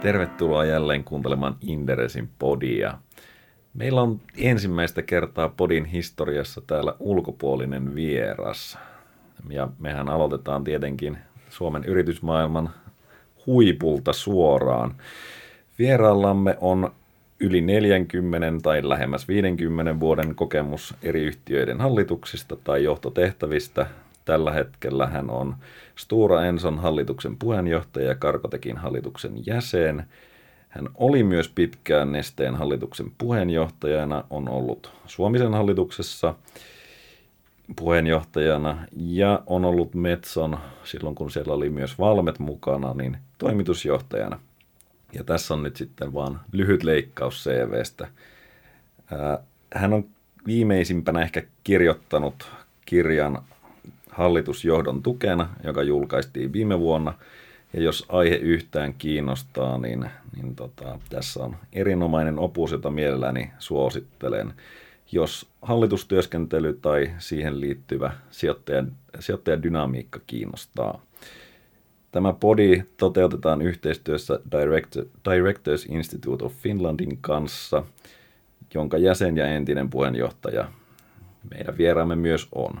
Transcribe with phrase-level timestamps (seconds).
[0.00, 2.98] Tervetuloa jälleen kuuntelemaan Inderesin podia.
[3.74, 8.78] Meillä on ensimmäistä kertaa podin historiassa täällä ulkopuolinen vieras.
[9.48, 11.18] Ja mehän aloitetaan tietenkin
[11.50, 12.70] Suomen yritysmaailman
[13.46, 14.94] huipulta suoraan.
[15.78, 16.90] Vieraallamme on
[17.40, 23.86] yli 40 tai lähemmäs 50 vuoden kokemus eri yhtiöiden hallituksista tai johtotehtävistä.
[24.26, 25.56] Tällä hetkellä hän on
[25.96, 30.06] Stura Enson hallituksen puheenjohtaja ja Karkotekin hallituksen jäsen.
[30.68, 36.34] Hän oli myös pitkään Nesteen hallituksen puheenjohtajana, on ollut Suomisen hallituksessa
[37.76, 44.40] puheenjohtajana ja on ollut Metson, silloin kun siellä oli myös Valmet mukana, niin toimitusjohtajana.
[45.12, 48.08] Ja tässä on nyt sitten vaan lyhyt leikkaus CVstä.
[49.74, 50.04] Hän on
[50.46, 52.50] viimeisimpänä ehkä kirjoittanut
[52.86, 53.42] kirjan
[54.16, 57.14] hallitusjohdon tukena, joka julkaistiin viime vuonna.
[57.72, 64.52] Ja jos aihe yhtään kiinnostaa, niin, niin tota, tässä on erinomainen opus, jota mielelläni suosittelen.
[65.12, 71.00] Jos hallitustyöskentely tai siihen liittyvä sijoittajan, sijoittajadynamiikka kiinnostaa.
[72.12, 77.82] Tämä podi toteutetaan yhteistyössä Director, Directors Institute of Finlandin kanssa,
[78.74, 80.68] jonka jäsen ja entinen puheenjohtaja
[81.50, 82.80] meidän vieraamme myös on.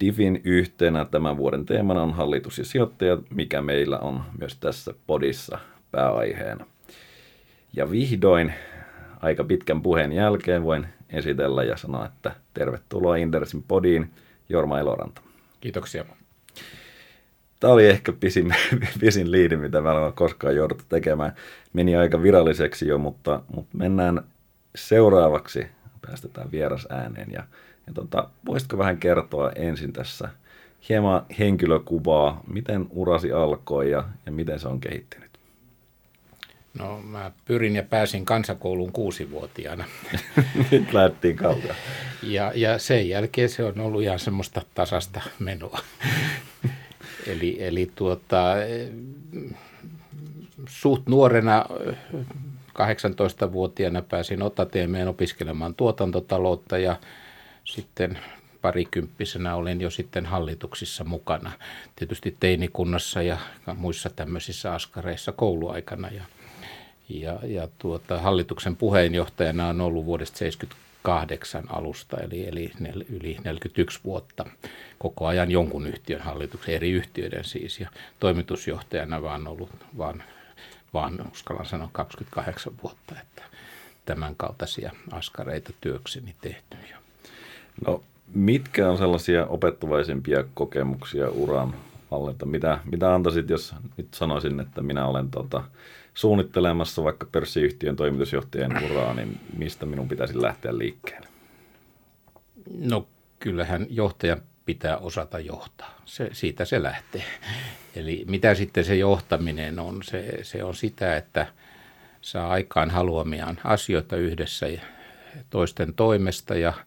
[0.00, 5.58] Divin yhtenä tämän vuoden teemana on hallitus ja sijoittajat, mikä meillä on myös tässä podissa
[5.90, 6.66] pääaiheena.
[7.76, 8.52] Ja vihdoin
[9.20, 14.10] aika pitkän puheen jälkeen voin esitellä ja sanoa, että tervetuloa Indersin podiin,
[14.48, 15.20] Jorma Eloranta.
[15.60, 16.04] Kiitoksia.
[17.60, 18.54] Tämä oli ehkä pisin,
[19.00, 21.32] pisin liidi, mitä mä olen koskaan jouduttu tekemään.
[21.72, 24.24] Meni aika viralliseksi jo, mutta, mutta mennään
[24.74, 25.66] seuraavaksi.
[26.06, 27.44] Päästetään vieras ääneen ja
[27.86, 30.28] ja tota, voisitko vähän kertoa ensin tässä
[30.88, 35.30] hieman henkilökuvaa, miten urasi alkoi ja, ja miten se on kehittynyt?
[36.78, 39.84] No mä pyrin ja pääsin kansakouluun kuusivuotiaana.
[40.70, 41.74] Nyt lähdettiin kautta.
[42.22, 45.78] Ja, ja sen jälkeen se on ollut ihan semmoista tasasta menoa.
[47.32, 48.44] eli, eli tuota,
[50.68, 51.66] suht nuorena
[52.74, 56.96] 18-vuotiaana pääsin Otateemeen opiskelemaan tuotantotaloutta ja
[57.64, 58.18] sitten
[58.64, 61.52] parikymppisenä olin jo sitten hallituksissa mukana.
[61.96, 63.38] Tietysti teinikunnassa ja
[63.76, 66.08] muissa tämmöisissä askareissa kouluaikana.
[66.08, 66.24] Ja,
[67.08, 74.00] ja, ja tuota, hallituksen puheenjohtajana on ollut vuodesta 78 alusta, eli, eli nel, yli 41
[74.04, 74.44] vuotta
[74.98, 77.80] koko ajan jonkun yhtiön hallituksen, eri yhtiöiden siis.
[77.80, 77.88] Ja
[78.20, 80.22] toimitusjohtajana vaan ollut vaan,
[80.94, 83.42] vaan uskallan sanoa 28 vuotta, että
[84.04, 86.76] tämän kaltaisia askareita työkseni tehty.
[87.86, 88.02] No,
[88.34, 91.74] mitkä on sellaisia opettavaisempia kokemuksia uran
[92.10, 92.34] alle?
[92.44, 95.64] Mitä, mitä antaisit, jos nyt sanoisin, että minä olen tota,
[96.14, 101.28] suunnittelemassa vaikka pörssiyhtiön toimitusjohtajan uraa, niin mistä minun pitäisi lähteä liikkeelle?
[102.78, 103.06] No
[103.38, 106.00] kyllähän johtajan pitää osata johtaa.
[106.04, 107.24] Se, siitä se lähtee.
[107.96, 110.02] Eli mitä sitten se johtaminen on?
[110.02, 111.46] Se, se on sitä, että
[112.20, 114.80] saa aikaan haluamiaan asioita yhdessä ja
[115.50, 116.72] toisten toimesta ja–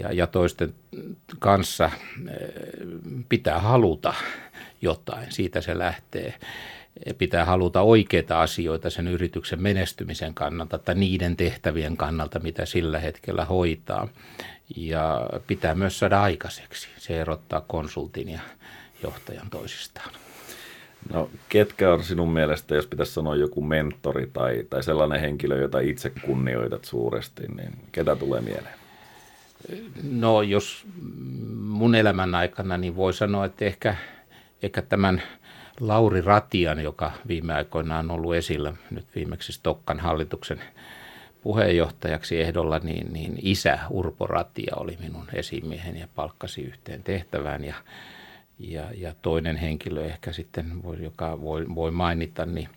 [0.00, 0.74] ja, ja toisten
[1.38, 2.40] kanssa eh,
[3.28, 4.14] pitää haluta
[4.82, 6.34] jotain, siitä se lähtee.
[7.18, 13.44] Pitää haluta oikeita asioita sen yrityksen menestymisen kannalta tai niiden tehtävien kannalta, mitä sillä hetkellä
[13.44, 14.08] hoitaa.
[14.76, 16.88] Ja pitää myös saada aikaiseksi.
[16.98, 18.40] Se erottaa konsultin ja
[19.02, 20.10] johtajan toisistaan.
[21.12, 25.80] No ketkä on sinun mielestä, jos pitäisi sanoa joku mentori tai, tai sellainen henkilö, jota
[25.80, 28.81] itse kunnioitat suuresti, niin ketä tulee mieleen?
[30.02, 30.86] No jos
[31.58, 33.96] mun elämän aikana, niin voi sanoa, että ehkä,
[34.62, 35.22] ehkä tämän
[35.80, 40.60] Lauri Ratian, joka viime aikoina on ollut esillä nyt viimeksi Stokkan hallituksen
[41.42, 47.64] puheenjohtajaksi ehdolla, niin, niin isä Urpo Ratia oli minun esimieheni ja palkkasi yhteen tehtävään.
[47.64, 47.74] Ja,
[48.58, 52.68] ja, ja toinen henkilö ehkä sitten, joka voi, voi mainita, niin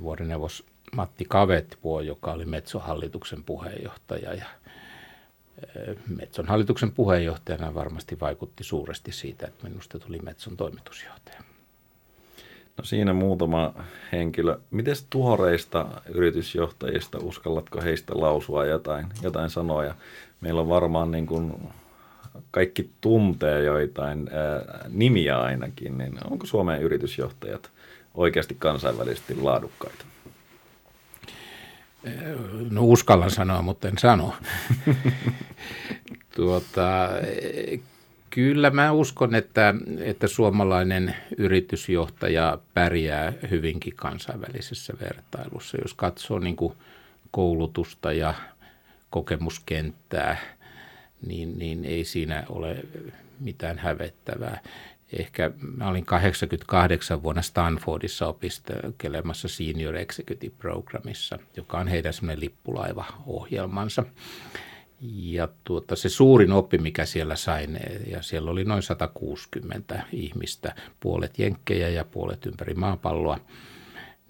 [0.00, 4.46] vuorineuvos Matti Kavetvuo, joka oli Metsohallituksen puheenjohtaja ja
[6.16, 11.42] Metson hallituksen puheenjohtajana varmasti vaikutti suuresti siitä, että minusta tuli Metson toimitusjohtaja.
[12.76, 13.74] No siinä muutama
[14.12, 14.58] henkilö.
[14.70, 19.94] Miten tuoreista yritysjohtajista, uskallatko heistä lausua jotain, jotain sanoja?
[20.40, 21.54] Meillä on varmaan niin kuin
[22.50, 27.70] kaikki tuntee joitain ää, nimiä ainakin, niin onko Suomen yritysjohtajat
[28.14, 30.07] oikeasti kansainvälisesti laadukkaita?
[32.70, 34.34] No uskallan sanoa, mutta en sano.
[36.36, 37.08] tuota,
[38.30, 45.78] Kyllä mä uskon, että, että suomalainen yritysjohtaja pärjää hyvinkin kansainvälisessä vertailussa.
[45.82, 46.74] Jos katsoo niin kuin
[47.30, 48.34] koulutusta ja
[49.10, 50.36] kokemuskenttää,
[51.26, 52.76] niin, niin ei siinä ole
[53.40, 54.60] mitään hävettävää.
[55.12, 64.04] Ehkä mä olin 88 vuonna Stanfordissa opiskelemassa Senior Executive Programmissa, joka on heidän semmoinen lippulaiva-ohjelmansa.
[65.00, 71.38] Ja tuota, se suurin oppi, mikä siellä sain, ja siellä oli noin 160 ihmistä, puolet
[71.38, 73.40] jenkkejä ja puolet ympäri maapalloa,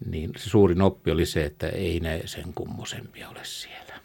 [0.05, 3.99] niin se suurin oppi oli se, että ei ne sen kummosempia ole siellä.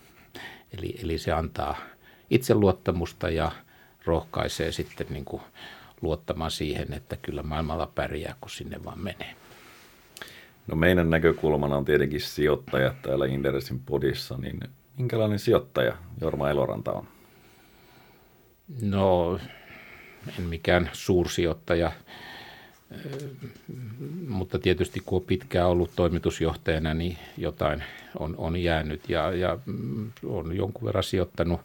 [0.78, 1.76] Eli, eli se antaa
[2.30, 3.52] itseluottamusta ja
[4.04, 5.42] rohkaisee sitten niin kuin
[6.04, 9.36] luottamaan siihen, että kyllä maailmalla pärjää, kun sinne vaan menee.
[10.66, 14.60] No meidän näkökulmana on tietenkin sijoittajat täällä Inderesin podissa, niin
[14.96, 17.08] minkälainen sijoittaja Jorma Eloranta on?
[18.82, 19.38] No,
[20.38, 21.92] en mikään suursijoittaja,
[24.28, 27.84] mutta tietysti kun on pitkään ollut toimitusjohtajana, niin jotain
[28.18, 29.58] on, on jäänyt ja, ja
[30.26, 31.60] on jonkun verran sijoittanut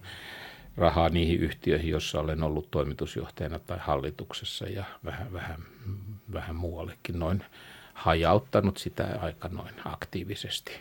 [0.80, 5.60] rahaa niihin yhtiöihin, joissa olen ollut toimitusjohtajana tai hallituksessa ja vähän, vähän,
[6.32, 7.44] vähän muuallekin noin
[7.94, 10.72] hajauttanut sitä aika noin aktiivisesti.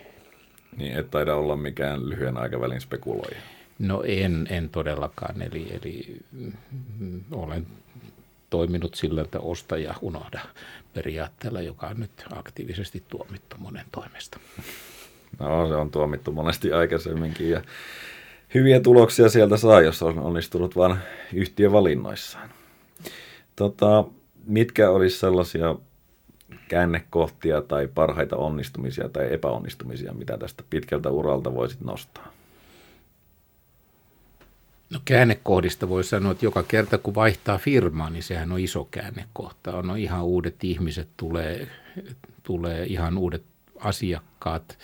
[0.78, 3.40] Niin, et taida olla mikään lyhyen aikavälin spekuloija.
[3.80, 6.18] No en, en todellakaan, eli, eli
[7.00, 7.68] mm, olen
[8.50, 10.40] toiminut sillä, että osta ja unohda
[10.94, 14.40] periaatteella, joka on nyt aktiivisesti tuomittu monen toimesta.
[15.40, 17.62] No se on tuomittu monesti aikaisemminkin ja
[18.54, 20.98] hyviä tuloksia sieltä saa, jos on onnistunut vain
[21.34, 22.50] yhtiövalinnoissaan.
[23.56, 24.04] Tota,
[24.46, 25.76] mitkä olisi sellaisia
[26.68, 32.34] käännekohtia tai parhaita onnistumisia tai epäonnistumisia, mitä tästä pitkältä uralta voisit nostaa?
[34.90, 39.78] No käännekohdista voi sanoa, että joka kerta kun vaihtaa firmaa, niin sehän on iso käännekohta.
[39.78, 41.68] On ihan uudet ihmiset, tulee,
[42.44, 43.44] tulee ihan uudet
[43.80, 44.78] asiakkaat,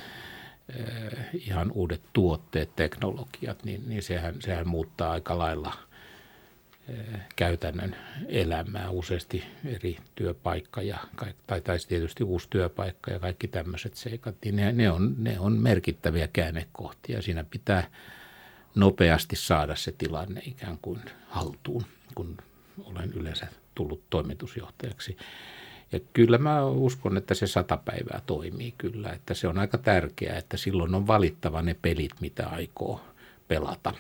[1.33, 5.73] ihan uudet tuotteet, teknologiat, niin, niin sehän, sehän muuttaa aika lailla
[6.89, 7.95] eh, käytännön
[8.27, 10.97] elämää useasti eri työpaikka ja,
[11.47, 15.53] tai, tai tietysti uusi työpaikka ja kaikki tämmöiset seikat, niin ne, ne, on, ne on
[15.53, 17.21] merkittäviä käännekohtia.
[17.21, 17.89] Siinä pitää
[18.75, 21.83] nopeasti saada se tilanne ikään kuin haltuun,
[22.15, 22.37] kun
[22.83, 25.17] olen yleensä tullut toimitusjohtajaksi.
[25.95, 30.37] Ja kyllä mä uskon, että se sata päivää toimii kyllä, että se on aika tärkeää,
[30.37, 33.01] että silloin on valittava ne pelit, mitä aikoo
[33.47, 33.93] pelata.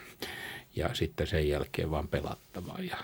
[0.75, 2.77] Ja sitten sen jälkeen vaan pelattava.
[2.79, 2.97] Ja,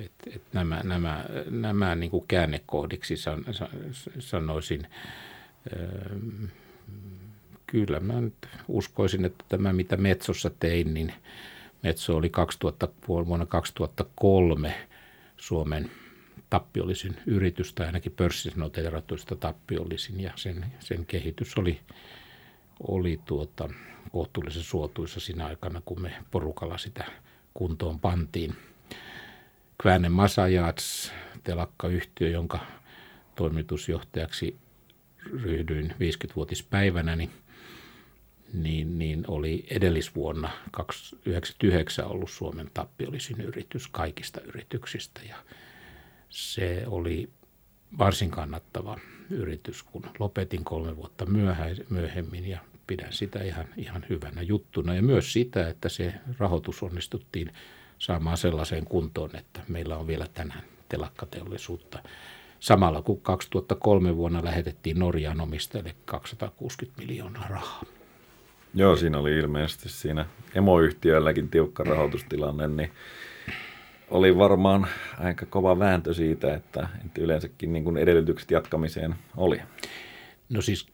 [0.00, 3.68] et, et nämä nämä, nämä niin kuin käännekohdiksi san, san,
[4.18, 4.86] sanoisin,
[5.76, 6.16] öö,
[7.66, 11.14] kyllä mä nyt uskoisin, että tämä mitä Metsossa tein, niin
[11.82, 14.74] Metso oli 2000, vuonna 2003
[15.36, 15.90] Suomen
[16.52, 21.80] tappiollisin yritys, tai ainakin pörssissä noteeratuista tappiollisin, ja sen, sen kehitys oli,
[22.88, 23.68] oli tuota,
[24.12, 27.04] kohtuullisen suotuissa siinä aikana, kun me porukalla sitä
[27.54, 28.56] kuntoon pantiin.
[29.82, 31.12] Kvääne Masajats,
[31.44, 32.58] telakkayhtiö, jonka
[33.34, 34.56] toimitusjohtajaksi
[35.42, 37.30] ryhdyin 50-vuotispäivänä, niin
[38.52, 45.36] niin, niin oli edellisvuonna 1999 ollut Suomen tappiollisin yritys kaikista yrityksistä ja
[46.32, 47.28] se oli
[47.98, 48.98] varsin kannattava
[49.30, 51.26] yritys, kun lopetin kolme vuotta
[51.90, 54.94] myöhemmin ja pidän sitä ihan, ihan hyvänä juttuna.
[54.94, 57.52] Ja myös sitä, että se rahoitus onnistuttiin
[57.98, 62.02] saamaan sellaiseen kuntoon, että meillä on vielä tänään telakkateollisuutta.
[62.60, 67.82] Samalla kun 2003 vuonna lähetettiin Norjaan omistajille 260 miljoonaa rahaa.
[68.74, 72.90] Joo, siinä oli ilmeisesti siinä emoyhtiöilläkin tiukka rahoitustilanne, niin
[74.12, 74.86] oli varmaan
[75.18, 79.60] aika kova vääntö siitä, että, että yleensäkin niin kuin edellytykset jatkamiseen oli.
[80.48, 80.86] No siis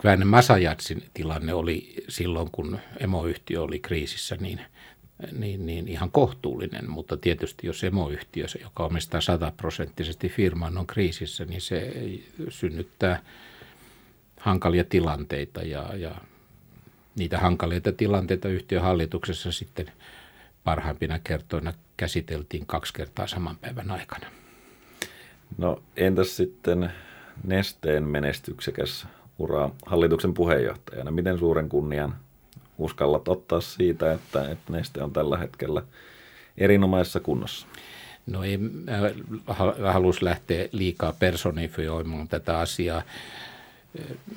[0.00, 4.60] Kväinen Masajatsin tilanne oli silloin, kun emoyhtiö oli kriisissä, niin,
[5.32, 11.60] niin, niin ihan kohtuullinen, mutta tietysti jos emoyhtiö, joka omistaa sataprosenttisesti firman, on kriisissä, niin
[11.60, 11.92] se
[12.48, 13.22] synnyttää
[14.40, 16.14] hankalia tilanteita ja, ja
[17.16, 19.92] niitä hankalia tilanteita yhtiön hallituksessa sitten
[20.70, 24.26] parhaimpina kertoina käsiteltiin kaksi kertaa saman päivän aikana.
[25.58, 26.92] No entäs sitten
[27.44, 29.06] Nesteen menestyksekäs
[29.38, 31.10] ura hallituksen puheenjohtajana?
[31.10, 32.14] Miten suuren kunnian
[32.78, 35.82] uskallat ottaa siitä, että, että Neste on tällä hetkellä
[36.58, 37.66] erinomaisessa kunnossa?
[38.26, 38.58] No ei
[39.92, 43.02] halus lähteä liikaa personifioimaan tätä asiaa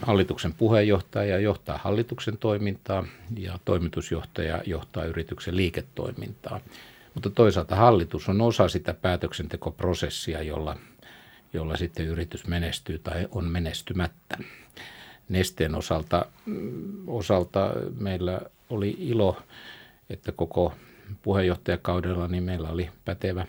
[0.01, 3.05] hallituksen puheenjohtaja johtaa hallituksen toimintaa
[3.37, 6.59] ja toimitusjohtaja johtaa yrityksen liiketoimintaa.
[7.13, 10.77] Mutta toisaalta hallitus on osa sitä päätöksentekoprosessia, jolla,
[11.53, 14.37] jolla sitten yritys menestyy tai on menestymättä.
[15.29, 16.25] Nesteen osalta,
[17.07, 19.37] osalta meillä oli ilo,
[20.09, 20.73] että koko
[21.21, 23.45] puheenjohtajakaudella niin meillä oli pätevä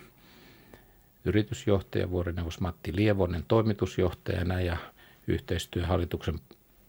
[1.24, 4.76] yritysjohtaja, vuorineuvos Matti Lievonen toimitusjohtajana ja
[5.26, 6.40] yhteistyö hallituksen,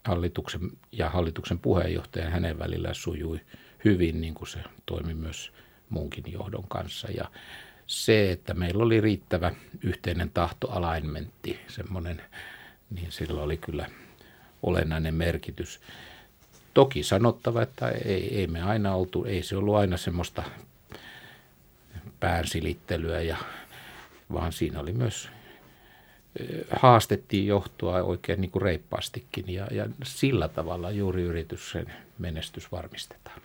[0.04, 0.60] hallituksen
[0.92, 3.40] ja hallituksen puheenjohtajan hänen välillä sujui
[3.84, 5.52] hyvin, niin kuin se toimi myös
[5.90, 7.08] muunkin johdon kanssa.
[7.10, 7.30] Ja
[7.86, 9.52] se, että meillä oli riittävä
[9.82, 12.22] yhteinen tahto, alignmentti, semmoinen,
[12.90, 13.90] niin sillä oli kyllä
[14.62, 15.80] olennainen merkitys.
[16.74, 20.42] Toki sanottava, että ei, ei me aina oltu, ei se ollut aina semmoista
[22.20, 23.36] päänsilittelyä, ja,
[24.32, 25.28] vaan siinä oli myös
[26.70, 31.86] haastettiin johtoa oikein niin kuin reippaastikin ja, ja sillä tavalla juuri yrityksen
[32.18, 33.40] menestys varmistetaan.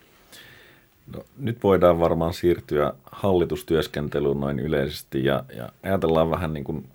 [1.16, 6.88] No, nyt voidaan varmaan siirtyä hallitustyöskentelyyn noin yleisesti ja, ja ajatellaan vähän niin kuin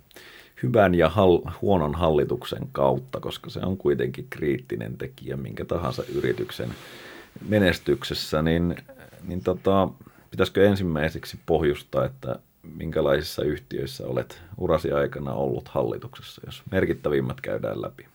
[0.63, 6.69] hyvän ja hal, huonon hallituksen kautta, koska se on kuitenkin kriittinen tekijä minkä tahansa yrityksen
[7.47, 8.75] menestyksessä, niin,
[9.27, 9.89] niin tota,
[10.31, 12.39] pitäisikö ensimmäiseksi pohjustaa, että
[12.75, 18.07] minkälaisissa yhtiöissä olet urasi aikana ollut hallituksessa, jos merkittävimmät käydään läpi?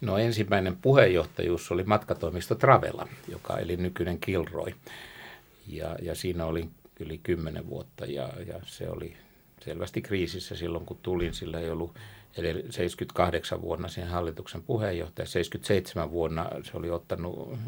[0.00, 4.72] No ensimmäinen puheenjohtajuus oli matkatoimisto Travela, joka eli nykyinen Kilroy.
[5.66, 6.68] Ja, ja siinä oli
[7.00, 9.16] yli kymmenen vuotta ja, ja se oli
[9.64, 11.34] selvästi kriisissä silloin, kun tulin.
[11.34, 11.94] Sillä ei ollut
[12.36, 15.26] eli 78 vuonna siihen hallituksen puheenjohtaja.
[15.26, 17.58] 77 vuonna se oli ottanut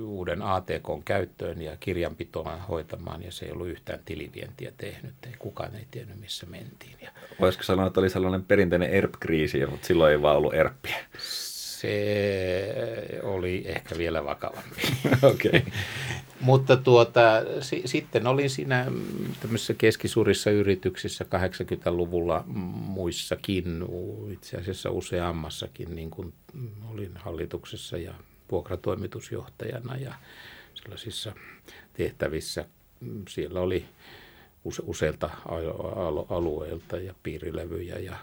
[0.00, 5.14] uuden ATK käyttöön ja kirjanpitoa hoitamaan ja se ei ollut yhtään tilivientiä tehnyt.
[5.26, 6.96] Ei kukaan ei tiennyt, missä mentiin.
[7.02, 10.96] Ja Voisiko sanoa, että oli sellainen perinteinen ERP-kriisi, mutta silloin ei vaan ollut ERPiä?
[11.80, 14.80] Se oli ehkä vielä vakavampi.
[15.32, 15.48] Okei.
[15.48, 15.62] Okay.
[16.40, 17.20] Mutta tuota,
[17.60, 18.86] si- sitten olin siinä
[19.40, 23.84] tämmöisissä keskisuurissa yrityksissä 80-luvulla muissakin,
[24.32, 26.32] itse asiassa useammassakin, niin kuin
[26.92, 28.14] olin hallituksessa ja
[28.50, 30.14] vuokratoimitusjohtajana ja
[30.74, 31.32] sellaisissa
[31.92, 32.64] tehtävissä.
[33.28, 33.84] Siellä oli
[34.64, 35.30] use- useilta
[36.28, 38.16] alueilta ja piirilevyjä ja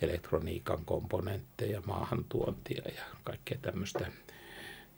[0.00, 4.12] elektroniikan komponentteja, maahantuontia ja kaikkea tämmöistä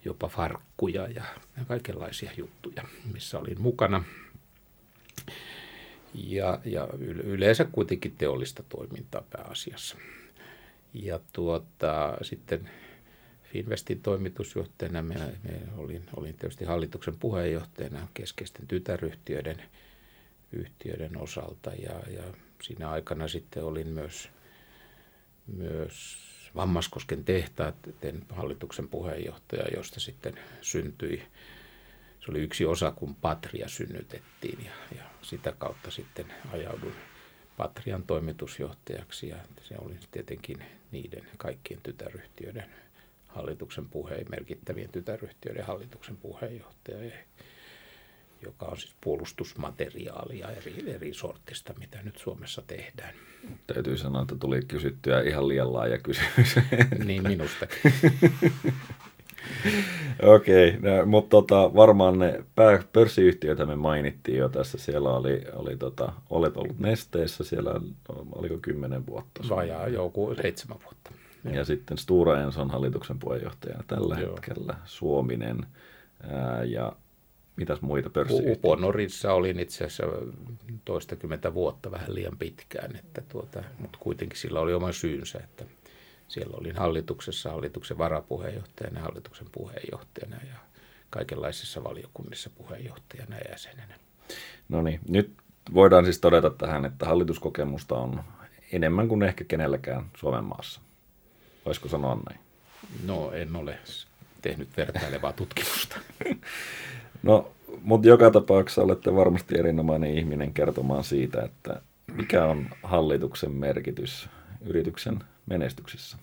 [0.05, 1.25] jopa farkkuja ja
[1.69, 4.05] kaikenlaisia juttuja, missä olin mukana.
[6.15, 6.89] Ja, ja
[7.25, 9.97] yleensä kuitenkin teollista toimintaa pääasiassa.
[10.95, 12.71] Ja tuota, sitten
[13.43, 19.63] Finvestin toimitusjohtajana me, me olin, olin tietysti hallituksen puheenjohtajana keskeisten tytäryhtiöiden
[20.53, 22.23] yhtiöiden osalta ja, ja
[22.63, 24.29] siinä aikana sitten olin myös,
[25.57, 26.19] myös
[26.57, 27.77] Vammaskosken tehtaat
[28.29, 31.23] hallituksen puheenjohtaja, josta sitten syntyi,
[32.21, 36.95] se oli yksi osa, kun Patria synnytettiin ja, ja sitä kautta sitten ajauduin
[37.57, 42.71] Patrian toimitusjohtajaksi ja se oli tietenkin niiden kaikkien tytäryhtiöiden
[43.29, 47.11] hallituksen puheen, merkittävien tytäryhtiöiden hallituksen puheenjohtaja
[48.43, 53.15] joka on siis puolustusmateriaalia eri, eri sortista, mitä nyt Suomessa tehdään.
[53.67, 56.57] Täytyy sanoa, että tuli kysyttyä ihan liian laaja kysymys.
[57.05, 57.67] niin minusta.
[60.23, 64.79] Okei, okay, no, mutta tota, varmaan ne pää, pörssiyhtiöitä me mainittiin jo tässä.
[64.79, 67.81] Siellä oli, oli tota, olet ollut nesteessä, siellä
[68.33, 69.43] oliko kymmenen vuotta?
[69.49, 71.11] Vajaa joku seitsemän vuotta.
[71.45, 71.65] Ja Joo.
[71.65, 74.31] sitten Stura Enson hallituksen puheenjohtaja tällä Joo.
[74.31, 75.67] hetkellä, Suominen.
[76.23, 76.93] Ää, ja
[77.61, 78.59] Mitäs muita pörssiyhtiöitä?
[78.59, 80.05] Uponorissa olin itse asiassa
[80.85, 85.65] toistakymmentä vuotta vähän liian pitkään, että tuota, mutta kuitenkin sillä oli oma syynsä, että
[86.29, 90.57] siellä olin hallituksessa, hallituksen varapuheenjohtajana ja hallituksen puheenjohtajana ja
[91.11, 93.95] kaikenlaisissa valiokunnissa puheenjohtajana ja jäsenenä.
[94.69, 95.33] No niin, nyt
[95.75, 98.25] voidaan siis todeta tähän, että hallituskokemusta on
[98.73, 100.81] enemmän kuin ehkä kenelläkään Suomen maassa.
[101.67, 102.41] Voisiko sanoa näin?
[103.05, 103.79] No en ole
[104.43, 105.97] tehnyt vertailevaa tutkimusta.
[107.23, 111.81] No, mutta joka tapauksessa olette varmasti erinomainen ihminen kertomaan siitä, että
[112.13, 114.29] mikä on hallituksen merkitys
[114.61, 116.17] yrityksen menestyksessä.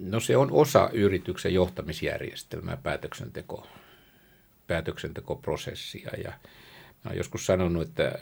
[0.00, 3.66] No se on osa yrityksen johtamisjärjestelmää, päätöksenteko,
[4.66, 6.10] päätöksentekoprosessia.
[6.24, 8.18] Ja mä olen joskus sanonut, että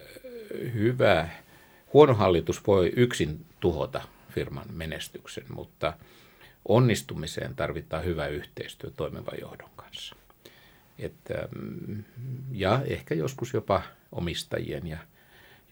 [0.75, 1.29] hyvä,
[1.93, 5.93] huono hallitus voi yksin tuhota firman menestyksen, mutta
[6.69, 10.17] onnistumiseen tarvitaan hyvä yhteistyö toimivan johdon kanssa.
[10.99, 12.05] Että, mm,
[12.53, 14.99] ja ehkä joskus jopa omistajien ja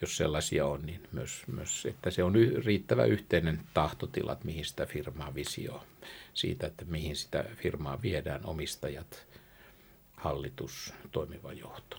[0.00, 5.34] jos sellaisia on, niin myös, myös että se on riittävä yhteinen tahtotilat, mihin sitä firmaa
[5.34, 5.84] visio
[6.34, 9.26] siitä, että mihin sitä firmaa viedään omistajat
[10.16, 11.96] hallitus, toimiva johto.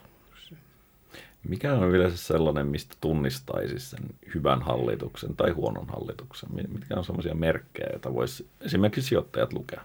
[1.49, 3.99] Mikä on yleensä sellainen, mistä tunnistaisi sen
[4.35, 6.49] hyvän hallituksen tai huonon hallituksen?
[6.53, 9.81] Mitkä on sellaisia merkkejä, joita voisi esimerkiksi sijoittajat lukea?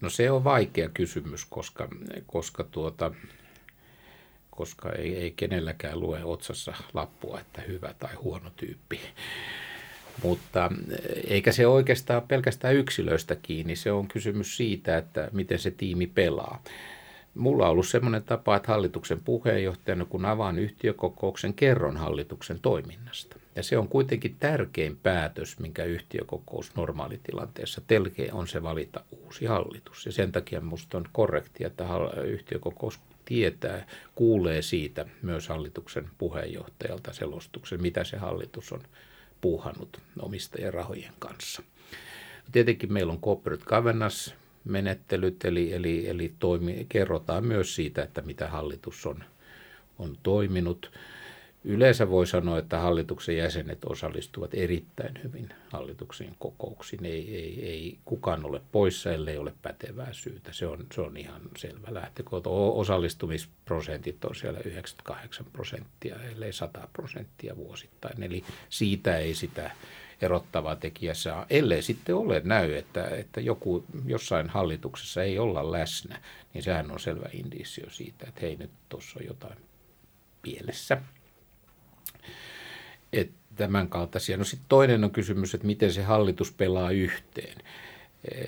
[0.00, 1.88] No se on vaikea kysymys, koska,
[2.26, 3.12] koska, tuota,
[4.50, 9.00] koska ei, ei kenelläkään lue otsassa lappua, että hyvä tai huono tyyppi.
[10.22, 10.72] Mutta
[11.28, 16.62] eikä se oikeastaan pelkästään yksilöistä kiinni, se on kysymys siitä, että miten se tiimi pelaa.
[17.34, 23.39] Mulla on ollut sellainen tapa, että hallituksen puheenjohtajana, kun avaan yhtiökokouksen, kerron hallituksen toiminnasta.
[23.60, 30.06] Ja se on kuitenkin tärkein päätös, minkä yhtiökokous normaalitilanteessa telkee, on se valita uusi hallitus.
[30.06, 31.84] Ja sen takia minusta on korrektia, että
[32.24, 38.80] yhtiökokous tietää, kuulee siitä myös hallituksen puheenjohtajalta selostuksen, mitä se hallitus on
[39.40, 41.62] puuhannut omistajien rahojen kanssa.
[42.52, 48.48] Tietenkin meillä on corporate governance menettelyt, eli, eli, eli toimi, kerrotaan myös siitä, että mitä
[48.48, 49.24] hallitus on,
[49.98, 50.92] on toiminut.
[51.64, 57.04] Yleensä voi sanoa, että hallituksen jäsenet osallistuvat erittäin hyvin hallituksen kokouksiin.
[57.04, 60.52] Ei, ei, ei kukaan ole poissa, ellei ole pätevää syytä.
[60.52, 62.50] Se on, se on ihan selvä lähtökohta.
[62.50, 68.22] Osallistumisprosentit on siellä 98 prosenttia, ellei 100 prosenttia vuosittain.
[68.22, 69.70] Eli siitä ei sitä
[70.20, 76.20] erottavaa tekijä saa, ellei sitten ole näy, että, että joku jossain hallituksessa ei olla läsnä,
[76.54, 79.56] niin sehän on selvä indissio siitä, että hei nyt tuossa on jotain
[80.42, 81.02] pielessä.
[83.12, 84.36] Et tämän kaltaisia.
[84.36, 87.58] No sitten toinen on kysymys, että miten se hallitus pelaa yhteen,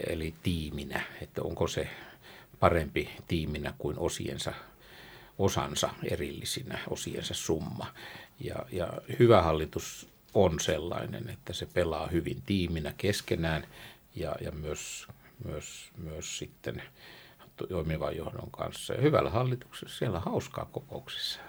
[0.06, 1.88] eli tiiminä, että onko se
[2.60, 4.52] parempi tiiminä kuin osiensa
[5.38, 7.86] osansa erillisinä, osiensa summa.
[8.40, 13.66] Ja, ja hyvä hallitus on sellainen, että se pelaa hyvin tiiminä keskenään
[14.14, 15.06] ja, ja myös,
[15.44, 16.82] myös, myös sitten
[17.68, 18.94] toimivan johdon kanssa.
[18.94, 21.40] Ja hyvällä hallituksella siellä on hauskaa kokouksissa.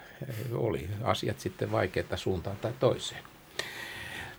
[0.52, 3.22] Oli asiat sitten vaikeita suuntaan tai toiseen.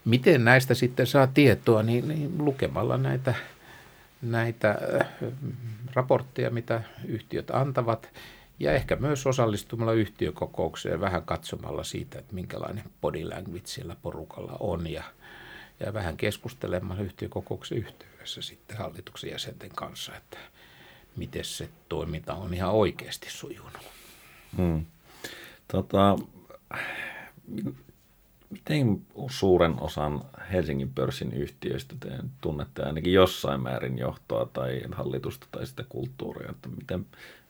[0.05, 3.33] Miten näistä sitten saa tietoa, niin, niin lukemalla näitä,
[4.21, 5.07] näitä äh,
[5.93, 8.09] raportteja, mitä yhtiöt antavat–
[8.59, 14.91] ja ehkä myös osallistumalla yhtiökokoukseen vähän katsomalla siitä, että minkälainen body language siellä porukalla on
[14.91, 15.03] ja,
[15.79, 20.37] ja vähän keskustelemalla yhtiökokouksen yhteydessä sitten hallituksen jäsenten kanssa, että
[21.15, 23.91] miten se toiminta on ihan oikeasti sujunut.
[24.57, 24.85] Hmm.
[25.67, 26.15] Tota,
[28.49, 32.09] miten suuren osan Helsingin pörssin yhtiöistä te
[32.41, 36.49] tunnette ainakin jossain määrin johtoa tai hallitusta tai sitä kulttuuria?
[36.49, 37.05] Että miten,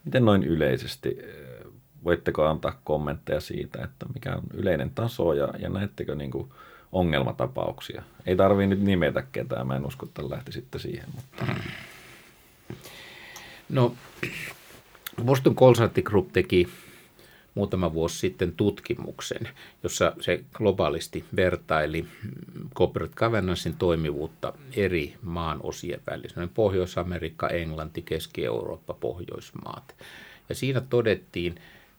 [0.06, 1.71] Miten noin yleisesti, eh,
[2.04, 6.49] voitteko antaa kommentteja siitä, että mikä on yleinen taso ja, ja näettekö niin kuin
[6.91, 8.04] ongelmatapauksia?
[8.25, 11.06] Ei tarvii nyt nimetä ketään, mä en usko, että lähtisitte siihen.
[11.15, 11.45] Mutta...
[13.69, 13.95] No,
[15.25, 16.67] Boston Consulting Group teki
[17.56, 19.50] muutama vuosi sitten tutkimuksen,
[19.84, 22.06] jossa se globaalisti vertaili
[22.76, 26.48] corporate governancein toimivuutta eri maan osien välissä.
[26.54, 29.96] Pohjois-Amerikka, Englanti, Keski-Eurooppa, Pohjoismaat.
[30.50, 31.56] Ja siinä todettiin,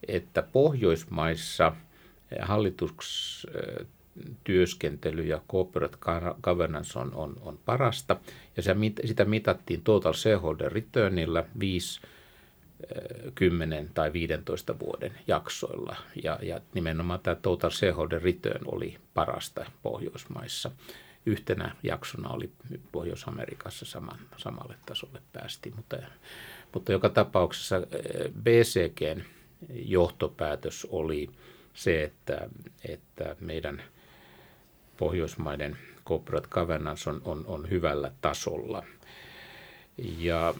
[0.09, 1.73] että Pohjoismaissa
[2.41, 5.99] hallitustyöskentely ja corporate
[6.43, 8.17] governance on, on, on parasta,
[8.57, 8.63] ja
[9.05, 12.01] sitä mitattiin total shareholder returnilla 5
[13.35, 15.97] 10 tai 15 vuoden jaksoilla.
[16.25, 20.71] Ja, ja nimenomaan tämä total shareholder return oli parasta Pohjoismaissa.
[21.27, 22.51] Yhtenä jaksona oli
[22.93, 25.97] Pohjois-Amerikassa saman, samalle tasolle päästi, mutta,
[26.75, 27.77] mutta joka tapauksessa
[28.43, 29.23] BCGn
[29.71, 31.31] johtopäätös oli
[31.75, 32.49] se, että,
[32.89, 33.83] että meidän
[34.97, 38.85] Pohjoismaiden corporate governance on, on, on hyvällä tasolla–
[39.99, 40.55] ja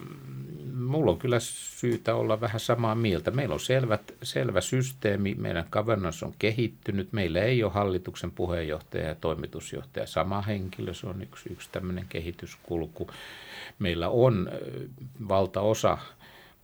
[0.73, 3.31] mulla on kyllä syytä olla vähän samaa mieltä.
[3.31, 9.15] Meillä on selvät, selvä systeemi, meidän governance on kehittynyt, meillä ei ole hallituksen puheenjohtaja ja
[9.15, 10.07] toimitusjohtaja.
[10.07, 13.09] Sama henkilö, se on yksi, yksi tämmöinen kehityskulku.
[13.79, 14.49] Meillä on
[15.27, 15.97] valtaosa,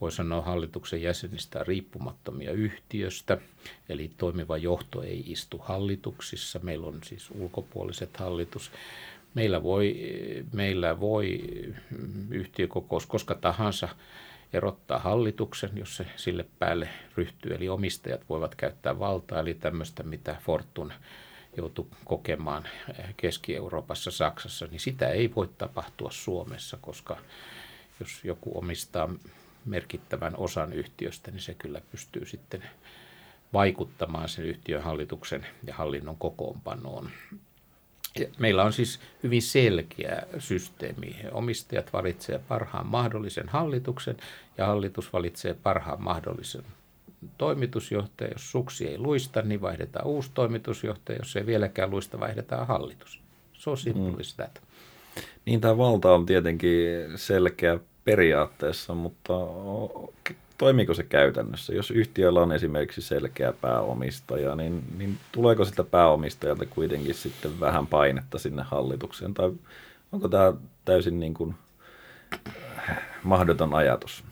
[0.01, 3.37] voi sanoa hallituksen jäsenistä riippumattomia yhtiöstä,
[3.89, 8.71] eli toimiva johto ei istu hallituksissa, meillä on siis ulkopuoliset hallitus
[9.33, 9.95] Meillä voi,
[10.53, 11.39] meillä voi
[12.29, 13.89] yhtiökokous koska tahansa
[14.53, 17.55] erottaa hallituksen, jos se sille päälle ryhtyy.
[17.55, 20.93] Eli omistajat voivat käyttää valtaa, eli tämmöistä, mitä Fortun
[21.57, 22.63] joutui kokemaan
[23.17, 27.17] Keski-Euroopassa, Saksassa, niin sitä ei voi tapahtua Suomessa, koska
[27.99, 29.09] jos joku omistaa
[29.65, 32.63] merkittävän osan yhtiöstä, niin se kyllä pystyy sitten
[33.53, 37.09] vaikuttamaan sen yhtiön hallituksen ja hallinnon kokoonpanoon
[38.37, 41.15] Meillä on siis hyvin selkeä systeemi.
[41.31, 44.17] Omistajat valitsevat parhaan mahdollisen hallituksen
[44.57, 46.63] ja hallitus valitsee parhaan mahdollisen
[47.37, 48.31] toimitusjohtaja.
[48.31, 51.19] Jos suksi ei luista, niin vaihdetaan uusi toimitusjohtaja.
[51.19, 53.19] Jos ei vieläkään luista, vaihdetaan hallitus.
[53.53, 54.61] Se on simple mm.
[55.45, 56.71] Niin tämä valta on tietenkin
[57.15, 59.33] selkeä periaatteessa, mutta
[60.63, 61.73] toimiiko se käytännössä?
[61.73, 68.39] Jos yhtiöllä on esimerkiksi selkeä pääomistaja, niin, niin tuleeko sitä pääomistajalta kuitenkin sitten vähän painetta
[68.39, 69.33] sinne hallitukseen?
[69.33, 69.51] Tai
[70.11, 70.53] onko tämä
[70.85, 71.55] täysin niin kuin
[73.23, 74.23] mahdoton ajatus?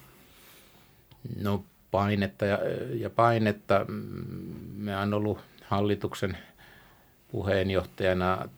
[1.42, 2.60] No painetta ja,
[2.94, 3.86] ja painetta.
[4.76, 6.38] Me on ollut hallituksen
[7.32, 8.50] puheenjohtajana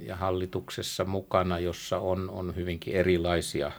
[0.00, 3.72] ja hallituksessa mukana, jossa on, on hyvinkin erilaisia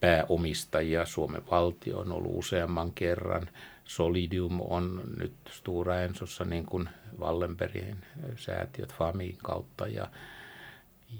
[0.00, 1.06] pääomistajia.
[1.06, 3.48] Suomen valtio on ollut useamman kerran.
[3.84, 7.96] Solidium on nyt Stura Ensossa niin kuin Wallenbergin
[8.36, 10.08] säätiöt FAMin kautta ja,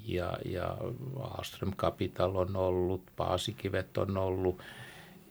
[0.04, 0.76] ja, ja
[1.38, 4.62] Aström Capital on ollut, Paasikivet on ollut.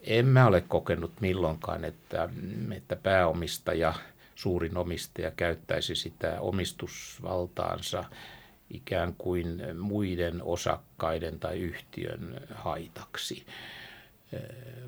[0.01, 2.29] En mä ole kokenut milloinkaan, että,
[2.75, 3.93] että pääomistaja,
[4.35, 8.03] suurin omistaja käyttäisi sitä omistusvaltaansa–
[8.69, 13.45] ikään kuin muiden osakkaiden tai yhtiön haitaksi.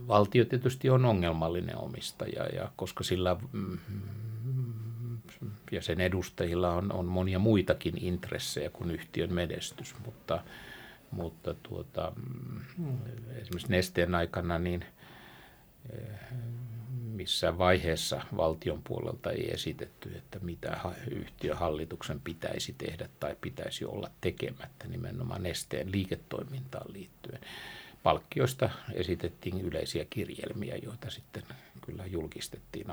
[0.07, 3.77] Valtio tietysti on ongelmallinen omistaja, ja koska sillä mm,
[5.71, 10.43] ja sen edustajilla on, on monia muitakin intressejä kuin yhtiön menestys, mutta,
[11.11, 12.11] mutta tuota,
[12.77, 12.97] mm,
[13.29, 14.85] esimerkiksi nesteen aikana niin
[17.17, 20.79] missään vaiheessa valtion puolelta ei esitetty, että mitä
[21.11, 27.41] yhtiöhallituksen pitäisi tehdä tai pitäisi olla tekemättä nimenomaan nesteen liiketoimintaan liittyen.
[28.03, 31.43] Palkkioista esitettiin yleisiä kirjelmiä, joita sitten
[31.85, 32.87] kyllä julkistettiin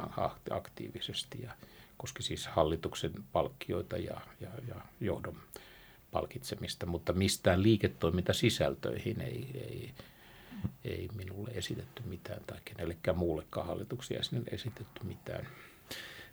[0.50, 1.50] aktiivisesti ja
[1.96, 5.36] koski siis hallituksen palkkioita ja, ja, ja johdon
[6.10, 9.90] palkitsemista, mutta mistään liiketoimintasisältöihin ei, ei
[10.84, 15.46] ei minulle esitetty mitään tai kenellekään muullekaan hallituksia jäsenille esitetty mitään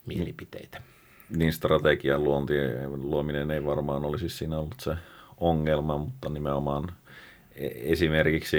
[0.06, 0.82] mielipiteitä.
[1.30, 2.54] Niin strategian luonti,
[2.88, 4.96] luominen ei varmaan olisi siinä ollut se
[5.38, 6.92] ongelma, mutta nimenomaan
[7.56, 8.58] e- esimerkiksi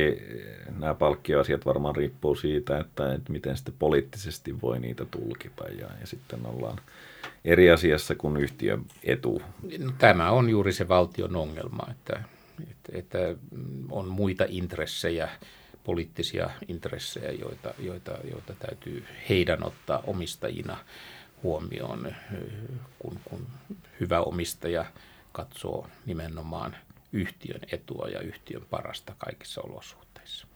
[0.79, 6.07] nämä palkkioasiat varmaan riippuu siitä, että, että miten sitten poliittisesti voi niitä tulkita ja, ja
[6.07, 6.79] sitten ollaan
[7.45, 9.43] eri asiassa kuin yhtiön etu.
[9.79, 12.23] No, tämä on juuri se valtion ongelma, että,
[12.71, 13.19] että, että
[13.91, 15.29] on muita intressejä
[15.85, 20.77] poliittisia intressejä, joita, joita, joita täytyy heidän ottaa omistajina
[21.43, 22.15] huomioon,
[22.99, 23.47] kun, kun
[24.01, 24.85] hyvä omistaja
[25.33, 26.77] katsoo nimenomaan
[27.13, 30.47] yhtiön etua ja yhtiön parasta kaikissa olosuhteissa.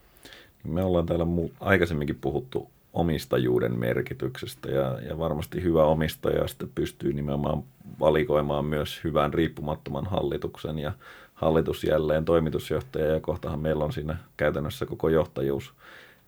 [0.64, 1.26] Me ollaan täällä
[1.60, 7.62] aikaisemminkin puhuttu omistajuuden merkityksestä ja, ja varmasti hyvä omistaja sitten pystyy nimenomaan
[8.00, 10.92] valikoimaan myös hyvän riippumattoman hallituksen ja
[11.36, 15.74] hallitus jälleen toimitusjohtaja ja kohtahan meillä on siinä käytännössä koko johtajuus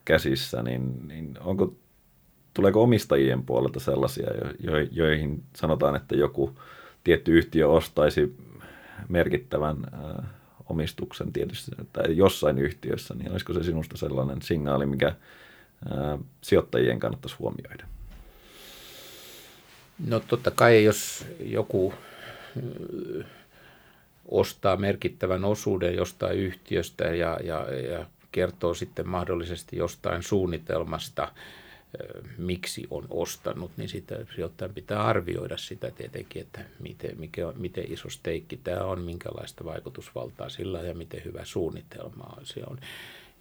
[0.05, 1.75] käsissä, niin, niin onko,
[2.55, 4.27] tuleeko omistajien puolelta sellaisia,
[4.61, 6.59] jo, joihin sanotaan, että joku
[7.05, 8.37] tietty yhtiö ostaisi
[9.09, 10.25] merkittävän äh,
[10.69, 17.37] omistuksen tietysti tai jossain yhtiössä, niin olisiko se sinusta sellainen signaali, mikä äh, sijoittajien kannattaisi
[17.39, 17.85] huomioida?
[20.07, 21.95] No totta kai, jos joku
[24.29, 31.33] ostaa merkittävän osuuden jostain yhtiöstä ja, ja, ja kertoo sitten mahdollisesti jostain suunnitelmasta,
[32.39, 38.11] miksi on ostanut, niin sitä sijoittajan pitää arvioida sitä tietenkin, että miten, mikä, miten iso
[38.11, 42.79] steikki tämä on, minkälaista vaikutusvaltaa sillä ja miten hyvä suunnitelma se on.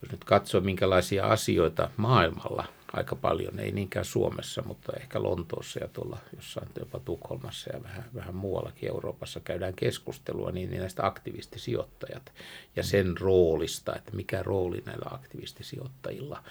[0.01, 5.87] Jos nyt katsoo, minkälaisia asioita maailmalla aika paljon, ei niinkään Suomessa, mutta ehkä Lontoossa ja
[5.87, 12.33] tuolla jossain jopa Tukholmassa ja vähän, vähän muuallakin Euroopassa käydään keskustelua, niin, niin näistä aktivistisijoittajat
[12.75, 16.43] ja sen roolista, että mikä rooli näillä aktivistisijoittajilla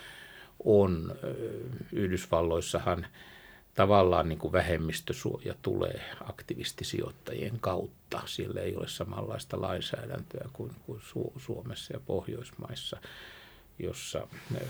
[0.65, 1.15] on.
[1.93, 3.07] Yhdysvalloissahan
[3.75, 8.23] tavallaan niin kuin vähemmistösuoja tulee aktivistisijoittajien kautta.
[8.27, 11.01] Siellä ei ole samanlaista lainsäädäntöä kuin, kuin
[11.37, 13.01] Suomessa ja Pohjoismaissa
[13.79, 14.27] jossa
[14.61, 14.67] eh,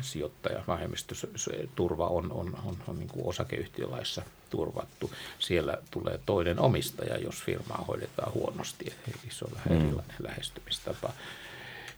[0.00, 5.10] sijoittaja vähemmistöturva on, on, on, on niin kuin osakeyhtiölaissa turvattu.
[5.38, 9.86] Siellä tulee toinen omistaja, jos firmaa hoidetaan huonosti, eli se on vähän mm.
[9.86, 11.12] erilainen lähestymistapa.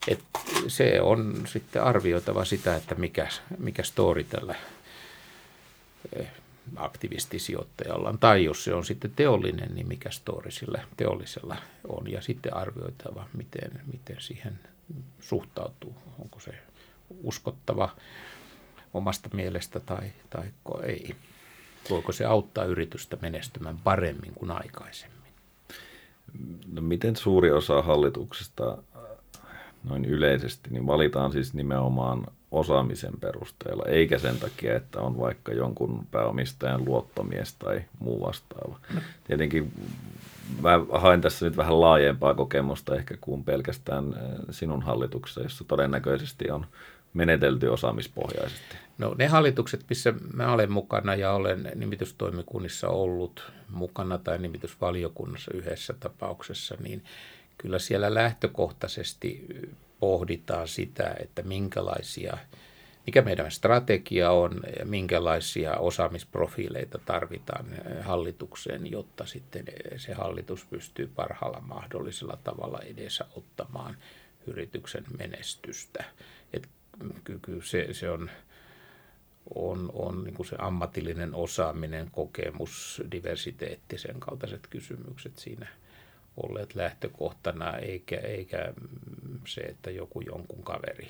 [0.08, 0.20] Et
[0.68, 4.54] se on sitten arvioitava sitä, että mikä, mikä story tällä
[6.16, 6.26] eh,
[6.76, 11.56] aktivistisijoittajalla on, tai jos se on sitten teollinen, niin mikä story sillä teollisella
[11.88, 14.58] on, ja sitten arvioitava, miten, miten siihen
[15.20, 15.94] suhtautuu.
[16.18, 16.54] Onko se
[17.22, 17.96] uskottava
[18.94, 20.44] omasta mielestä tai, tai
[20.82, 21.16] ei.
[21.90, 25.32] Voiko se auttaa yritystä menestymään paremmin kuin aikaisemmin?
[26.72, 28.82] No miten suuri osa hallituksesta
[29.84, 36.06] noin yleisesti, niin valitaan siis nimenomaan osaamisen perusteella, eikä sen takia, että on vaikka jonkun
[36.10, 38.78] pääomistajan luottomies tai muu vastaava.
[39.24, 39.72] Tietenkin
[40.60, 46.50] mä haen tässä nyt vähän laajempaa kokemusta ehkä kuin pelkästään äh, sinun hallituksessa, jossa todennäköisesti
[46.50, 46.66] on
[47.14, 48.76] menetelty osaamispohjaisesti.
[48.98, 55.94] No ne hallitukset, missä mä olen mukana ja olen nimitystoimikunnissa ollut mukana tai nimitysvaliokunnassa yhdessä
[56.00, 57.04] tapauksessa, niin
[57.58, 59.46] kyllä siellä lähtökohtaisesti
[60.00, 62.38] pohditaan sitä, että minkälaisia,
[63.06, 67.66] mikä meidän strategia on ja minkälaisia osaamisprofiileita tarvitaan
[68.00, 69.64] hallitukseen, jotta sitten
[69.96, 73.96] se hallitus pystyy parhaalla mahdollisella tavalla edessä ottamaan
[74.46, 76.04] yrityksen menestystä.
[76.52, 76.68] Et
[77.42, 78.30] kyllä se, se on,
[79.54, 85.66] on, on niin se ammatillinen osaaminen, kokemus, diversiteetti, sen kaltaiset kysymykset siinä–
[86.36, 88.72] olleet lähtökohtana, eikä, eikä
[89.46, 91.08] se, että joku jonkun kaveri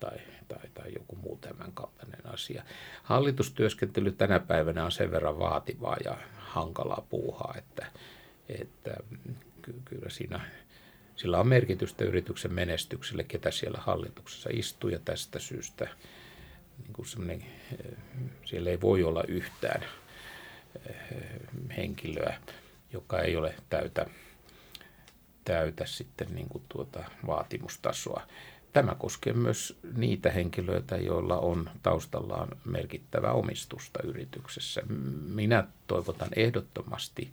[0.00, 2.62] tai, tai, tai joku muu tämän kaltainen asia.
[3.02, 7.86] Hallitustyöskentely tänä päivänä on sen verran vaativaa ja hankalaa puuhaa, että,
[8.48, 8.96] että
[9.84, 10.40] kyllä siinä,
[11.16, 15.88] sillä on merkitystä yrityksen menestykselle, ketä siellä hallituksessa istuu ja tästä syystä
[16.82, 17.06] niin kuin
[18.44, 19.84] siellä ei voi olla yhtään
[20.86, 20.96] eh,
[21.76, 22.36] henkilöä,
[22.92, 24.06] joka ei ole täytä
[25.44, 28.22] täytä sitten niin kuin tuota vaatimustasoa.
[28.72, 34.82] Tämä koskee myös niitä henkilöitä, joilla on taustallaan merkittävää omistusta yrityksessä.
[35.28, 37.32] Minä toivotan ehdottomasti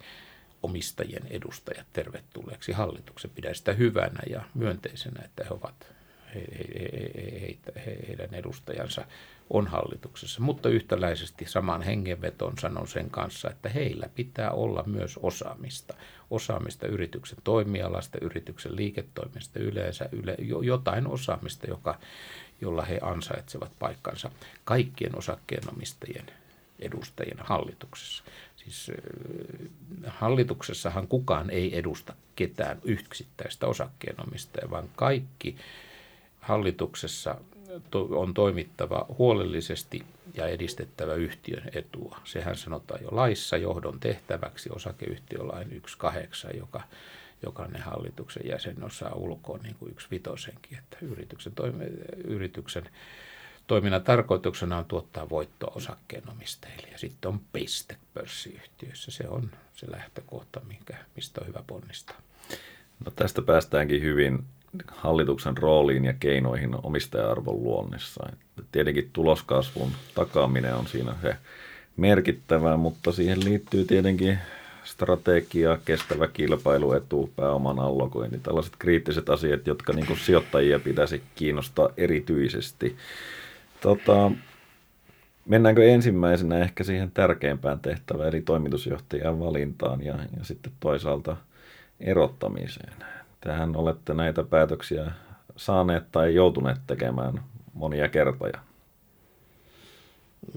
[0.64, 3.32] omistajien edustajat tervetulleeksi hallituksen.
[3.36, 5.92] Pidän sitä hyvänä ja myönteisenä, että he ovat
[6.36, 9.06] he, he, he, he, heidän edustajansa
[9.54, 15.94] on hallituksessa, mutta yhtäläisesti saman hengenveton sanon sen kanssa, että heillä pitää olla myös osaamista.
[16.30, 22.00] Osaamista yrityksen toimialasta, yrityksen liiketoimista yleensä, yle, jotain osaamista, joka,
[22.62, 24.32] jolla he ansaitsevat paikkansa
[24.66, 26.26] kaikkien osakkeenomistajien
[26.80, 28.24] edustajien hallituksessa.
[28.56, 28.92] Siis
[30.08, 35.56] hallituksessahan kukaan ei edusta ketään yksittäistä osakkeenomistajaa, vaan kaikki
[36.40, 37.36] hallituksessa
[38.10, 40.04] on toimittava huolellisesti
[40.34, 42.18] ja edistettävä yhtiön etua.
[42.24, 45.84] Sehän sanotaan jo laissa johdon tehtäväksi osakeyhtiölain
[46.48, 46.82] 1.8, joka
[47.44, 51.86] jokainen hallituksen jäsen osaa ulkoa niin kuin yksi vitosenkin, että yrityksen, toimi,
[52.24, 52.90] yrityksen
[53.68, 59.12] toiminnan tarkoituksena on tuottaa voittoa osakkeenomistajille ja sitten on piste pörssiyhtiössä.
[59.12, 62.22] Se on se lähtökohta, minkä, mistä on hyvä ponnistaa.
[63.06, 64.46] No tästä päästäänkin hyvin
[64.88, 68.30] hallituksen rooliin ja keinoihin omistaja-arvon luonnissa.
[68.72, 71.36] Tietenkin tuloskasvun takaaminen on siinä se
[71.98, 74.40] merkittävä, mutta siihen liittyy tietenkin
[74.84, 82.96] strategia, kestävä kilpailuetu, pääoman allokointi, tällaiset kriittiset asiat, jotka niin sijoittajia pitäisi kiinnostaa erityisesti.
[83.82, 84.32] Tota,
[85.46, 91.38] mennäänkö ensimmäisenä ehkä siihen tärkeimpään tehtävään, eli toimitusjohtajan valintaan ja, ja sitten toisaalta
[92.00, 92.94] erottamiseen.
[93.42, 95.12] Tähän olette näitä päätöksiä
[95.56, 98.60] saaneet tai joutuneet tekemään monia kertoja.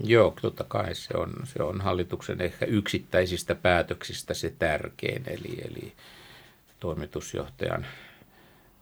[0.05, 5.93] Joo, totta kai se on, se on hallituksen ehkä yksittäisistä päätöksistä se tärkein, eli, eli
[6.81, 7.87] toimitusjohtajan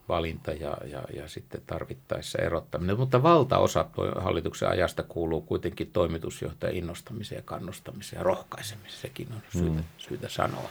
[0.08, 2.98] valinta ja, ja, ja sitten tarvittaessa erottaminen.
[2.98, 3.86] Mutta valtaosa
[4.16, 9.00] hallituksen ajasta kuuluu kuitenkin toimitusjohtajan innostamiseen ja kannustamiseen ja rohkaisemiseen.
[9.02, 9.84] Sekin on syytä, mm.
[9.98, 10.68] syytä sanoa.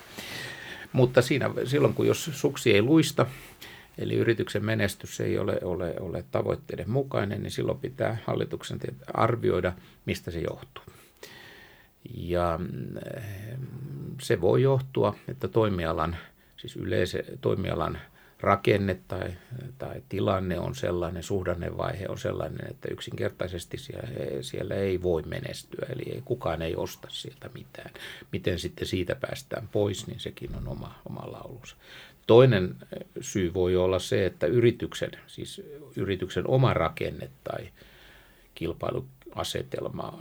[0.94, 3.26] Mutta siinä, silloin kun jos suksi ei luista,
[3.98, 8.80] eli yrityksen menestys ei ole, ole, ole tavoitteiden mukainen, niin silloin pitää hallituksen
[9.14, 9.74] arvioida,
[10.06, 10.84] mistä se johtuu.
[12.16, 13.00] Ja mm,
[14.22, 16.18] se voi johtua, että toimialan,
[16.58, 17.98] siis yleisen toimialan
[18.42, 19.34] rakenne tai,
[19.78, 24.08] tai tilanne on sellainen, suhdannevaihe on sellainen, että yksinkertaisesti siellä,
[24.42, 27.92] siellä ei voi menestyä, eli ei, kukaan ei osta sieltä mitään.
[28.32, 31.76] Miten sitten siitä päästään pois, niin sekin on oma, oma laulunsa.
[32.28, 32.76] Toinen
[33.22, 35.62] syy voi olla se, että yrityksen, siis
[35.96, 37.70] yrityksen oma rakenne tai
[38.56, 40.20] kilpailuasetelma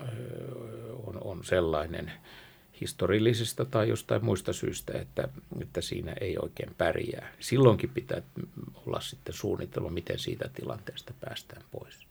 [1.07, 2.13] on, on sellainen,
[2.81, 5.29] historiallisista tai jostain muista syistä, että,
[5.63, 7.33] että siinä ei oikein pärjää.
[7.41, 8.23] Silloinkin pitää
[8.87, 12.07] olla sitten suunnitelma, miten siitä tilanteesta päästään pois.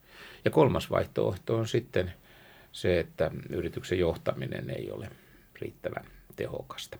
[0.45, 2.13] Ja kolmas vaihtoehto on sitten
[2.71, 5.09] se, että yrityksen johtaminen ei ole
[5.61, 6.05] riittävän
[6.35, 6.97] tehokasta.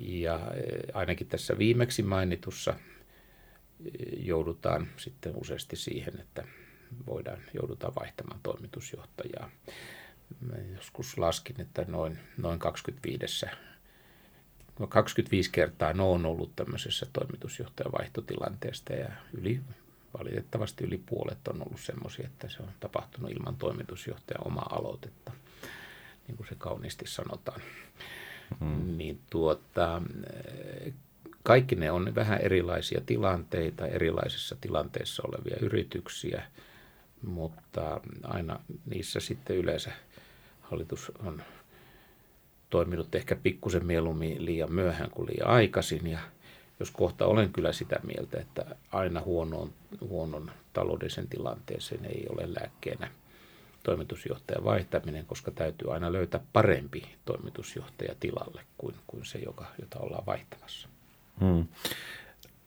[0.00, 6.44] Ja eh, ainakin tässä viimeksi mainitussa eh, joudutaan sitten useasti siihen, että
[7.06, 9.50] voidaan, joudutaan vaihtamaan toimitusjohtajaa.
[10.40, 13.46] Mä joskus laskin, että noin, noin 25
[14.88, 19.60] 25 kertaa no on ollut tämmöisessä toimitusjohtajan vaihtotilanteesta ja yli,
[20.18, 25.32] valitettavasti yli puolet on ollut semmoisia, että se on tapahtunut ilman toimitusjohtajan omaa aloitetta,
[26.28, 27.60] niin kuin se kauniisti sanotaan.
[28.60, 28.96] Hmm.
[28.96, 30.02] Niin tuota,
[31.42, 36.42] kaikki ne on vähän erilaisia tilanteita, erilaisissa tilanteissa olevia yrityksiä,
[37.22, 39.92] mutta aina niissä sitten yleensä
[40.70, 41.42] hallitus on
[42.70, 46.06] toiminut ehkä pikkusen mieluummin liian myöhään kuin liian aikaisin.
[46.06, 46.18] Ja
[46.80, 53.10] jos kohta olen kyllä sitä mieltä, että aina huonoon, huonon taloudellisen tilanteeseen ei ole lääkkeenä
[53.82, 60.26] toimitusjohtajan vaihtaminen, koska täytyy aina löytää parempi toimitusjohtaja tilalle kuin, kuin se, joka, jota ollaan
[60.26, 60.88] vaihtamassa.
[61.40, 61.66] Hmm.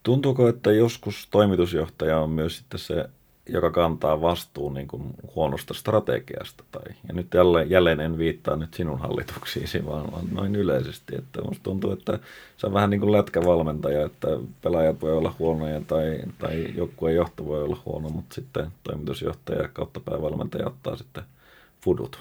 [0.04, 3.10] Tuntuuko, että joskus toimitusjohtaja on myös sitten se
[3.50, 6.64] joka kantaa vastuun niin kuin huonosta strategiasta.
[6.72, 11.16] Tai, ja nyt jälleen, jälleen en viittaa nyt sinun hallituksiisi, vaan, vaan noin yleisesti.
[11.16, 12.20] Että musta tuntuu, että
[12.58, 14.28] se on vähän niin kuin lätkävalmentaja, että
[14.62, 20.00] pelaajat voi olla huonoja tai, tai joukkueen johto voi olla huono, mutta sitten toimitusjohtaja kautta
[20.00, 21.24] päävalmentaja ottaa sitten
[21.82, 22.20] fudut.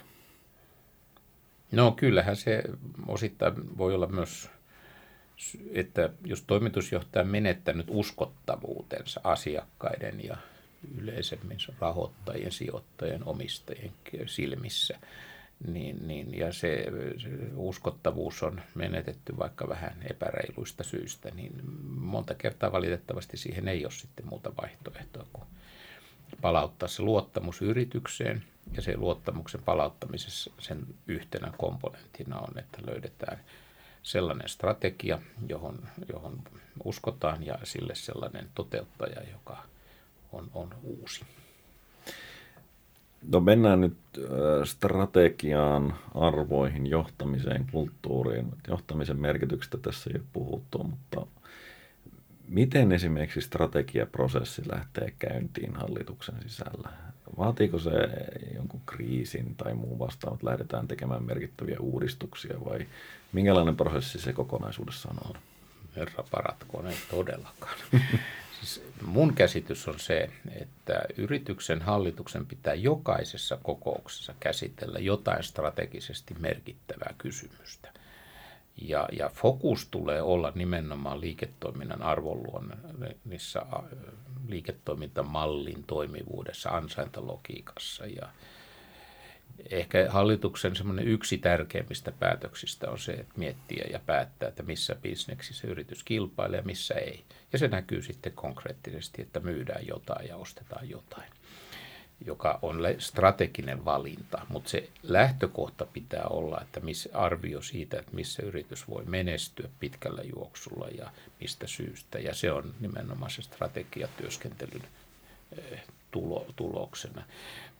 [1.73, 2.63] No kyllähän se
[3.09, 4.51] osittain voi olla myös
[5.73, 10.37] että jos toimitusjohtaja on menettänyt uskottavuutensa asiakkaiden ja
[10.99, 13.93] yleisemmin rahoittajien, sijoittajien, omistajien
[14.27, 14.99] silmissä.
[15.67, 16.87] Niin, niin, ja se,
[17.19, 21.53] se uskottavuus on menetetty vaikka vähän epäreiluista syistä, niin
[21.89, 25.45] monta kertaa valitettavasti siihen ei ole sitten muuta vaihtoehtoa kuin
[26.41, 28.45] palauttaa se luottamus yritykseen.
[28.77, 33.41] Ja se luottamuksen palauttamisessa sen yhtenä komponenttina on, että löydetään
[34.03, 35.19] sellainen strategia,
[35.49, 36.43] johon, johon
[36.85, 39.65] uskotaan ja sille sellainen toteuttaja, joka
[40.33, 41.25] on, on uusi.
[43.31, 43.97] No mennään nyt
[44.65, 48.47] strategiaan, arvoihin, johtamiseen, kulttuuriin.
[48.69, 51.27] Johtamisen merkityksestä tässä ei ole puhuttu, mutta
[52.49, 56.89] miten esimerkiksi strategiaprosessi lähtee käyntiin hallituksen sisällä?
[57.39, 57.91] Vaatiiko se
[58.55, 62.87] jonkun kriisin tai muun vastaan, että lähdetään tekemään merkittäviä uudistuksia vai
[63.33, 65.35] minkälainen prosessi se kokonaisuudessaan on?
[65.97, 67.77] Herra paratkoon, ei todellakaan.
[68.63, 77.15] Siis mun käsitys on se, että yrityksen hallituksen pitää jokaisessa kokouksessa käsitellä jotain strategisesti merkittävää
[77.19, 77.93] kysymystä.
[78.83, 83.67] Ja, ja fokus tulee olla nimenomaan liiketoiminnan arvonluonnissa,
[84.49, 88.29] liiketoimintamallin toimivuudessa, ansaintalogiikassa ja,
[89.71, 95.69] ehkä hallituksen semmoinen yksi tärkeimmistä päätöksistä on se, että miettiä ja päättää, että missä bisneksissä
[95.69, 97.25] yritys kilpailee ja missä ei.
[97.53, 101.33] Ja se näkyy sitten konkreettisesti, että myydään jotain ja ostetaan jotain,
[102.27, 104.47] joka on strateginen valinta.
[104.49, 110.23] Mutta se lähtökohta pitää olla, että missä arvio siitä, että missä yritys voi menestyä pitkällä
[110.23, 112.19] juoksulla ja mistä syystä.
[112.19, 114.87] Ja se on nimenomaan se strategiatyöskentelyn
[115.59, 117.23] eh, tulo, tuloksena.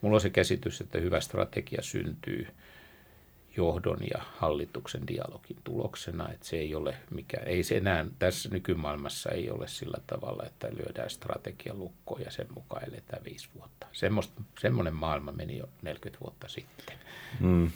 [0.03, 2.47] Mulla on se käsitys, että hyvä strategia syntyy
[3.57, 9.31] johdon ja hallituksen dialogin tuloksena, että se ei ole mikä, ei se enää tässä nykymaailmassa
[9.31, 13.87] ei ole sillä tavalla, että lyödään strategia lukkoon ja sen mukaan eletään viisi vuotta.
[13.93, 16.97] Semmosta, semmoinen maailma meni jo 40 vuotta sitten.
[17.39, 17.71] Mm.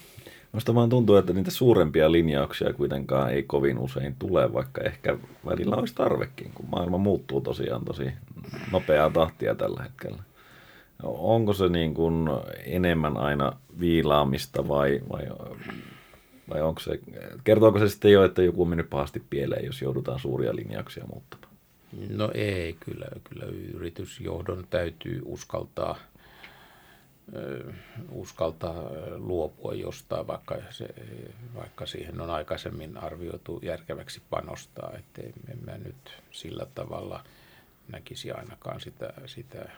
[0.53, 5.75] Minusta vaan tuntuu, että niitä suurempia linjauksia kuitenkaan ei kovin usein tule, vaikka ehkä välillä
[5.75, 8.11] olisi tarvekin, kun maailma muuttuu tosiaan tosi
[8.71, 10.26] nopeaa tahtia tällä hetkellä.
[11.03, 12.29] Onko se niin kuin
[12.65, 15.23] enemmän aina viilaamista vai, vai,
[16.49, 16.99] vai onko se,
[17.43, 21.57] kertooko se sitten jo, että joku on mennyt pahasti pieleen, jos joudutaan suuria linjauksia muuttamaan?
[22.09, 25.97] No ei, kyllä, kyllä yritysjohdon täytyy uskaltaa,
[28.11, 28.83] uskaltaa
[29.15, 30.87] luopua jostain, vaikka, se,
[31.55, 37.23] vaikka siihen on aikaisemmin arvioitu järkeväksi panostaa, että en mä nyt sillä tavalla
[37.87, 39.69] näkisi ainakaan sitä, sitä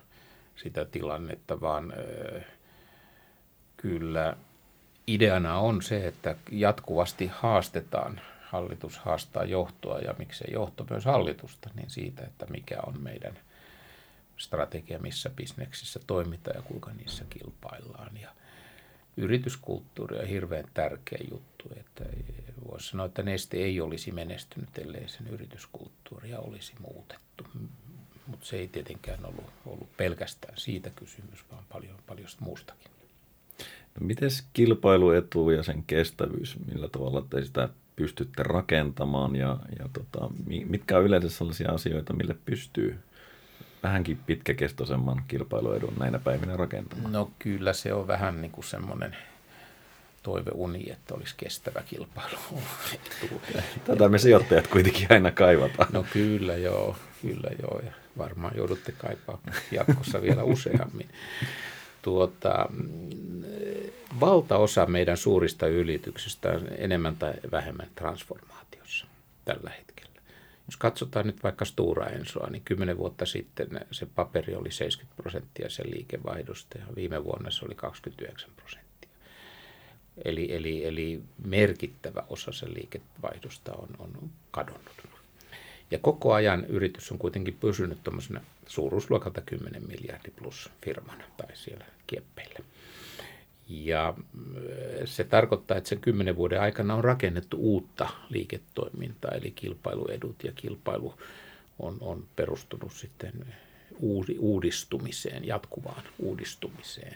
[0.63, 1.93] sitä tilannetta, vaan
[3.77, 4.37] kyllä
[5.07, 11.89] ideana on se, että jatkuvasti haastetaan, hallitus haastaa johtoa ja miksei johto myös hallitusta, niin
[11.89, 13.39] siitä, että mikä on meidän
[14.37, 18.17] strategia, missä bisneksissä toimitaan ja kuinka niissä kilpaillaan.
[18.21, 18.29] Ja
[19.17, 22.05] yrityskulttuuri on hirveän tärkeä juttu, että
[22.71, 27.43] voisi sanoa, että Neste ei olisi menestynyt, ellei sen yrityskulttuuria olisi muutettu
[28.29, 32.91] mutta se ei tietenkään ollut, ollut pelkästään siitä kysymys, vaan paljon, paljon muustakin.
[33.99, 40.29] No miten kilpailuetu ja sen kestävyys, millä tavalla te sitä pystytte rakentamaan ja, ja tota,
[40.65, 42.99] mitkä on yleensä sellaisia asioita, mille pystyy
[43.83, 47.11] vähänkin pitkäkestoisemman kilpailuedun näinä päivinä rakentamaan?
[47.11, 49.15] No kyllä se on vähän niin kuin semmoinen
[50.29, 52.37] toiveuni, että olisi kestävä kilpailu.
[53.85, 55.89] Tätä me sijoittajat kuitenkin aina kaivataan.
[55.93, 61.09] No kyllä joo, kyllä joo, ja varmaan joudutte kaipaamaan jatkossa vielä useammin.
[62.01, 62.69] Tuota,
[64.19, 69.05] valtaosa meidän suurista ylityksistä on enemmän tai vähemmän transformaatiossa
[69.45, 70.21] tällä hetkellä.
[70.67, 75.69] Jos katsotaan nyt vaikka Stura Ensoa, niin kymmenen vuotta sitten se paperi oli 70 prosenttia
[75.69, 78.88] sen liikevaihdosta ja viime vuonna se oli 29 prosenttia.
[80.25, 85.09] Eli, eli, eli merkittävä osa sen liikevaihdosta on, on kadonnut.
[85.91, 91.85] Ja koko ajan yritys on kuitenkin pysynyt tuommoisena suuruusluokalta 10 miljardi plus firmana tai siellä
[92.07, 92.59] kieppeillä.
[93.69, 94.13] Ja
[95.05, 101.13] se tarkoittaa, että sen kymmenen vuoden aikana on rakennettu uutta liiketoimintaa, eli kilpailuedut ja kilpailu
[101.79, 103.33] on, on perustunut sitten
[104.39, 107.15] uudistumiseen, jatkuvaan uudistumiseen.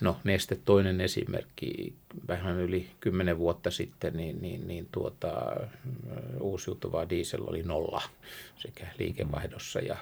[0.00, 1.94] No, Neste toinen esimerkki,
[2.28, 5.56] vähän yli kymmenen vuotta sitten, niin, niin, niin tuota,
[6.40, 8.02] uusiutuvaa diesel oli nolla
[8.56, 9.96] sekä liikevaihdossa ja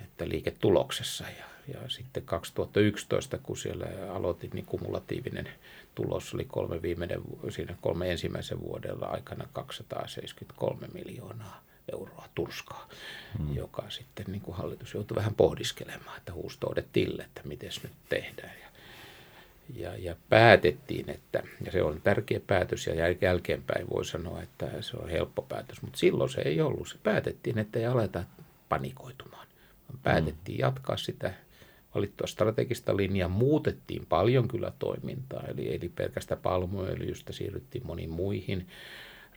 [0.00, 1.24] että liiketuloksessa.
[1.38, 5.48] Ja ja sitten 2011, kun siellä aloitin, niin kumulatiivinen
[5.94, 11.62] tulos oli kolme, viimeinen, siinä kolme ensimmäisen vuodella aikana 273 miljoonaa
[11.92, 12.88] euroa turskaa,
[13.38, 13.56] hmm.
[13.56, 18.52] joka sitten niin kuin hallitus joutui vähän pohdiskelemaan, että huustoudet tille, että miten nyt tehdään.
[18.60, 18.70] Ja,
[19.74, 24.96] ja, ja päätettiin, että, ja se on tärkeä päätös, ja jälkeenpäin voi sanoa, että se
[24.96, 26.88] on helppo päätös, mutta silloin se ei ollut.
[26.88, 28.24] Se päätettiin, että ei aleta
[28.68, 29.46] panikoitumaan.
[30.02, 30.62] Päätettiin hmm.
[30.62, 31.34] jatkaa sitä
[31.94, 33.28] valittua strategista linjaa.
[33.28, 38.66] Muutettiin paljon kyllä toimintaa, eli, eli pelkästään palmuöljystä siirryttiin moniin muihin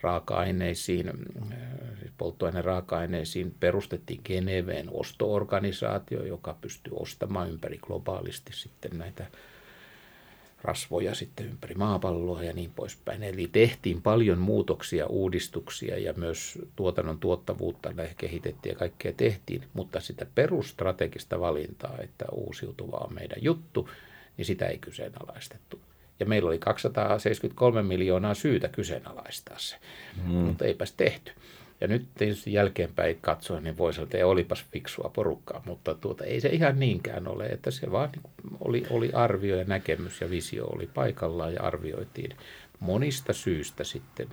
[0.04, 1.58] raaka-aineisiin, äh,
[2.00, 3.56] siis polttoaineraaka-aineisiin.
[3.60, 9.26] Perustettiin Geneveen ostoorganisaatio, joka pystyy ostamaan ympäri globaalisti sitten näitä
[10.64, 13.24] rasvoja sitten ympäri maapalloa ja niin poispäin.
[13.24, 20.26] Eli tehtiin paljon muutoksia, uudistuksia ja myös tuotannon tuottavuutta kehitettiin ja kaikkea tehtiin, mutta sitä
[20.36, 23.90] perusstrategista valintaa, että uusiutuva on meidän juttu,
[24.38, 25.80] niin sitä ei kyseenalaistettu.
[26.24, 29.76] Ja meillä oli 273 miljoonaa syytä kyseenalaistaa se,
[30.16, 30.32] hmm.
[30.32, 31.32] mutta eipäs tehty.
[31.82, 36.24] Ja nyt tietysti jälkeenpäin katsoen, niin voi sanoa, että ei olipas fiksua porukkaa, mutta tuota,
[36.24, 40.30] ei se ihan niinkään ole, että se vaan niin oli, oli arvio ja näkemys ja
[40.30, 42.38] visio oli paikallaan ja arvioitiin
[42.80, 44.28] monista syistä sitten,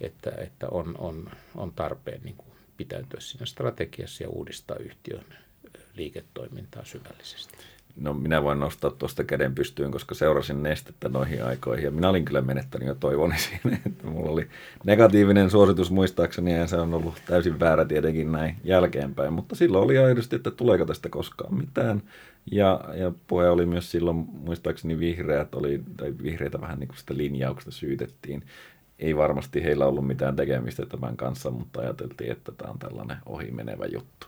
[0.00, 5.24] että, että on, on, on tarpeen niin kuin pitäytyä siinä strategiassa ja uudistaa yhtiön
[5.94, 7.56] liiketoimintaa syvällisesti.
[8.00, 11.84] No minä voin nostaa tuosta käden pystyyn, koska seurasin nestettä noihin aikoihin.
[11.84, 14.48] Ja minä olin kyllä menettänyt jo toivoni siinä, että mulla oli
[14.84, 19.32] negatiivinen suositus muistaakseni ja se on ollut täysin väärä tietenkin näin jälkeenpäin.
[19.32, 22.02] Mutta silloin oli aidosti, että tuleeko tästä koskaan mitään.
[22.52, 27.16] Ja, ja puhe oli myös silloin, muistaakseni vihreät oli, tai vihreitä vähän niin kuin sitä
[27.16, 28.42] linjauksesta syytettiin.
[28.98, 33.86] Ei varmasti heillä ollut mitään tekemistä tämän kanssa, mutta ajateltiin, että tämä on tällainen ohimenevä
[33.86, 34.26] juttu.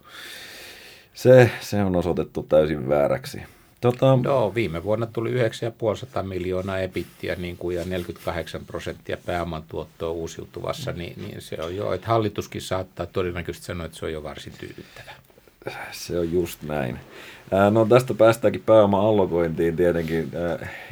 [1.15, 3.43] Se, se on osoitettu täysin vääräksi.
[3.81, 4.19] Tota...
[4.25, 10.93] No, viime vuonna tuli 9,5 miljoonaa ebittiä niin kuin, ja 48 prosenttia pääoman tuottoa uusiutuvassa,
[10.93, 14.53] niin, niin se on jo, että hallituskin saattaa todennäköisesti sanoa, että se on jo varsin
[14.59, 15.13] tyydyttävä.
[15.93, 16.99] Se on just näin.
[17.71, 20.31] No tästä päästäänkin pääoma-allokointiin tietenkin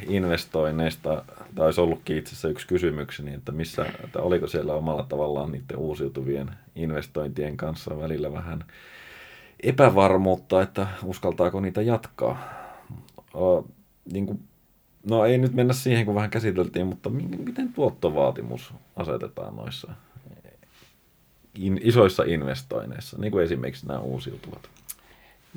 [0.07, 1.23] investoinneista.
[1.55, 6.51] Taisi ollutkin itse asiassa yksi kysymykseni, että, missä, että oliko siellä omalla tavallaan niiden uusiutuvien
[6.75, 8.65] investointien kanssa välillä vähän
[9.63, 12.56] epävarmuutta, että uskaltaako niitä jatkaa
[14.13, 14.39] niin kuin,
[15.09, 19.93] no ei nyt mennä siihen, kun vähän käsiteltiin, mutta miten tuottovaatimus asetetaan noissa
[21.55, 24.69] in, isoissa investoinneissa, niin kuin esimerkiksi nämä uusiutuvat?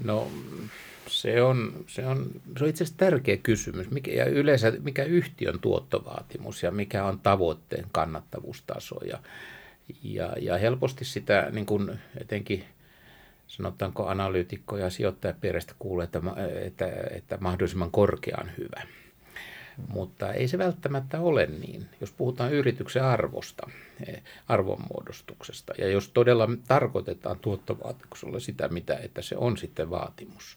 [0.04, 0.28] No
[1.08, 3.90] se on, se on, se on itse asiassa tärkeä kysymys.
[3.90, 9.04] Mikä, ja yleensä mikä yhtiön tuottovaatimus ja mikä on tavoitteen kannattavuustaso.
[9.04, 9.18] Ja,
[10.02, 12.64] ja, ja helposti sitä niin kuin etenkin–
[13.50, 16.20] sanotaanko analyytikko ja sijoittajapiiristä kuulee, että,
[16.64, 18.82] että, että mahdollisimman korkean hyvä.
[19.88, 21.86] Mutta ei se välttämättä ole niin.
[22.00, 23.70] Jos puhutaan yrityksen arvosta,
[24.06, 30.56] eh, arvonmuodostuksesta, ja jos todella tarkoitetaan tuottovaatimuksella sitä, mitä, että se on sitten vaatimus,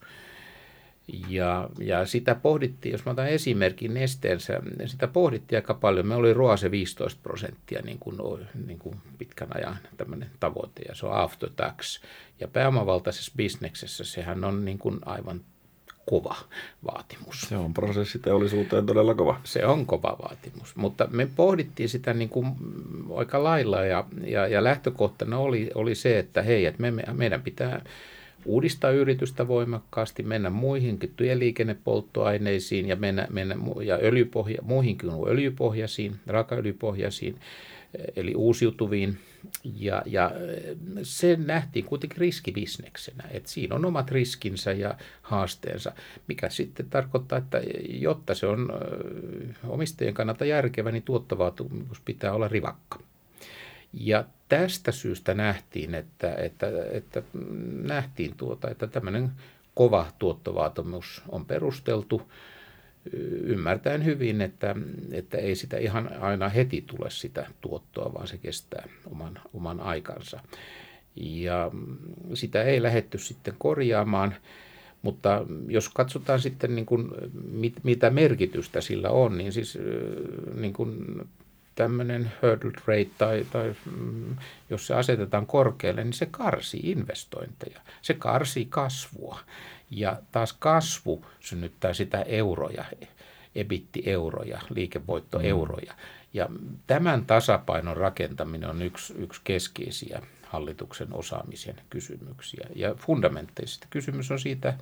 [1.08, 6.08] ja, ja sitä pohdittiin, jos mä otan esimerkin nesteensä, sitä pohdittiin aika paljon.
[6.08, 8.18] Me oli ROA se 15 prosenttia niin kuin,
[8.66, 12.02] niin kuin pitkän ajan tämmöinen tavoite ja se on after tax.
[12.40, 15.42] Ja pääomavaltaisessa bisneksessä sehän on niin kuin aivan
[16.06, 16.36] kova
[16.86, 17.42] vaatimus.
[17.42, 19.42] Se on prosessiteollisuuteen todella kova.
[19.44, 22.48] Se on kova vaatimus, mutta me pohdittiin sitä niin kuin
[23.16, 27.82] aika lailla ja, ja, ja lähtökohtana oli, oli se, että hei, että me, meidän pitää
[28.46, 37.36] uudistaa yritystä voimakkaasti, mennä muihinkin tieliikennepolttoaineisiin ja, mennä, mennä ja öljypohja, muihinkin öljypohjaisiin, raakaöljypohjaisiin,
[38.16, 39.18] eli uusiutuviin.
[39.80, 40.32] Ja, ja
[41.04, 45.92] se nähtiin kuitenkin riskibisneksenä, että siinä on omat riskinsä ja haasteensa,
[46.28, 48.70] mikä sitten tarkoittaa, että jotta se on
[49.68, 53.00] omistajien kannalta järkevä, niin tuottovaatimus pitää olla rivakka.
[53.94, 57.24] Ja tästä syystä nähtiin, että, että, että
[57.84, 59.32] nähtiin tuota, että tämmöinen
[59.76, 62.22] kova tuottovaatimus on perusteltu
[63.44, 64.76] ymmärtäen hyvin, että,
[65.12, 70.40] että ei sitä ihan aina heti tule sitä tuottoa, vaan se kestää oman, oman aikansa.
[71.16, 71.72] Ja
[72.34, 74.36] sitä ei lähetty sitten korjaamaan,
[75.02, 77.10] mutta jos katsotaan sitten niin kuin,
[77.52, 79.78] mit, mitä merkitystä sillä on, niin siis
[80.56, 81.22] niin kuin
[81.76, 84.36] tämmöinen hurdle rate tai, tai mm,
[84.70, 89.40] jos se asetetaan korkealle, niin se karsi investointeja, se karsi kasvua.
[89.92, 92.86] Ja taas kasvu synnyttää sitä euroja,
[93.56, 95.94] ebitti-euroja, liikevoittoeuroja.
[95.94, 96.00] Mm.
[96.34, 96.50] Ja
[96.88, 100.22] tämän tasapainon rakentaminen on yksi, yksi keskeisiä
[100.54, 102.68] hallituksen osaamisen kysymyksiä.
[102.76, 104.74] Ja fundamentteisesti kysymys on siitä,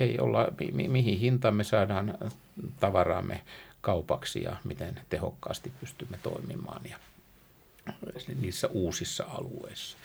[0.00, 2.18] hei, olla, mi, mihin hintaan me saadaan
[2.80, 3.40] tavaraamme
[3.80, 6.96] kaupaksi ja miten tehokkaasti pystymme toimimaan ja
[8.40, 9.96] niissä uusissa alueissa.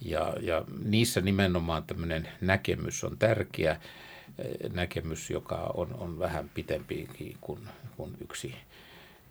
[0.00, 3.80] Ja, ja niissä nimenomaan tämmöinen näkemys on tärkeä
[4.72, 7.08] näkemys, joka on, on vähän pitempi
[7.40, 8.54] kuin, kuin yksi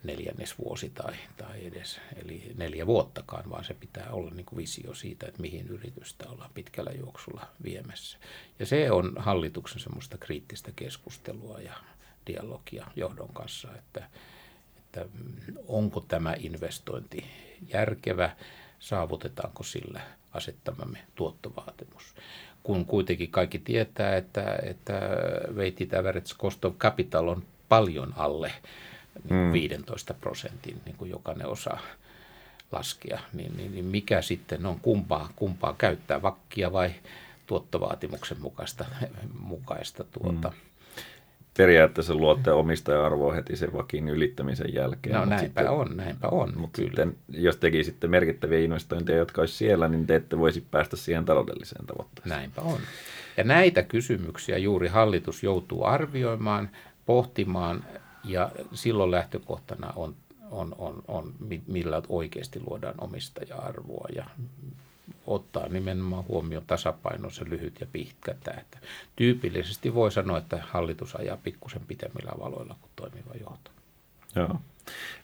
[0.04, 5.26] neljännesvuosi tai, tai edes, eli neljä vuottakaan, vaan se pitää olla niin kuin visio siitä,
[5.26, 8.18] että mihin yritystä ollaan pitkällä juoksulla viemässä.
[8.58, 11.72] Ja se on hallituksen semmoista kriittistä keskustelua ja
[12.28, 14.08] dialogia johdon kanssa, että,
[14.78, 15.06] että
[15.68, 17.24] onko tämä investointi
[17.72, 18.30] järkevä,
[18.78, 20.00] saavutetaanko sillä
[20.32, 22.14] asettamamme tuottovaatimus.
[22.62, 25.00] Kun kuitenkin kaikki tietää, että, että
[25.54, 28.52] weighted average cost of capital on paljon alle
[29.30, 31.80] niin 15 prosentin, niin kuin jokainen osaa
[32.72, 36.90] laskea, niin, niin, niin mikä sitten on kumpaa, kumpaa käyttää, vakkia vai
[37.46, 38.84] tuottovaatimuksen mukaista,
[39.38, 40.67] mukaista tuota, mm
[41.58, 45.16] periaatteessa luotte omistaja-arvoa heti sen vakiin ylittämisen jälkeen.
[45.16, 46.52] No näinpä sitten, on, näinpä on.
[46.56, 46.88] Mutta kyllä.
[46.88, 51.86] sitten, jos tekisitte merkittäviä investointeja, jotka olisi siellä, niin te ette voisi päästä siihen taloudelliseen
[51.86, 52.38] tavoitteeseen.
[52.38, 52.80] Näinpä on.
[53.36, 56.70] Ja näitä kysymyksiä juuri hallitus joutuu arvioimaan,
[57.06, 57.84] pohtimaan
[58.24, 60.14] ja silloin lähtökohtana on,
[60.50, 61.34] on, on, on
[61.66, 64.24] millä oikeasti luodaan omistaja-arvoa ja
[65.28, 68.78] ottaa nimenomaan huomioon tasapainoisen lyhyt ja pitkä tähtä.
[69.16, 73.70] Tyypillisesti voi sanoa, että hallitus ajaa pikkusen pitemmillä valoilla kuin toimiva johto.
[74.36, 74.60] Joo.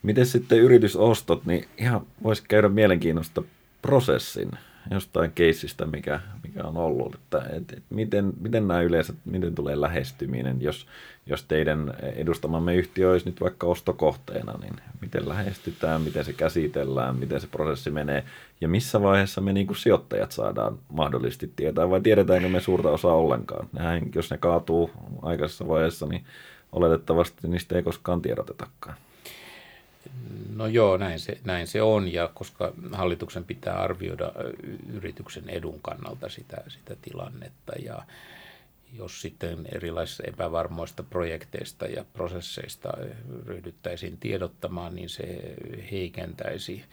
[0.03, 3.43] Miten sitten yritysostot, niin ihan voisi käydä mielenkiinnosta
[3.83, 4.51] prosessin
[4.91, 9.80] jostain keissistä, mikä, mikä on ollut, että et, et miten, miten nämä yleensä, miten tulee
[9.80, 10.87] lähestyminen, jos,
[11.26, 17.41] jos teidän edustamamme yhtiö olisi nyt vaikka ostokohteena, niin miten lähestytään, miten se käsitellään, miten
[17.41, 18.24] se prosessi menee
[18.61, 23.14] ja missä vaiheessa me niin kuin sijoittajat saadaan mahdollisesti tietää vai tiedetäänkö me suurta osaa
[23.14, 23.68] ollenkaan.
[23.72, 24.91] Nehän, jos ne kaatuu
[25.22, 26.24] aikaisessa vaiheessa, niin
[26.72, 28.97] oletettavasti niistä ei koskaan tiedotetakaan.
[30.57, 34.33] No joo, näin se, näin se on, ja koska hallituksen pitää arvioida
[34.93, 38.03] yrityksen edun kannalta sitä, sitä tilannetta, ja
[38.93, 42.93] jos sitten erilaisista epävarmoista projekteista ja prosesseista
[43.47, 45.55] ryhdyttäisiin tiedottamaan, niin se
[45.91, 46.85] heikentäisi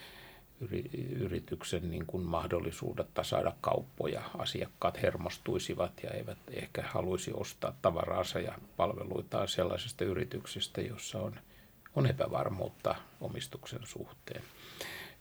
[1.16, 4.22] yrityksen niin kuin mahdollisuudet saada kauppoja.
[4.38, 11.36] Asiakkaat hermostuisivat ja eivät ehkä haluaisi ostaa tavaraansa ja palveluitaan sellaisesta yrityksestä, jossa on–
[11.96, 14.44] on epävarmuutta omistuksen suhteen.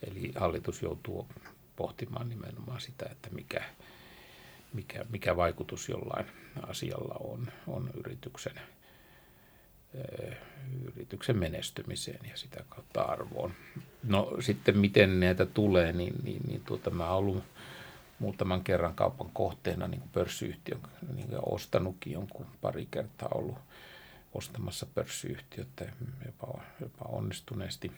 [0.02, 1.28] Eli hallitus joutuu
[1.76, 3.64] pohtimaan nimenomaan sitä, että mikä,
[4.72, 6.26] mikä, mikä vaikutus jollain
[6.66, 8.60] asialla on, on yrityksen,
[10.86, 13.52] yrityksen menestymiseen ja sitä kautta arvoon.
[14.02, 17.44] No sitten miten näitä tulee, niin, niin, niin tuota, mä ollut
[18.18, 20.80] muutaman kerran kaupan kohteena niin kuin pörssiyhtiön
[21.14, 23.58] niin ostanutkin jonkun pari kertaa ollut
[24.32, 25.92] ostamassa pörssiyhtiötä
[26.26, 27.92] jopa, jopa onnistuneesti.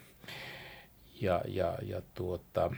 [1.21, 2.71] Ja, ja, ja tuota,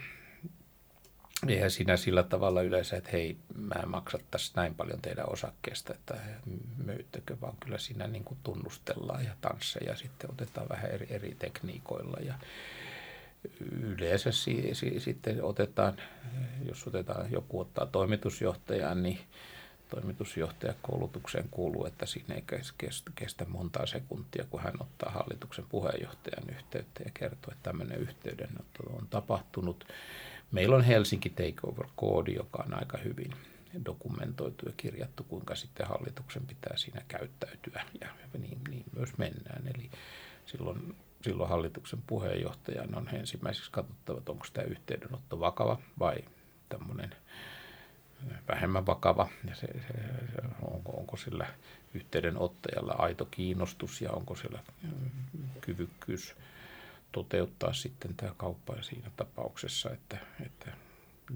[1.49, 6.15] eihän siinä sillä tavalla yleensä, että hei, mä en maksattaisi näin paljon teidän osakkeesta, että
[6.85, 12.17] myyttekö, vaan kyllä siinä niin kuin tunnustellaan ja tansseja sitten otetaan vähän eri, eri tekniikoilla
[12.21, 12.35] ja
[13.71, 15.97] yleensä si, si, sitten otetaan,
[16.69, 19.19] jos otetaan, joku ottaa toimitusjohtajan, niin
[19.89, 22.45] toimitusjohtajakoulutukseen kuuluu, että siinä ei
[23.15, 29.09] kestä montaa sekuntia, kun hän ottaa hallituksen puheenjohtajan yhteyttä ja kertoo, että tämmöinen yhteydenotto on
[29.11, 29.87] tapahtunut.
[30.53, 33.31] Meillä on Helsinki Takeover-koodi, joka on aika hyvin,
[33.85, 38.09] dokumentoitu ja kirjattu, kuinka sitten hallituksen pitää siinä käyttäytyä ja
[38.39, 39.69] niin, niin myös mennään.
[39.75, 39.91] Eli
[40.47, 46.17] silloin, silloin hallituksen puheenjohtajan on ensimmäiseksi katsottava, että onko tämä yhteydenotto vakava vai
[46.69, 47.15] tämmöinen
[48.49, 49.93] vähemmän vakava ja se, se,
[50.33, 51.47] se, onko, onko sillä
[51.95, 54.59] yhteydenottajalla aito kiinnostus ja onko sillä
[55.61, 56.35] kyvykkyys
[57.13, 60.73] toteuttaa sitten tämä kauppa siinä tapauksessa, että, että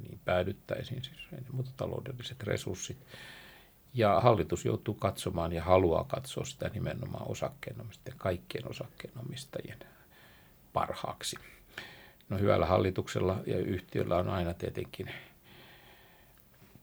[0.03, 2.99] niin päädyttäisiin siis ennen muuta taloudelliset resurssit.
[3.95, 9.79] Ja hallitus joutuu katsomaan ja haluaa katsoa sitä nimenomaan osakkeenomistajien, kaikkien osakkeenomistajien
[10.73, 11.37] parhaaksi.
[12.29, 15.11] No hyvällä hallituksella ja yhtiöllä on aina tietenkin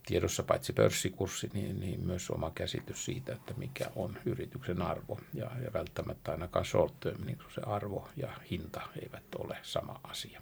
[0.06, 5.20] tiedossa paitsi pörssikurssi, niin, niin myös oma käsitys siitä, että mikä on yrityksen arvo.
[5.34, 10.42] Ja, ja välttämättä ainakaan short term, niin se arvo ja hinta eivät ole sama asia.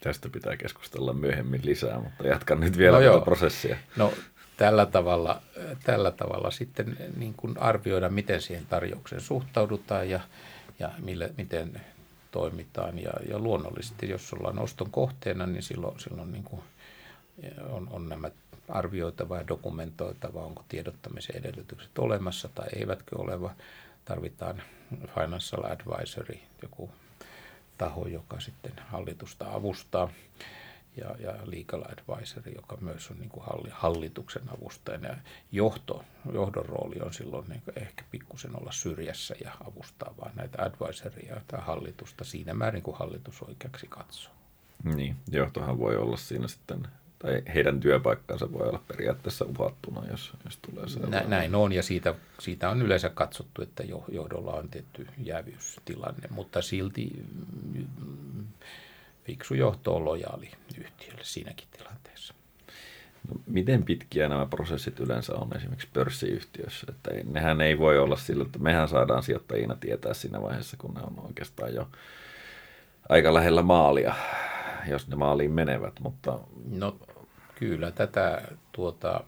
[0.00, 3.76] Tästä pitää keskustella myöhemmin lisää, mutta jatkan nyt vielä no tätä prosessia.
[3.96, 4.12] No
[4.56, 5.42] tällä tavalla,
[5.84, 10.20] tällä tavalla sitten niin kuin arvioida, miten siihen tarjoukseen suhtaudutaan ja,
[10.78, 11.80] ja mille, miten
[12.30, 12.98] toimitaan.
[12.98, 16.62] Ja, ja luonnollisesti, jos ollaan oston kohteena, niin silloin, silloin niin kuin
[17.68, 18.30] on, on nämä
[18.72, 23.54] arvioitava ja dokumentoitava, onko tiedottamisen edellytykset olemassa tai eivätkö oleva.
[24.04, 24.62] Tarvitaan
[25.14, 26.90] financial advisory, joku
[27.78, 30.08] taho, joka sitten hallitusta avustaa
[30.96, 35.08] ja, ja legal advisor, joka myös on niin kuin hallituksen avustajana.
[35.08, 35.16] Ja
[35.52, 40.62] johto, johdon rooli on silloin niin kuin ehkä pikkusen olla syrjässä ja avustaa vaan näitä
[40.62, 44.32] advisoria tai hallitusta siinä määrin, kuin hallitus oikeaksi katsoo.
[44.84, 46.88] Niin, johtohan voi olla siinä sitten
[47.22, 51.30] tai heidän työpaikkansa voi olla periaatteessa uhattuna, jos, jos tulee sellainen.
[51.30, 57.10] Näin on, ja siitä, siitä on yleensä katsottu, että johdolla on tietty jäävyystilanne, mutta silti
[57.74, 58.46] mm,
[59.24, 62.34] fiksu johto on lojaali yhtiölle siinäkin tilanteessa.
[63.28, 66.86] No, miten pitkiä nämä prosessit yleensä on esimerkiksi pörssiyhtiössä?
[66.88, 70.94] Että ei, nehän ei voi olla sillä, että mehän saadaan sijoittajina tietää siinä vaiheessa, kun
[70.94, 71.88] ne on oikeastaan jo
[73.08, 74.14] aika lähellä maalia,
[74.86, 76.00] jos ne maaliin menevät.
[76.00, 76.38] Mutta...
[76.70, 76.98] No
[77.62, 79.24] Kyllä, tätä tuota,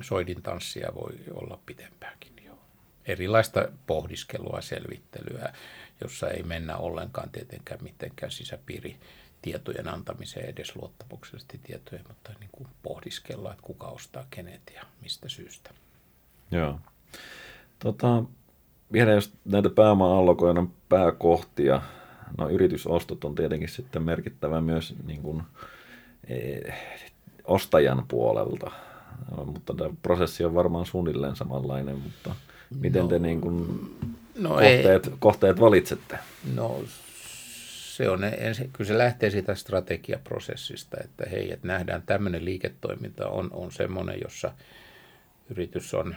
[0.00, 2.58] soidin tanssia voi olla pidempäänkin jo.
[3.06, 5.52] Erilaista pohdiskelua, selvittelyä,
[6.00, 8.96] jossa ei mennä ollenkaan tietenkään mitenkään sisäpiiri
[9.42, 15.28] tietojen antamiseen edes luottamuksellisesti tietoja, mutta niin kuin pohdiskellaan, että kuka ostaa kenet ja mistä
[15.28, 15.70] syystä.
[16.50, 16.80] Joo.
[17.78, 18.22] Tota,
[18.92, 21.82] vielä jos näitä pääoma-allokoinnan pääkohtia,
[22.38, 25.42] no yritysostot on tietenkin sitten merkittävä myös niin kuin,
[26.28, 26.74] eh,
[27.44, 28.70] ostajan puolelta.
[29.46, 32.34] Mutta tämä prosessi on varmaan suunnilleen samanlainen, mutta
[32.80, 33.66] miten no, te niin kuin
[34.38, 36.18] no kohteet, ei, kohteet valitsette?
[36.54, 36.82] No
[37.96, 43.48] se on ensin, kyllä se lähtee siitä strategiaprosessista, että hei, että nähdään tämmöinen liiketoiminta on,
[43.52, 44.52] on semmoinen, jossa
[45.50, 46.16] yritys on,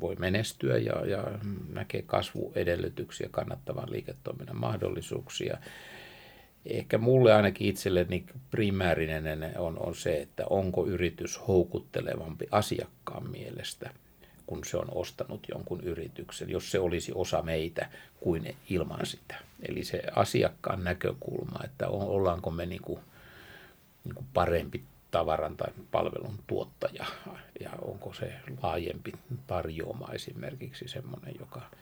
[0.00, 1.24] voi menestyä ja, ja
[1.68, 5.58] näkee kasvuedellytyksiä, kannattavan liiketoiminnan mahdollisuuksia
[6.66, 13.90] ehkä mulle ainakin itselleni primäärinen on, on se, että onko yritys houkuttelevampi asiakkaan mielestä,
[14.46, 17.88] kun se on ostanut jonkun yrityksen, jos se olisi osa meitä
[18.20, 19.34] kuin ilman sitä.
[19.68, 23.00] Eli se asiakkaan näkökulma, että ollaanko me niin kuin,
[24.04, 24.82] niin kuin parempi
[25.12, 27.06] tavaran tai palvelun tuottaja
[27.60, 28.32] ja onko se
[28.62, 29.12] laajempi
[29.46, 31.62] tarjoama esimerkiksi semmoinen, joka–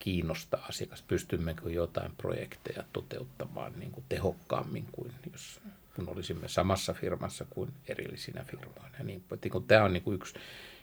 [0.00, 5.60] kiinnostaa asiakas, pystymmekö jotain projekteja toteuttamaan niin kuin tehokkaammin kuin jos
[5.96, 8.98] kun olisimme samassa firmassa kuin erillisinä firmoina.
[9.02, 10.34] Niin, että kun tämä on niin kuin yksi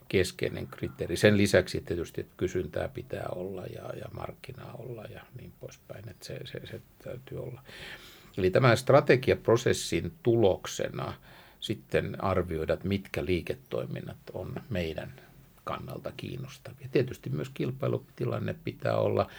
[0.07, 1.17] keskeinen kriteeri.
[1.17, 6.25] Sen lisäksi tietysti, että kysyntää pitää olla ja, ja markkinaa olla ja niin poispäin, että
[6.25, 7.63] se, se, se täytyy olla.
[8.37, 11.13] Eli tämän strategiaprosessin tuloksena
[11.59, 15.13] sitten arvioida, että mitkä liiketoiminnat on meidän
[15.63, 16.87] kannalta kiinnostavia.
[16.91, 19.29] Tietysti myös kilpailutilanne pitää olla,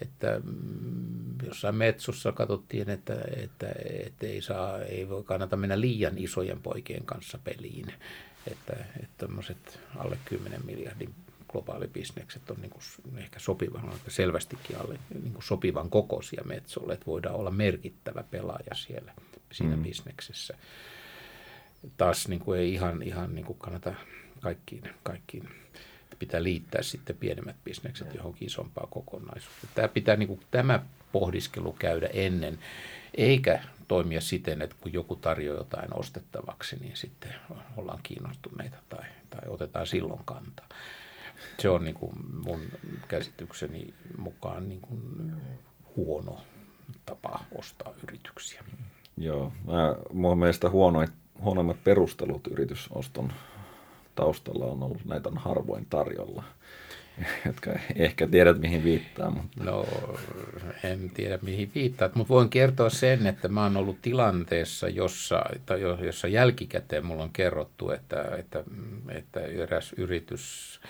[0.00, 3.74] että mm, jossain metsussa katsottiin, että, että,
[4.06, 7.92] että ei, saa, ei voi kannata mennä liian isojen poikien kanssa peliin.
[8.46, 9.26] Että, että
[9.96, 11.14] alle 10 miljardin
[11.52, 18.24] globaalibisnekset on niin ehkä sopivan, selvästikin alle niin sopivan kokoisia metsolle, että voidaan olla merkittävä
[18.30, 19.12] pelaaja siellä
[19.52, 19.82] siinä mm.
[19.82, 20.54] bisneksessä.
[21.96, 23.94] Taas niin kuin ei ihan, ihan niin kuin kannata
[24.40, 25.48] kaikkiin, kaikkiin
[26.18, 29.68] pitää liittää sitten pienemmät bisnekset johonkin isompaan kokonaisuuteen.
[29.74, 32.58] Tämä pitää niin kuin, tämä pohdiskelu käydä ennen,
[33.14, 37.34] eikä toimia siten, että kun joku tarjoaa jotain ostettavaksi, niin sitten
[37.76, 40.68] ollaan kiinnostuneita tai, tai otetaan silloin kantaa.
[41.58, 42.12] Se on niin kuin
[42.44, 42.60] mun
[43.08, 45.32] käsitykseni mukaan niin kuin
[45.96, 46.40] huono
[47.06, 48.64] tapa ostaa yrityksiä.
[49.16, 51.10] Joo, mä, mun mielestä huonoit,
[51.40, 53.32] huonoimmat perustelut yritysoston
[54.14, 56.44] taustalla on ollut, näitä on harvoin tarjolla,
[57.46, 59.30] jotka ehkä tiedät mihin viittaa.
[59.30, 59.64] Mutta.
[59.64, 59.86] No
[60.84, 65.80] en tiedä mihin viittaat, mutta voin kertoa sen, että mä oon ollut tilanteessa, jossa, tai
[65.80, 68.64] jossa jälkikäteen mulla on kerrottu, että, että,
[69.08, 70.80] että eräs yritys,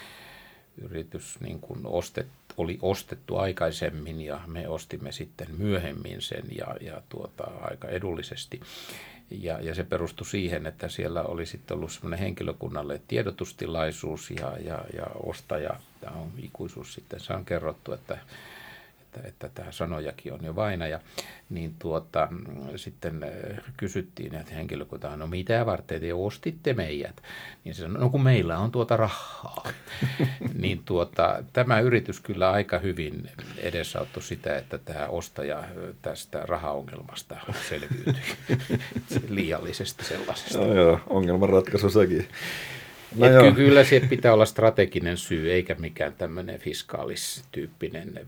[0.82, 7.02] yritys niin kuin ostet, oli ostettu aikaisemmin ja me ostimme sitten myöhemmin sen ja, ja
[7.08, 8.60] tuota, aika edullisesti.
[9.30, 14.84] Ja, ja se perustui siihen, että siellä oli sitten ollut semmoinen henkilökunnalle tiedotustilaisuus ja, ja,
[14.96, 18.18] ja ostaja, tämä on ikuisuus sitten, se on kerrottu, että
[19.16, 21.00] että, että tämä sanojakin on jo vainaja,
[21.50, 22.28] niin tuota,
[22.76, 27.22] sitten äh, kysyttiin, että henkilökunta, no mitä varten te ostitte meidät?
[27.64, 29.64] Niin se sanoi, no kun meillä on tuota rahaa.
[30.62, 35.64] niin tuota, tämä yritys kyllä aika hyvin edesauttoi sitä, että tämä ostaja
[36.02, 37.36] tästä rahaongelmasta
[37.68, 38.14] selviytyi
[39.28, 40.58] liiallisesta sellaisesta.
[40.58, 42.28] No joo, ongelmanratkaisu sekin.
[43.16, 43.52] No joo.
[43.52, 48.20] Kyllä se pitää olla strateginen syy, eikä mikään tämmöinen fiskaalistyyppinen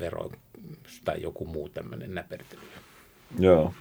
[1.04, 2.60] tai joku muu tämmöinen näpertely.
[3.38, 3.74] Joo.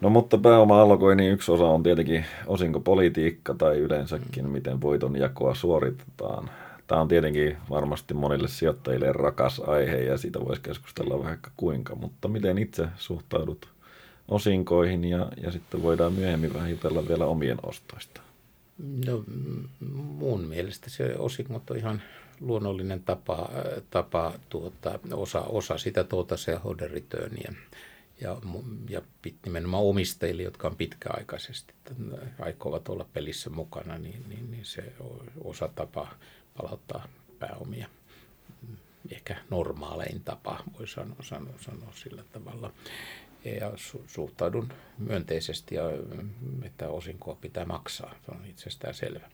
[0.00, 6.50] No mutta pääoma-allokoinnin yksi osa on tietenkin osinkopolitiikka tai yleensäkin, miten voiton jakoa suoritetaan.
[6.86, 12.28] Tämä on tietenkin varmasti monille sijoittajille rakas aihe ja siitä voisi keskustella vaikka kuinka, mutta
[12.28, 13.68] miten itse suhtaudut
[14.28, 18.20] osinkoihin ja, ja sitten voidaan myöhemmin vähän jutella vielä omien ostoista.
[19.06, 19.24] No
[20.18, 22.02] mun mielestä se osingot on ihan
[22.40, 23.48] luonnollinen tapa,
[23.90, 27.52] tapa tuota, osa, osa sitä tuota shareholder returnia
[28.20, 28.36] ja,
[28.88, 29.02] ja
[29.44, 31.74] nimenomaan omistajille, jotka on pitkäaikaisesti
[32.38, 34.92] aikovat olla pelissä mukana, niin, niin, niin se
[35.44, 36.08] osa tapa
[36.56, 37.08] palauttaa
[37.38, 37.88] pääomia.
[39.12, 42.72] Ehkä normaalein tapa, voi sanoa, sanoa, sanoa sillä tavalla.
[43.60, 45.82] Ja su, suhtaudun myönteisesti, ja,
[46.62, 49.30] että osinkoa pitää maksaa, se on itsestään selvä.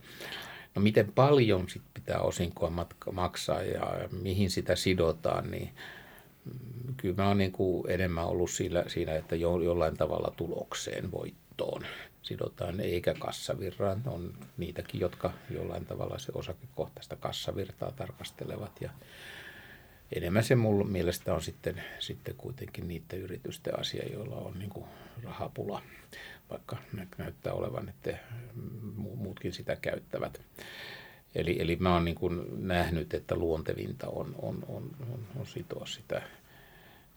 [0.74, 5.70] No miten paljon sit pitää osinkoa matka- maksaa ja mihin sitä sidotaan, niin
[6.96, 11.86] kyllä mä oon niin kuin enemmän ollut siinä, siinä että jo, jollain tavalla tulokseen, voittoon
[12.22, 14.02] sidotaan, eikä kassavirraan.
[14.06, 18.90] On niitäkin, jotka jollain tavalla se osakekohtaista kassavirtaa tarkastelevat ja
[20.12, 24.86] enemmän se mulla mielestä on sitten, sitten kuitenkin niiden yritysten asia, joilla on niin kuin
[25.22, 25.82] rahapula
[26.50, 26.76] vaikka
[27.18, 28.18] näyttää olevan, että
[29.40, 30.40] muutkin sitä käyttävät.
[31.34, 35.86] Eli, eli mä oon niin kuin nähnyt, että luontevinta on, on, on, on, on sitoa
[35.86, 36.22] sitä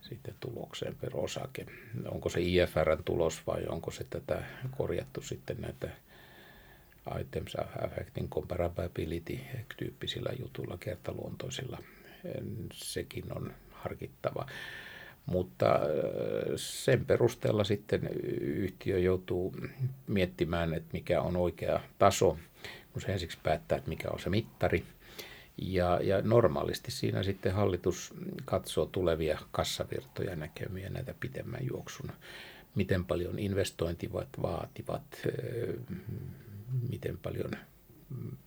[0.01, 1.65] sitten tulokseen per osake.
[2.07, 4.43] Onko se IFRn tulos vai onko se tätä
[4.77, 5.89] korjattu sitten näitä
[7.21, 7.55] items
[7.85, 9.39] affecting comparability
[9.77, 11.77] tyyppisillä jutuilla, kertaluontoisilla.
[12.73, 14.45] Sekin on harkittava.
[15.25, 15.81] Mutta äh,
[16.55, 18.09] sen perusteella sitten
[18.41, 19.55] yhtiö joutuu
[20.07, 22.37] miettimään, että mikä on oikea taso,
[22.93, 24.83] kun se ensiksi päättää, että mikä on se mittari.
[25.57, 28.13] Ja, ja normaalisti siinä sitten hallitus
[28.45, 32.11] katsoo tulevia kassavirtoja näkemiä näitä pitemmän juoksun,
[32.75, 35.75] miten paljon investointivat vaativat, äh,
[36.89, 37.51] miten paljon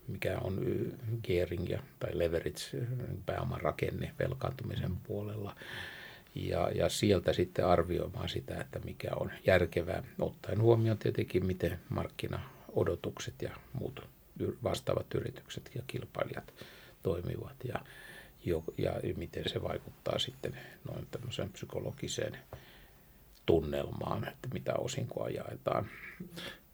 [0.08, 0.66] mikä on
[1.22, 2.86] gearing tai leverage,
[3.26, 5.56] pääoman rakenne velkaantumisen puolella
[6.36, 13.42] ja, ja sieltä sitten arvioimaan sitä, että mikä on järkevää, ottaen huomioon tietenkin, miten markkinaodotukset
[13.42, 14.00] ja muut
[14.62, 16.54] vastaavat yritykset ja kilpailijat
[17.02, 17.80] toimivat ja,
[18.44, 20.58] jo, ja miten se vaikuttaa sitten
[20.88, 22.38] noin tämmöiseen psykologiseen
[23.46, 25.86] tunnelmaan, että mitä osinkoa jaetaan.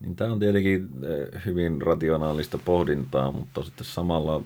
[0.00, 4.42] Niin tämä on tietenkin eh, hyvin rationaalista pohdintaa, mutta sitten samalla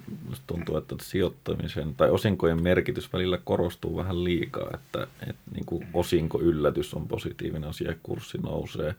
[0.46, 6.94] tuntuu, että sijoittamisen tai osinkojen merkitys välillä korostuu vähän liikaa, että, että niin kuin osinko-yllätys
[6.94, 8.94] on positiivinen asia ja kurssi nousee.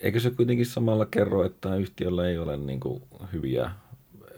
[0.00, 3.70] Eikö se kuitenkin samalla kerro, että yhtiöllä ei ole niin kuin hyviä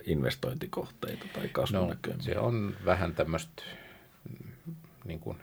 [0.07, 2.17] investointikohteita tai kasvunäköjä?
[2.17, 3.63] No, se on vähän tämmöistä
[5.05, 5.37] niin kuin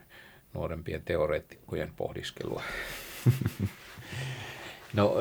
[0.54, 2.62] nuorempien teoreetikkojen pohdiskelua.
[4.94, 5.14] no,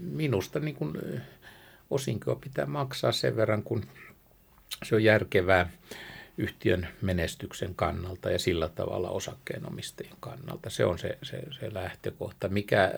[0.00, 0.92] minusta niin kuin
[1.90, 3.84] osinkoa pitää maksaa sen verran, kun
[4.84, 5.70] se on järkevää
[6.38, 10.70] yhtiön menestyksen kannalta ja sillä tavalla osakkeenomistajien kannalta.
[10.70, 12.94] Se on se, se, se lähtökohta, mikä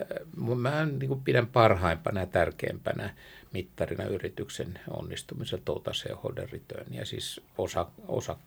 [0.55, 3.15] mä niin pidän parhaimpana ja tärkeimpänä
[3.53, 8.37] mittarina yrityksen onnistumisen total shareholder return, ja siis osa, osa,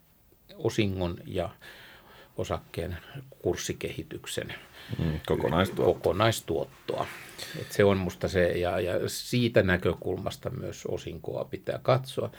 [0.54, 1.50] osingon ja
[2.36, 2.96] osakkeen
[3.42, 4.54] kurssikehityksen
[4.98, 5.94] mm, kokonaistuottoa.
[5.94, 7.06] kokonaistuottoa.
[7.60, 12.30] Et se on musta se, ja, ja siitä näkökulmasta myös osinkoa pitää katsoa.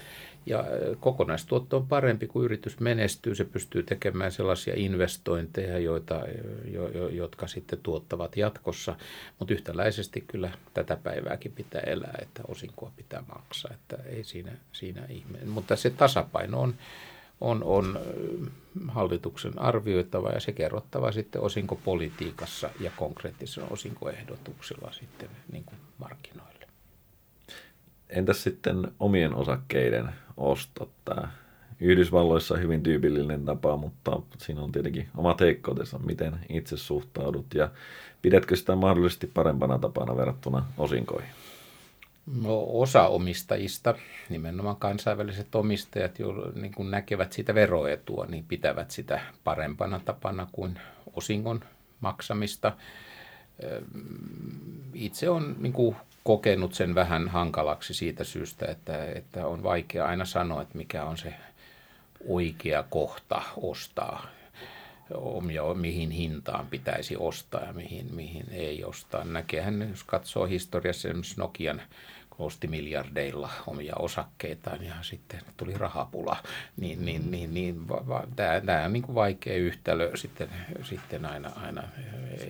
[0.45, 0.65] Ja
[0.99, 3.35] kokonaistuotto on parempi, kun yritys menestyy.
[3.35, 6.21] Se pystyy tekemään sellaisia investointeja, joita,
[6.65, 8.95] jo, jo, jotka sitten tuottavat jatkossa.
[9.39, 13.71] Mutta yhtäläisesti kyllä tätä päivääkin pitää elää, että osinkoa pitää maksaa.
[13.73, 15.37] Että ei siinä, siinä ihme.
[15.45, 16.75] Mutta se tasapaino on,
[17.41, 17.99] on, on
[18.87, 26.67] hallituksen arvioitava ja se kerrottava sitten osinkopolitiikassa ja konkreettisilla osinkoehdotuksilla sitten niin kuin markkinoille.
[28.09, 30.89] Entäs sitten omien osakkeiden ostot?
[31.05, 31.31] Tämä
[31.79, 37.71] Yhdysvalloissa hyvin tyypillinen tapa, mutta siinä on tietenkin omat heikkoutensa, miten itse suhtaudut ja
[38.21, 41.29] pidätkö sitä mahdollisesti parempana tapana verrattuna osinkoihin?
[42.35, 43.95] No, osa omistajista,
[44.29, 50.79] nimenomaan kansainväliset omistajat, jo niin kuin näkevät sitä veroetua, niin pitävät sitä parempana tapana kuin
[51.13, 51.63] osingon
[51.99, 52.73] maksamista.
[54.93, 60.61] Itse on niin kokenut sen vähän hankalaksi siitä syystä, että, että on vaikea aina sanoa,
[60.61, 61.33] että mikä on se
[62.27, 64.27] oikea kohta ostaa
[65.13, 69.23] omia, mihin hintaan pitäisi ostaa ja mihin, mihin ei ostaa.
[69.23, 71.81] Näkehän, jos katsoo historiassa esimerkiksi Nokian
[72.39, 76.37] osti miljardeilla omia osakkeitaan ja sitten tuli rahapula,
[76.77, 77.85] niin, niin, niin, niin
[78.65, 80.49] tämä, on niin kuin vaikea yhtälö sitten,
[80.83, 81.83] sitten aina, aina,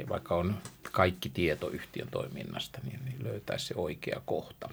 [0.09, 0.57] vaikka on
[0.91, 4.69] kaikki tieto yhtiön toiminnasta, niin, niin löytää se oikea kohta.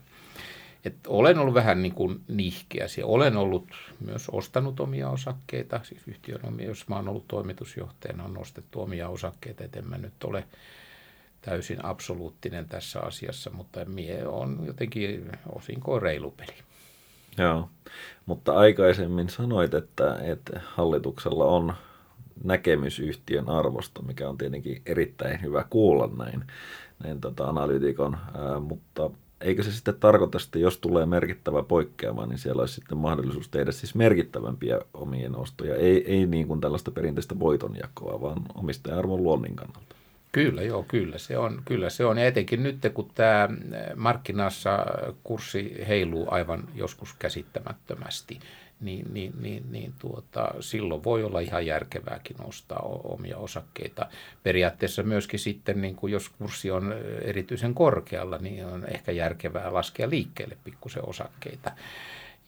[0.84, 2.86] Et olen ollut vähän niin kuin nihkeä.
[3.04, 3.68] Olen ollut
[4.00, 9.64] myös ostanut omia osakkeita, siis yhtiön omia, jos oon ollut toimitusjohtajana, on ostettu omia osakkeita,
[9.64, 10.44] että en mä nyt ole
[11.44, 16.54] täysin absoluuttinen tässä asiassa, mutta mie on jotenkin osinko reilu peli.
[17.38, 17.68] Joo,
[18.26, 21.74] mutta aikaisemmin sanoit, että, että hallituksella on
[22.44, 26.44] näkemys yhtiön arvosta, mikä on tietenkin erittäin hyvä kuulla näin,
[27.04, 32.38] näin tota analytikon, ää, mutta eikö se sitten tarkoita, että jos tulee merkittävä poikkeama, niin
[32.38, 37.38] siellä olisi sitten mahdollisuus tehdä siis merkittävämpiä omien ostoja, ei, ei niin kuin tällaista perinteistä
[37.38, 39.96] voitonjakoa, vaan omistaja-arvon luonnin kannalta.
[40.34, 41.62] Kyllä, joo, kyllä se on.
[41.64, 42.18] Kyllä se on.
[42.18, 43.48] Ja etenkin nyt, kun tämä
[43.96, 44.86] markkinassa
[45.24, 48.40] kurssi heiluu aivan joskus käsittämättömästi,
[48.80, 54.06] niin, niin, niin, niin tuota, silloin voi olla ihan järkevääkin ostaa omia osakkeita.
[54.42, 60.10] Periaatteessa myöskin sitten, niin kuin jos kurssi on erityisen korkealla, niin on ehkä järkevää laskea
[60.10, 61.72] liikkeelle pikkusen osakkeita.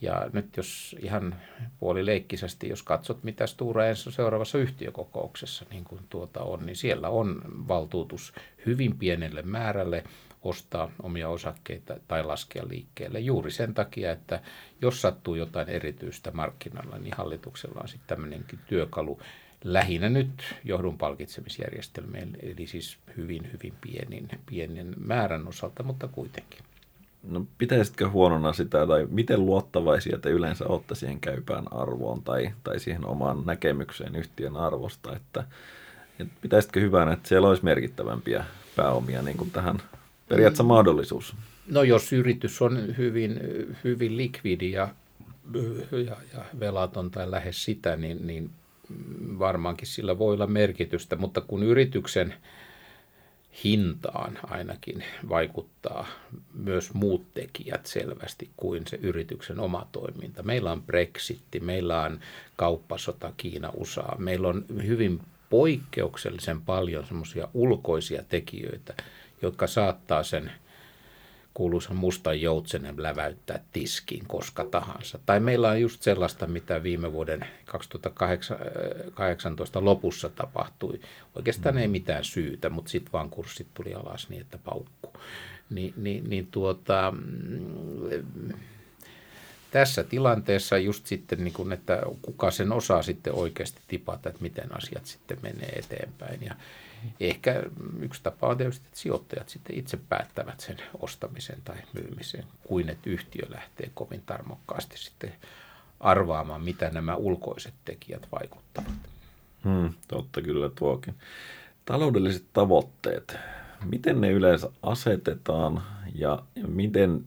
[0.00, 1.34] Ja nyt jos ihan
[1.78, 7.42] puolileikkisesti, jos katsot mitä Stura Enso seuraavassa yhtiökokouksessa niin kuin tuota on, niin siellä on
[7.68, 8.32] valtuutus
[8.66, 10.04] hyvin pienelle määrälle
[10.42, 14.40] ostaa omia osakkeita tai laskea liikkeelle juuri sen takia, että
[14.82, 19.20] jos sattuu jotain erityistä markkinalla, niin hallituksella on sitten tämmöinenkin työkalu
[19.64, 26.65] lähinnä nyt johdun palkitsemisjärjestelmien, eli siis hyvin, hyvin pienin, pienin määrän osalta, mutta kuitenkin.
[27.22, 32.80] No pitäisitkö huonona sitä, tai miten luottavaisia te yleensä olette siihen käypään arvoon tai, tai
[32.80, 35.44] siihen omaan näkemykseen yhtiön arvosta, että,
[36.18, 38.44] että pitäisitkö hyvänä, että siellä olisi merkittävämpiä
[38.76, 39.78] pääomia niin kuin tähän
[40.28, 40.68] periaatteessa mm.
[40.68, 41.36] mahdollisuus?
[41.66, 43.40] No jos yritys on hyvin,
[43.84, 44.88] hyvin likvidi ja,
[45.92, 48.50] ja, ja velaton tai lähes sitä, niin, niin
[49.38, 52.34] varmaankin sillä voi olla merkitystä, mutta kun yrityksen
[53.64, 56.06] hintaan ainakin vaikuttaa
[56.66, 60.42] myös muut tekijät selvästi kuin se yrityksen oma toiminta.
[60.42, 62.20] Meillä on Brexitti, meillä on
[62.56, 68.94] kauppasota Kiina, USA, meillä on hyvin poikkeuksellisen paljon semmoisia ulkoisia tekijöitä,
[69.42, 70.52] jotka saattaa sen–
[71.56, 75.18] kuuluisan mustan joutsenen läväyttää tiskiin koska tahansa.
[75.26, 81.00] Tai meillä on just sellaista, mitä viime vuoden 2018 lopussa tapahtui.
[81.34, 81.80] Oikeastaan mm.
[81.80, 85.12] ei mitään syytä, mutta sitten vaan kurssit tuli alas niin, että paukku.
[85.70, 88.52] Ni, niin, niin tuota, mm,
[89.70, 94.76] tässä tilanteessa just sitten, niin kun, että kuka sen osaa sitten oikeasti tipata, että miten
[94.76, 96.42] asiat sitten menee eteenpäin.
[96.42, 96.54] Ja,
[97.20, 97.62] Ehkä
[98.00, 103.10] yksi tapa on tietysti, että sijoittajat sitten itse päättävät sen ostamisen tai myymisen, kuin että
[103.10, 105.32] yhtiö lähtee kovin tarmokkaasti sitten
[106.00, 108.92] arvaamaan, mitä nämä ulkoiset tekijät vaikuttavat.
[109.64, 111.14] Hmm, totta kyllä tuokin.
[111.84, 113.38] Taloudelliset tavoitteet,
[113.84, 115.82] miten ne yleensä asetetaan
[116.14, 117.24] ja miten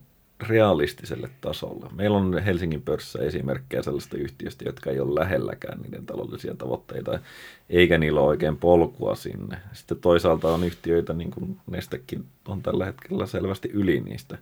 [0.47, 1.86] realistiselle tasolle.
[1.91, 7.20] Meillä on Helsingin pörssissä esimerkkejä sellaista yhtiöstä, jotka ei ole lähelläkään niiden taloudellisia tavoitteita,
[7.70, 9.58] eikä niillä ole oikein polkua sinne.
[9.74, 14.38] Sitten toisaalta on yhtiöitä, niin kuin Nestekin on tällä hetkellä selvästi yli niistä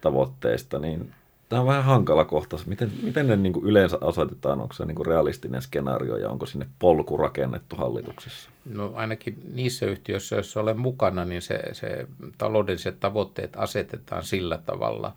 [0.00, 1.12] tavoitteista, niin
[1.48, 2.56] Tämä on vähän hankala kohta.
[2.66, 4.60] Miten, miten ne niin kuin yleensä asetetaan?
[4.60, 8.50] Onko se niin kuin realistinen skenaario ja onko sinne polku rakennettu hallituksessa?
[8.64, 12.06] No ainakin niissä yhtiöissä, joissa olen mukana, niin se, se
[12.38, 15.12] taloudelliset tavoitteet asetetaan sillä tavalla,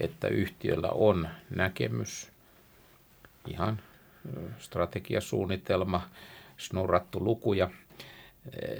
[0.00, 2.28] että yhtiöllä on näkemys,
[3.46, 3.80] ihan
[4.58, 6.02] strategiasuunnitelma,
[6.56, 7.70] snurrattu lukuja,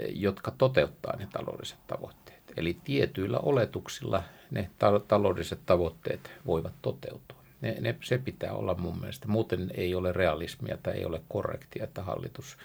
[0.09, 2.20] jotka toteuttaa ne taloudelliset tavoitteet.
[2.57, 7.41] Eli tietyillä oletuksilla ne ta- taloudelliset tavoitteet voivat toteutua.
[7.61, 9.27] Ne, ne, se pitää olla mun mielestä.
[9.27, 12.57] Muuten ei ole realismia tai ei ole korrektia, että hallitus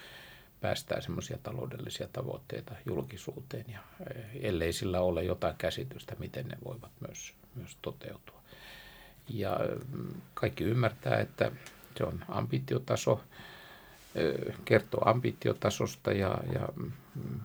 [0.61, 3.79] päästää semmoisia taloudellisia tavoitteita julkisuuteen, ja
[4.41, 8.41] ellei sillä ole jotain käsitystä, miten ne voivat myös, myös toteutua.
[9.29, 9.59] Ja
[9.91, 11.51] mm, kaikki ymmärtää, että
[11.97, 13.23] se on ambitiotaso,
[14.65, 16.91] kertoo ambitiotasosta ja, ja mm,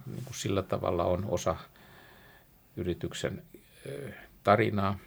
[0.06, 1.56] niin kuin sillä tavalla on osa
[2.76, 3.42] yrityksen
[4.44, 4.98] tarinaa.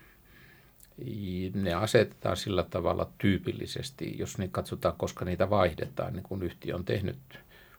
[1.53, 6.85] Ne asetetaan sillä tavalla tyypillisesti, jos ne katsotaan, koska niitä vaihdetaan, niin kun yhtiö on
[6.85, 7.17] tehnyt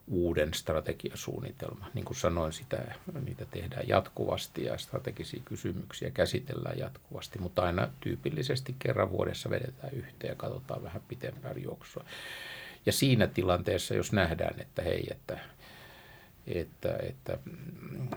[0.09, 1.91] uuden strategiasuunnitelman.
[1.95, 8.76] Niin kuin sanoin, sitä, niitä tehdään jatkuvasti ja strategisia kysymyksiä käsitellään jatkuvasti, mutta aina tyypillisesti
[8.78, 12.05] kerran vuodessa vedetään yhteen ja katsotaan vähän pitempään juoksua.
[12.87, 15.39] Ja siinä tilanteessa, jos nähdään, että hei, että,
[16.47, 18.09] että, että mm,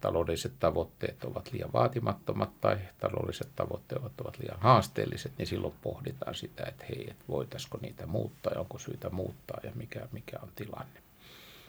[0.00, 6.64] taloudelliset tavoitteet ovat liian vaatimattomat tai taloudelliset tavoitteet ovat liian haasteelliset, niin silloin pohditaan sitä,
[6.64, 11.02] että hei, että voitaisiko niitä muuttaa ja onko syytä muuttaa ja mikä, mikä on tilanne.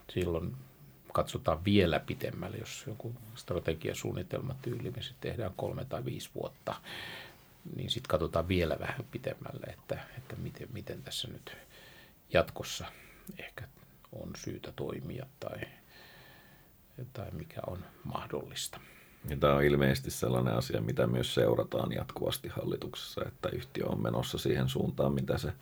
[0.10, 0.56] Silloin
[1.14, 6.76] katsotaan vielä pitemmälle, jos joku strategiasuunnitelma tyyli, se tehdään kolme tai viisi vuotta,
[7.76, 11.58] niin sitten katsotaan vielä vähän pitemmälle, että, että miten, miten tässä nyt
[12.34, 12.86] jatkossa
[13.38, 13.68] ehkä
[14.12, 15.62] on syytä toimia tai,
[17.14, 18.80] tai mikä on mahdollista.
[19.30, 24.38] Ja tämä on ilmeisesti sellainen asia, mitä myös seurataan jatkuvasti hallituksessa, että yhtiö on menossa
[24.38, 25.54] siihen suuntaan, mitä se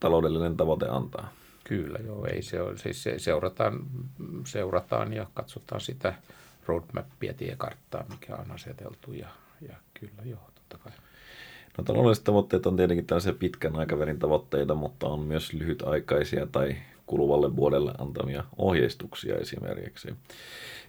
[0.00, 1.32] taloudellinen tavoite antaa.
[1.64, 2.78] Kyllä, joo, ei se ole.
[2.78, 3.86] Siis se seurataan,
[4.46, 6.14] seurataan ja katsotaan sitä
[6.66, 9.28] roadmappia, tiekarttaa, mikä on aseteltu ja,
[9.68, 10.92] ja kyllä joo, totta kai.
[11.78, 16.76] No taloudelliset tavoitteet on tietenkin tällaisia pitkän aikavälin tavoitteita, mutta on myös lyhytaikaisia tai
[17.08, 20.14] kuluvalle vuodelle antamia ohjeistuksia esimerkiksi.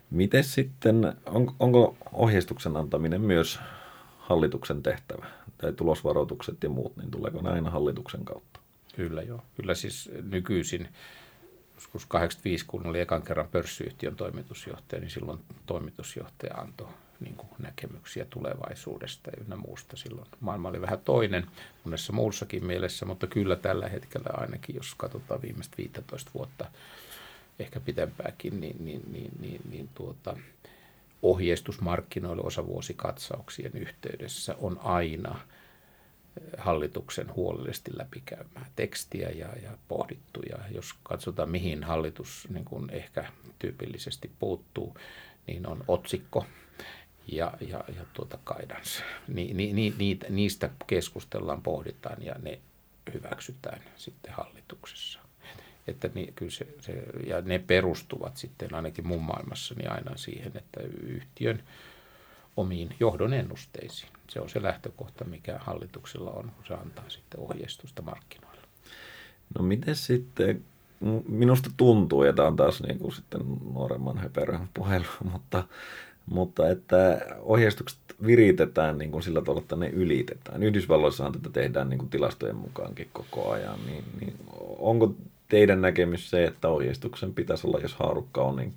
[0.10, 3.60] Miten sitten, on, onko ohjeistuksen antaminen myös
[4.18, 5.26] hallituksen tehtävä?
[5.58, 8.60] Tai tulosvaroitukset ja muut, niin tuleeko näin hallituksen kautta?
[8.96, 9.42] Kyllä joo.
[9.56, 10.88] Kyllä siis nykyisin,
[11.76, 16.88] joskus 85, kun oli ekan kerran pörssiyhtiön toimitusjohtaja, niin silloin toimitusjohtaja antoi
[17.20, 19.98] niin kuin näkemyksiä tulevaisuudesta ynnä muusta.
[19.98, 21.48] Silloin maailma oli vähän toinen
[21.84, 26.66] monessa muussakin mielessä, mutta kyllä tällä hetkellä ainakin, jos katsotaan viimeistä 15 vuotta,
[27.60, 30.38] ehkä pitempääkin, niin, niin, niin, niin, niin tuota,
[31.22, 35.40] ohjeistusmarkkinoille osavuosikatsauksien yhteydessä on aina–
[36.58, 40.42] hallituksen huolellisesti läpikäymää tekstiä ja, ja pohdittu.
[40.50, 43.26] Ja jos katsotaan, mihin hallitus niin kuin ehkä
[43.60, 44.98] tyypillisesti puuttuu,
[45.48, 46.46] niin on otsikko
[47.32, 49.04] ja, ja, ja tuota guidance.
[49.28, 52.60] Ni, ni, ni, niitä, niistä keskustellaan, pohditaan ja ne
[53.14, 55.20] hyväksytään sitten hallituksessa.
[55.88, 60.82] Että ni, kyllä se, se, ja ne perustuvat sitten ainakin mun maailmassani aina siihen, että
[61.04, 61.64] yhtiön
[62.58, 64.12] omiin johdon ennusteisiin.
[64.30, 68.62] Se on se lähtökohta, mikä hallituksella on, kun se antaa sitten ohjeistusta markkinoilla.
[69.58, 70.66] No miten sitten,
[71.28, 73.42] minusta tuntuu, ja tämä on taas niin kuin sitten
[73.74, 75.64] nuoremman höperön puhelu, mutta,
[76.30, 80.64] mutta että ohjeistukset viritetään niin kuin sillä tavalla, että ne ylitetään.
[80.64, 84.34] Yhdysvalloissahan tätä tehdään niin kuin tilastojen mukaankin koko ajan, niin, niin
[84.80, 85.14] onko
[85.50, 88.74] teidän näkemys se, että ohjeistuksen pitäisi olla, jos haarukka on, niin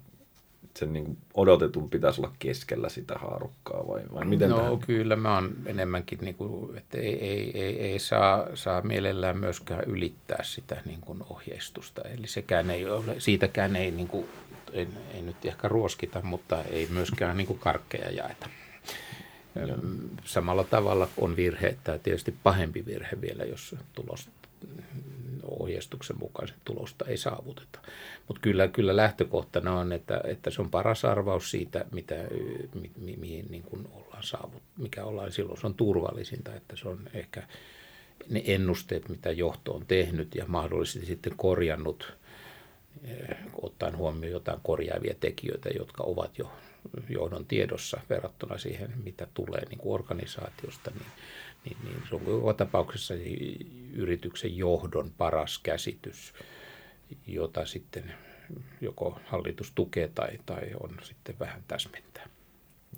[0.77, 4.79] sen niin odotetun pitäisi olla keskellä sitä haarukkaa vai, vai miten No tähän?
[4.79, 9.85] kyllä mä oon enemmänkin, niin kuin, että ei, ei, ei, ei saa, saa mielellään myöskään
[9.87, 12.03] ylittää sitä niin kuin ohjeistusta.
[12.03, 14.27] Eli sekään ei ole, siitäkään ei, niin kuin,
[14.73, 18.49] ei, ei nyt ehkä ruoskita, mutta ei myöskään niin kuin karkkeja jaeta.
[20.25, 24.29] Samalla tavalla on virhe, tai tietysti pahempi virhe vielä, jos tulos
[25.61, 27.79] ohjeistuksen mukaisen tulosta ei saavuteta.
[28.29, 32.15] Mutta kyllä, kyllä lähtökohtana on, että, että se on paras arvaus siitä, mitä,
[32.75, 35.61] mi, mi, mihin niin kuin ollaan saavut, mikä ollaan silloin.
[35.61, 37.43] Se on turvallisinta, että se on ehkä
[38.29, 42.17] ne ennusteet, mitä johto on tehnyt ja mahdollisesti sitten korjannut,
[43.63, 46.53] ottaen huomioon jotain korjaavia tekijöitä, jotka ovat jo
[47.09, 51.07] johdon tiedossa verrattuna siihen, mitä tulee niin kuin organisaatiosta, niin
[51.65, 53.15] niin, niin se on joka tapauksessa
[53.93, 56.35] yrityksen johdon paras käsitys,
[57.27, 58.15] jota sitten
[58.81, 62.29] joko hallitus tukee tai, tai on sitten vähän täsmentää.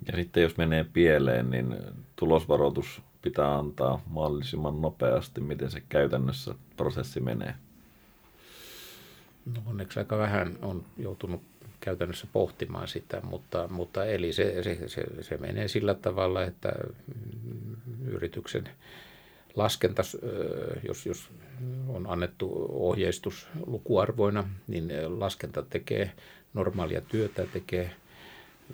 [0.06, 1.76] Ja sitten jos menee pieleen, niin
[2.16, 7.54] tulosvaroitus pitää antaa mahdollisimman nopeasti, miten se käytännössä prosessi menee?
[9.46, 11.42] No onneksi aika vähän on joutunut
[11.80, 16.72] käytännössä pohtimaan sitä, mutta, mutta eli se, se, se, se menee sillä tavalla, että
[18.06, 18.68] yrityksen
[19.54, 20.02] laskenta,
[20.88, 21.28] jos, jos
[21.88, 26.12] on annettu ohjeistus lukuarvoina, niin laskenta tekee
[26.54, 27.90] normaalia työtä, tekee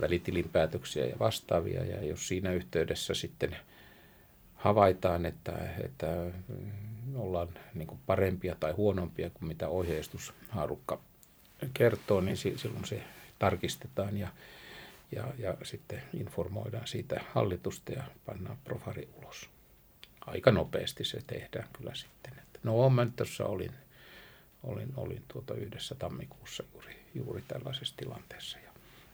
[0.01, 1.85] välitilinpäätöksiä ja vastaavia.
[1.85, 3.57] Ja jos siinä yhteydessä sitten
[4.61, 5.53] havaitaan, että,
[5.85, 6.07] että
[7.15, 11.01] ollaan niin kuin parempia tai huonompia kuin mitä ohjeistushaarukka
[11.75, 13.03] kertoo, niin silloin se
[13.39, 14.29] tarkistetaan ja,
[15.13, 19.51] ja, ja sitten informoidaan siitä hallitusta ja pannaan profari ulos.
[20.27, 22.33] Aika nopeasti se tehdään kyllä sitten.
[22.63, 23.73] No mä nyt tuossa olin,
[24.63, 28.70] olin, olin tuota yhdessä tammikuussa juuri, juuri tällaisessa tilanteessa ja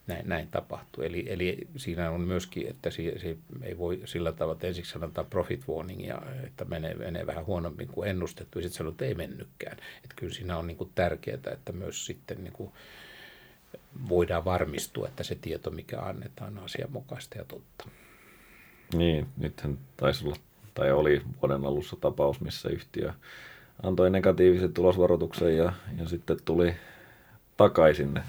[0.06, 1.04] näin, näin tapahtuu.
[1.04, 5.26] Eli, eli siinä on myöskin, että se, se ei voi sillä tavalla, että ensiksi sanotaan
[5.26, 9.76] profit warningia, että menee, menee vähän huonommin kuin ennustettu, ja sitten sanotaan, että ei mennytkään.
[10.04, 12.70] Että kyllä siinä on niin kuin tärkeää, että myös sitten niin kuin
[14.08, 17.88] voidaan varmistua, että se tieto, mikä annetaan, on asianmukaista ja totta.
[18.94, 20.36] Niin, nythän taisi olla,
[20.74, 23.12] tai oli vuoden alussa tapaus, missä yhtiö
[23.82, 26.74] antoi negatiivisen tulosvaroituksen ja, ja sitten tuli
[27.56, 28.20] takaisin.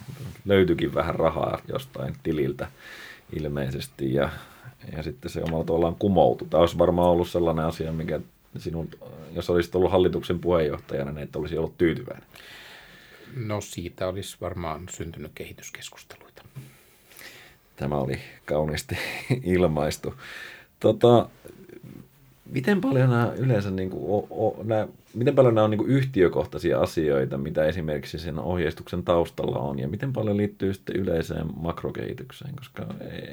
[0.45, 2.67] Löytyikin vähän rahaa jostain tililtä
[3.33, 4.29] ilmeisesti ja,
[4.97, 6.47] ja sitten se omalla tavallaan kumoutui.
[6.47, 8.19] Tämä olisi varmaan ollut sellainen asia, mikä
[8.57, 8.89] sinun,
[9.31, 12.27] jos olisit ollut hallituksen puheenjohtajana, niin et olisi ollut tyytyväinen.
[13.35, 16.43] No siitä olisi varmaan syntynyt kehityskeskusteluita.
[17.75, 18.97] Tämä oli kauniisti
[19.43, 20.13] ilmaistu.
[20.79, 21.29] Tota,
[22.51, 24.87] miten paljon nämä yleensä, niin kuin, o, o, nämä,
[25.17, 30.13] miten paljon nämä on niin yhtiökohtaisia asioita, mitä esimerkiksi sen ohjeistuksen taustalla on, ja miten
[30.13, 32.85] paljon liittyy sitten yleiseen makrokehitykseen, koska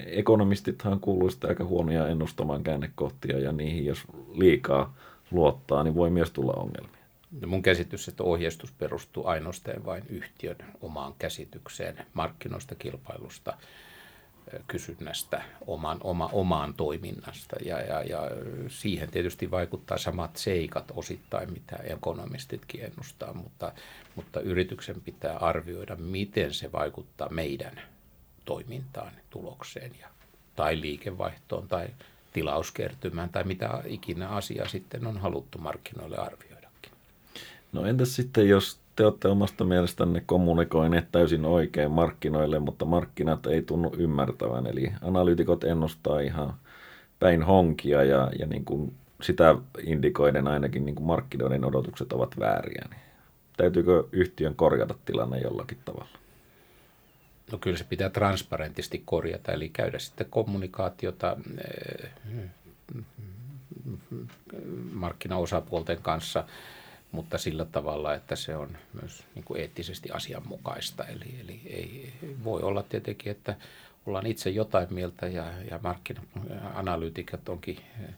[0.06, 4.04] ekonomistithan kuuluu sitten aika huonoja ennustamaan käännekohtia, ja niihin jos
[4.34, 4.96] liikaa
[5.30, 7.04] luottaa, niin voi myös tulla ongelmia.
[7.40, 13.56] No mun käsitys, että ohjeistus perustuu ainoastaan vain yhtiön omaan käsitykseen markkinoista, kilpailusta,
[14.68, 17.56] kysynnästä, oman, oma, omaan toiminnasta.
[17.64, 18.30] Ja, ja, ja
[18.68, 23.72] siihen tietysti vaikuttaa samat seikat osittain, mitä ekonomistitkin ennustaa, mutta,
[24.14, 27.80] mutta yrityksen pitää arvioida, miten se vaikuttaa meidän
[28.44, 30.08] toimintaan, tulokseen ja,
[30.56, 31.88] tai liikevaihtoon tai
[32.32, 36.92] tilauskertymään tai mitä ikinä asia sitten on haluttu markkinoille arvioidakin.
[37.72, 43.62] No entäs sitten, jos te olette omasta mielestänne kommunikoineet täysin oikein markkinoille, mutta markkinat ei
[43.62, 44.66] tunnu ymmärtävän.
[44.66, 46.54] Eli analyytikot ennustaa ihan
[47.20, 49.54] päin honkia ja, ja niin kuin sitä
[49.86, 52.84] indikoiden ainakin niin kuin markkinoiden odotukset ovat vääriä.
[52.90, 53.00] Niin
[53.56, 56.18] täytyykö yhtiön korjata tilanne jollakin tavalla?
[57.52, 61.36] No kyllä se pitää transparentisti korjata, eli käydä sitten kommunikaatiota
[61.68, 62.10] eh,
[64.92, 66.44] markkinaosapuolten kanssa–
[67.14, 71.04] mutta sillä tavalla, että se on myös niin kuin eettisesti asianmukaista.
[71.04, 72.12] Eli, eli ei
[72.44, 73.56] voi olla tietenkin, että
[74.06, 78.14] ollaan itse jotain mieltä ja, ja markkina-analyytikat onkin eh,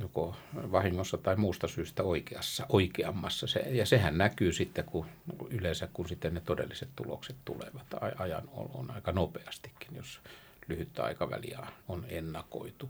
[0.00, 3.46] joko vahingossa tai muusta syystä oikeassa, oikeammassa.
[3.46, 5.06] Se, ja sehän näkyy sitten, kun
[5.50, 7.86] yleensä kun sitten ne todelliset tulokset tulevat
[8.18, 10.20] ajan on aika nopeastikin, jos
[10.68, 12.88] lyhyttä aikaväliä on ennakoitu.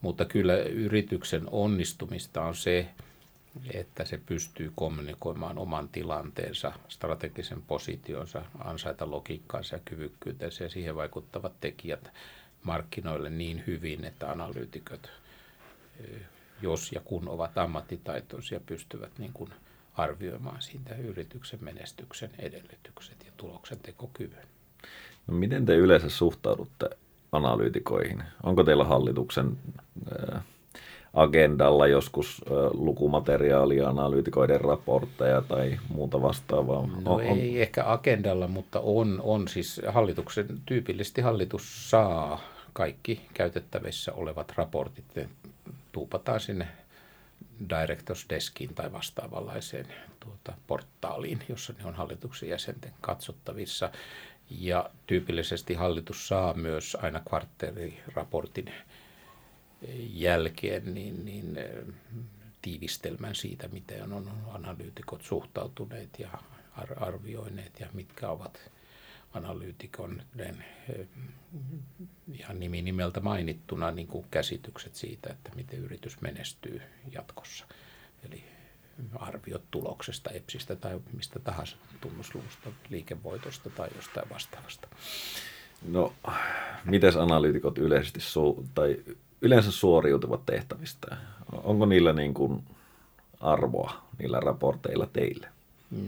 [0.00, 2.88] Mutta kyllä yrityksen onnistumista on se,
[3.74, 11.52] että se pystyy kommunikoimaan oman tilanteensa, strategisen positionsa, ansaita logiikkaansa ja kyvykkyytensä ja siihen vaikuttavat
[11.60, 12.10] tekijät
[12.62, 15.10] markkinoille niin hyvin, että analyytikot,
[16.00, 16.20] eh,
[16.62, 19.50] jos ja kun ovat ammattitaitoisia, pystyvät niin kuin
[19.94, 24.46] arvioimaan siitä yrityksen menestyksen edellytykset ja tuloksen tekokyvyn.
[25.26, 26.90] No miten te yleensä suhtaudutte
[27.32, 28.22] analyytikoihin?
[28.42, 29.58] Onko teillä hallituksen
[31.14, 36.88] agendalla joskus lukumateriaalia, analyytikoiden raportteja tai muuta vastaavaa?
[37.04, 37.62] No on, ei on...
[37.62, 42.40] ehkä agendalla, mutta on, on siis hallituksen, tyypillisesti hallitus saa
[42.72, 45.28] kaikki käytettävissä olevat raportit, ne
[45.92, 46.68] tuupataan sinne
[47.68, 49.86] Directors Deskiin tai vastaavanlaiseen
[50.20, 53.90] tuota, portaaliin, jossa ne on hallituksen jäsenten katsottavissa.
[54.50, 58.72] Ja tyypillisesti hallitus saa myös aina kvartteriraportin
[60.10, 61.58] jälkeen niin, niin
[62.62, 66.28] tiivistelmän siitä, miten on analyytikot suhtautuneet ja
[66.96, 68.70] arvioineet ja mitkä ovat
[69.34, 70.22] analyytikon
[72.32, 76.82] ihan nimi nimeltä mainittuna niin kuin käsitykset siitä, että miten yritys menestyy
[77.12, 77.64] jatkossa.
[78.28, 78.44] Eli
[79.14, 84.88] arviot tuloksesta, EPSistä tai mistä tahansa tunnusluvusta, liikevoitosta tai jostain vastaavasta.
[85.82, 86.12] No,
[86.84, 89.04] miten analyytikot yleisesti su- tai
[89.42, 91.16] yleensä suoriutuvat tehtävistä?
[91.52, 92.62] Onko niillä niin kuin
[93.40, 95.48] arvoa, niillä raporteilla teille?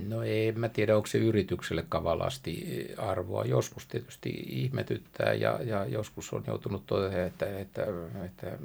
[0.08, 3.44] No ei, mä tiedä, onko se yritykselle kavalasti arvoa.
[3.44, 8.58] Joskus tietysti ihmetyttää ja, ja joskus on joutunut toteamaan, että, että, että, että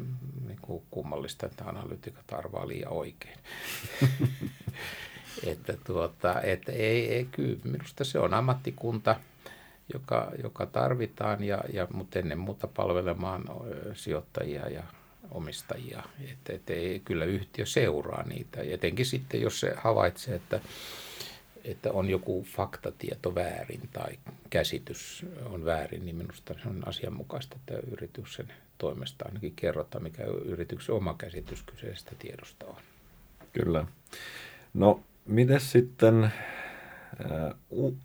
[0.48, 3.38] niin kuin kummallista, että analytikat arvaa liian oikein.
[5.52, 9.16] että tuota, että ei, ei, kyllä minusta se on ammattikunta,
[9.94, 13.44] joka, joka tarvitaan, ja, ja, mutta ennen muuta palvelemaan
[13.94, 14.84] sijoittajia ja
[15.32, 16.04] omistajia.
[16.32, 20.60] Että, että ei, kyllä yhtiö seuraa niitä, etenkin sitten, jos se havaitsee, että
[21.68, 24.20] että on joku faktatieto väärin tai
[24.50, 30.96] käsitys on väärin, niin minusta se on asianmukaista, että yrityksen toimesta ainakin kerrotaan, mikä yrityksen
[30.96, 32.82] oma käsitys kyseisestä tiedosta on.
[33.54, 33.86] Kyllä.
[34.74, 36.34] No, miten sitten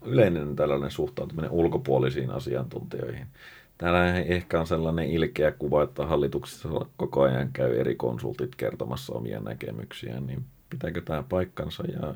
[0.05, 3.26] yleinen tällainen suhtautuminen ulkopuolisiin asiantuntijoihin?
[3.78, 9.40] Täällä ehkä on sellainen ilkeä kuva, että hallituksessa koko ajan käy eri konsultit kertomassa omia
[9.40, 12.14] näkemyksiään, niin pitääkö tämä paikkansa ja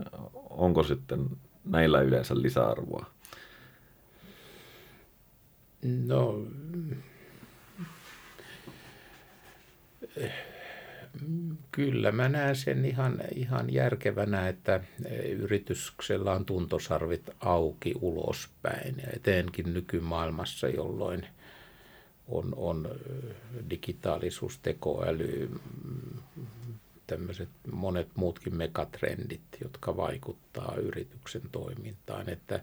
[0.51, 1.27] onko sitten
[1.65, 3.07] näillä yleensä lisäarvoa?
[6.07, 6.43] No,
[11.73, 14.81] kyllä mä näen sen ihan, ihan järkevänä, että
[15.39, 21.27] yrityksellä on tuntosarvit auki ulospäin ja etenkin nykymaailmassa, jolloin
[22.29, 22.89] on, on
[23.71, 25.51] digitaalisuus, tekoäly,
[27.07, 32.55] tämmöiset monet muutkin megatrendit, jotka vaikuttaa yrityksen toimintaan, että,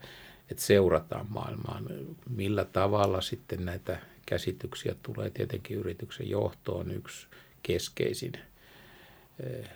[0.52, 1.86] että seurataan maailmaan.
[2.30, 7.28] Millä tavalla sitten näitä käsityksiä tulee tietenkin yrityksen johtoon yksi
[7.64, 8.32] keskeisin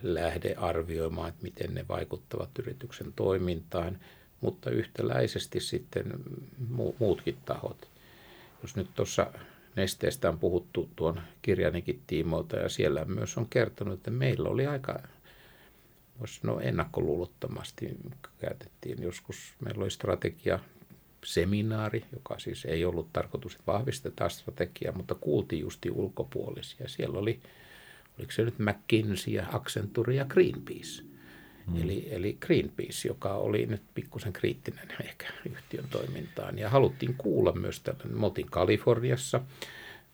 [0.01, 3.99] lähde arvioimaan, että miten ne vaikuttavat yrityksen toimintaan,
[4.41, 6.13] mutta yhtäläisesti sitten
[6.99, 7.87] muutkin tahot.
[8.61, 9.31] Jos nyt tuossa
[9.75, 14.99] nesteestä on puhuttu tuon kirjanikin tiimoilta ja siellä myös on kertonut, että meillä oli aika
[16.19, 17.97] voisi sanoa ennakkoluulottomasti
[18.39, 19.53] käytettiin joskus.
[19.65, 20.59] Meillä oli strategia
[21.25, 26.87] seminaari, joka siis ei ollut tarkoitus, että vahvistetaan strategiaa, mutta kuultiin justi ulkopuolisia.
[26.87, 27.39] Siellä oli,
[28.17, 31.03] oliko se nyt McKinsey ja Accenture ja Greenpeace.
[31.67, 31.81] Mm.
[31.81, 36.59] Eli, eli Greenpeace, joka oli nyt pikkusen kriittinen ehkä yhtiön toimintaan.
[36.59, 38.19] Ja haluttiin kuulla myös tällainen.
[38.19, 39.41] Me oltiin Kaliforniassa.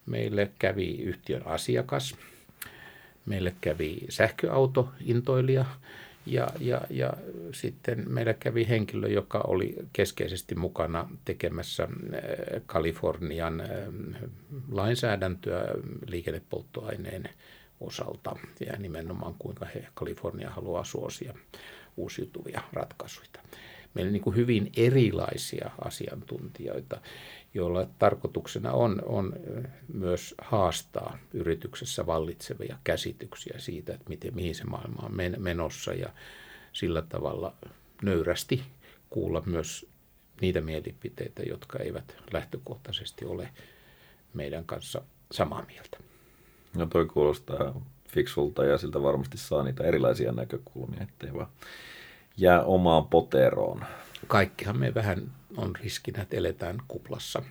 [0.06, 2.16] Meille kävi yhtiön asiakas.
[3.26, 5.66] Meille kävi sähköautointoilija.
[6.26, 7.14] Ja, ja, ja
[7.54, 11.90] sitten meillä kävi henkilö, joka oli keskeisesti mukana tekemässä äh,
[12.66, 13.68] Kalifornian äh,
[14.72, 15.66] lainsäädäntöä
[16.08, 17.30] liikennepolttoaineen
[17.84, 18.36] osalta
[18.66, 21.34] ja nimenomaan kuinka he Kalifornia haluaa suosia
[21.98, 23.28] uusiutuvia ratkaisuja.
[23.94, 27.02] Meillä on niin kuin hyvin erilaisia asiantuntijoita,
[27.54, 29.34] joilla tarkoituksena on, on
[29.94, 36.10] myös haastaa yrityksessä vallitsevia käsityksiä siitä, että miten, mihin se maailma on menossa ja
[36.74, 37.56] sillä tavalla
[38.02, 38.64] nöyrästi
[39.10, 39.86] kuulla myös
[40.42, 43.50] niitä mielipiteitä, jotka eivät lähtökohtaisesti ole
[44.34, 45.02] meidän kanssa
[45.32, 46.12] samaa mieltä.
[46.78, 51.48] No toi kuulostaa fiksulta ja siltä varmasti saa niitä erilaisia näkökulmia, ettei vaan
[52.38, 53.86] jää omaan poteroon.
[54.28, 57.44] Kaikkihan me vähän on riskinä, että eletään kuplassa.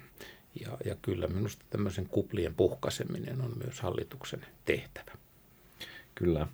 [0.61, 5.13] Ja, ja kyllä minusta tämmöisen kuplien puhkaiseminen on myös hallituksen tehtävä.
[6.15, 6.47] Kyllä.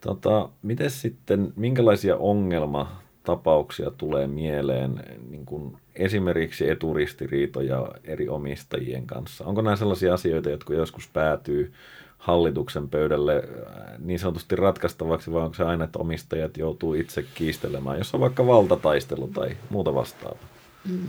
[0.00, 9.44] Tota, miten sitten, minkälaisia ongelmatapauksia tulee mieleen niin kuin esimerkiksi eturistiriitoja eri omistajien kanssa?
[9.44, 11.72] Onko nämä sellaisia asioita, jotka joskus päätyy
[12.18, 17.98] hallituksen pöydälle äh, niin sanotusti ratkaistavaksi, vai onko se aina, että omistajat joutuu itse kiistelemään,
[17.98, 20.48] jos on vaikka valtataistelu tai muuta vastaavaa?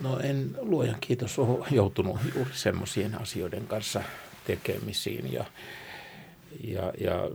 [0.04, 4.02] No en luojan kiitos ole joutunut juuri semmoisien asioiden kanssa
[4.48, 5.46] tekemisiin ja,
[6.64, 7.30] ja, ja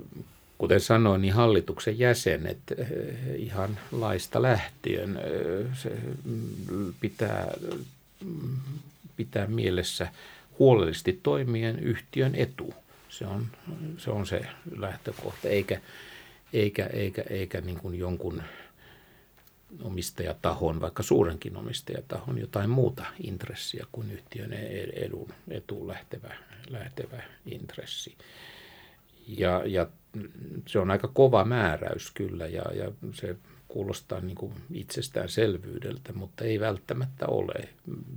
[0.59, 2.89] kuten sanoin, niin hallituksen jäsenet eh,
[3.37, 5.93] ihan laista lähtien eh, se
[6.25, 7.53] mm, pitää,
[8.25, 8.57] mm,
[9.17, 10.09] pitää mielessä
[10.59, 12.75] huolellisesti toimien yhtiön etu.
[13.19, 13.47] Se on
[13.99, 14.41] se, on se
[14.77, 15.81] lähtökohta, eikä,
[16.53, 18.43] eikä, eikä, eikä niin kuin jonkun
[19.82, 26.35] omistajatahon, vaikka suurenkin omistajatahon, jotain muuta intressiä kuin yhtiön e-, edun, etuun lähtevä,
[26.70, 28.15] lähtevä intressi.
[29.28, 29.86] Ja, ja
[30.66, 33.36] se on aika kova määräys kyllä ja, ja se
[33.69, 37.69] kuulostaa niin kuin itsestäänselvyydeltä, mutta ei välttämättä ole.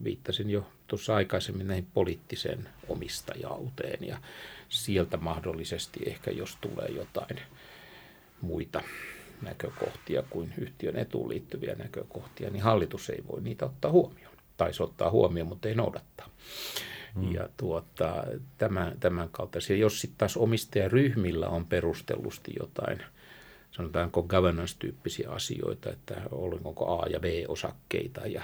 [0.03, 4.17] Viittasin jo tuossa aikaisemmin näihin poliittiseen omistajauteen ja
[4.69, 7.39] sieltä mahdollisesti ehkä jos tulee jotain
[8.41, 8.81] muita
[9.41, 14.37] näkökohtia kuin yhtiön etuun liittyviä näkökohtia, niin hallitus ei voi niitä ottaa huomioon.
[14.57, 16.29] Tai se ottaa huomioon, mutta ei noudattaa.
[17.15, 17.33] Hmm.
[17.33, 18.23] Ja tuota,
[18.57, 19.77] tämän, tämän kaltaisia.
[19.77, 23.03] Jos sitten taas omistajaryhmillä on perustellusti jotain,
[23.71, 26.21] sanotaanko governance-tyyppisiä asioita, että
[26.63, 28.41] onko A- ja B-osakkeita ja,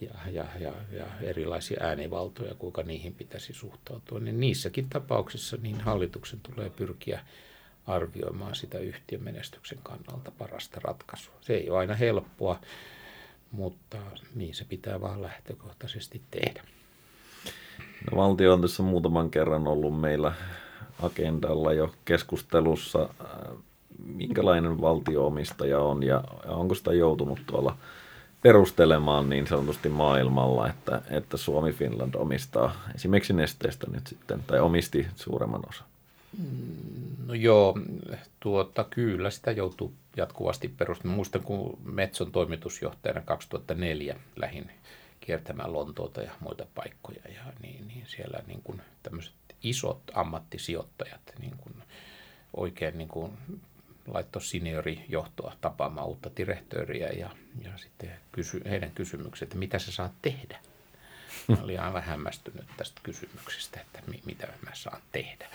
[0.00, 6.40] ja, ja, ja, ja erilaisia äänivaltoja, kuinka niihin pitäisi suhtautua, niin niissäkin tapauksissa niin hallituksen
[6.40, 7.20] tulee pyrkiä
[7.86, 11.34] arvioimaan sitä yhtiön menestyksen kannalta parasta ratkaisua.
[11.40, 12.60] Se ei ole aina helppoa,
[13.52, 13.96] mutta
[14.34, 16.62] niin se pitää vaan lähtökohtaisesti tehdä.
[18.10, 20.32] No, valtio on tässä muutaman kerran ollut meillä
[21.02, 23.08] agendalla jo keskustelussa.
[24.04, 27.76] Minkälainen valtioomistaja on ja onko sitä joutunut tuolla
[28.42, 35.06] perustelemaan niin sanotusti maailmalla, että, että Suomi Finland omistaa esimerkiksi nesteestä nyt sitten, tai omisti
[35.16, 35.86] suuremman osan?
[36.38, 37.78] Mm, no joo,
[38.40, 41.16] tuota, kyllä sitä joutuu jatkuvasti perustamaan.
[41.16, 44.70] Muistan, kun Metson toimitusjohtajana 2004 lähin
[45.20, 47.22] kiertämään Lontoota ja muita paikkoja.
[47.34, 51.74] Ja niin, niin siellä niin kuin tämmöiset isot ammattisijoittajat niin kuin
[52.56, 53.32] oikein niin kuin
[54.14, 57.30] laittoi seniorijohtoa tapaamaan uutta direktööriä ja,
[57.64, 60.58] ja sitten kysy, heidän kysymykset, että mitä sä saat tehdä.
[61.48, 65.48] Mä olin aivan hämmästynyt tästä kysymyksestä, että mi, mitä mä saan tehdä.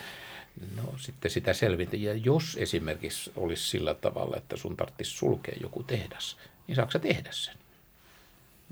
[0.75, 2.03] No sitten sitä selvitin.
[2.03, 6.37] Ja jos esimerkiksi olisi sillä tavalla, että sun tarvitsisi sulkea joku tehdas,
[6.67, 7.55] niin saako tehdä sen?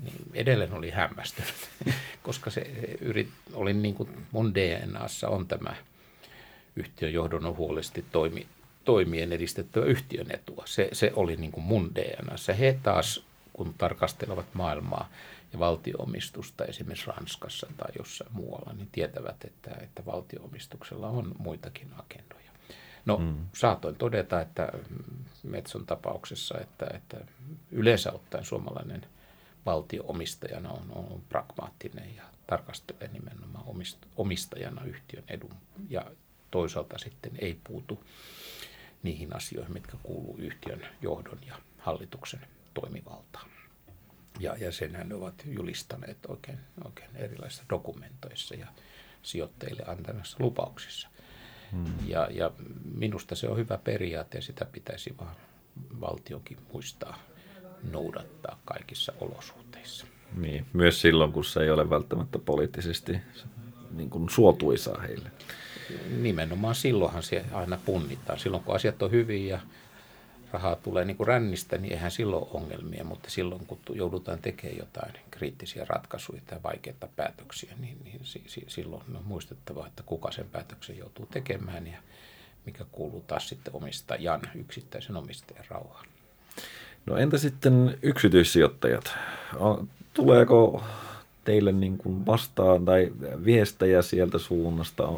[0.02, 1.54] Niin edelleen oli hämmästynyt,
[2.22, 2.60] koska se
[3.00, 5.76] yrit, oli niin kuin mun DNAssa on tämä
[6.76, 8.46] yhtiön johdon huolesti toimi,
[8.84, 10.62] toimien edistettävä yhtiön etua.
[10.66, 12.52] Se, se oli niin kuin mun DNAssa.
[12.52, 15.08] He taas, kun tarkastelevat maailmaa,
[15.52, 22.50] ja valtioomistusta esimerkiksi Ranskassa tai jossain muualla, niin tietävät, että, että valtioomistuksella on muitakin agendoja.
[23.06, 23.36] No mm.
[23.52, 24.72] saatoin todeta, että
[25.42, 27.16] Metson tapauksessa, että, että
[27.70, 29.06] yleensä ottaen suomalainen
[29.66, 33.64] valtioomistajana on, on pragmaattinen ja tarkastelee nimenomaan
[34.16, 35.54] omistajana yhtiön edun
[35.88, 36.06] ja
[36.50, 38.04] toisaalta sitten ei puutu
[39.04, 42.40] niihin asioihin, mitkä kuuluu yhtiön johdon ja hallituksen
[42.74, 43.50] toimivaltaan.
[44.40, 48.66] Ja, ja senhän ne ovat julistaneet oikein, oikein erilaisissa dokumentoissa ja
[49.22, 51.08] sijoittajille antamassa lupauksissa.
[51.72, 51.84] Hmm.
[52.06, 52.50] Ja, ja
[52.94, 55.36] minusta se on hyvä periaate ja sitä pitäisi vaan
[56.00, 57.18] valtionkin muistaa
[57.90, 60.06] noudattaa kaikissa olosuhteissa.
[60.36, 63.18] Niin, myös silloin, kun se ei ole välttämättä poliittisesti
[63.90, 65.30] niin kuin suotuisaa heille.
[66.20, 68.38] Nimenomaan silloinhan se aina punnitaan.
[68.38, 69.60] Silloin kun asiat on hyvin ja
[70.52, 75.12] rahaa tulee niin kuin rännistä, niin eihän silloin ongelmia, mutta silloin kun joudutaan tekemään jotain
[75.30, 80.46] kriittisiä ratkaisuja tai vaikeita päätöksiä, niin, niin si, si, silloin on muistettava, että kuka sen
[80.52, 81.98] päätöksen joutuu tekemään ja
[82.66, 86.06] mikä kuuluu taas sitten omistajan, yksittäisen omistajan rauhaan.
[87.06, 89.12] No entä sitten yksityissijoittajat?
[90.14, 90.84] Tuleeko
[91.44, 93.12] teille niin kuin vastaan tai
[93.44, 95.08] viestejä sieltä suunnasta?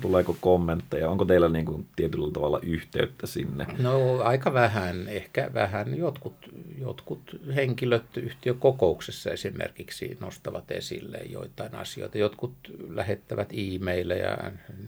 [0.00, 1.10] Tuleeko kommentteja?
[1.10, 3.66] Onko teillä niin kuin tietyllä tavalla yhteyttä sinne?
[3.78, 5.08] No aika vähän.
[5.08, 5.98] Ehkä vähän.
[5.98, 6.34] Jotkut,
[6.80, 12.18] jotkut henkilöt yhtiökokouksessa esimerkiksi nostavat esille joitain asioita.
[12.18, 12.54] Jotkut
[12.88, 14.38] lähettävät e-maileja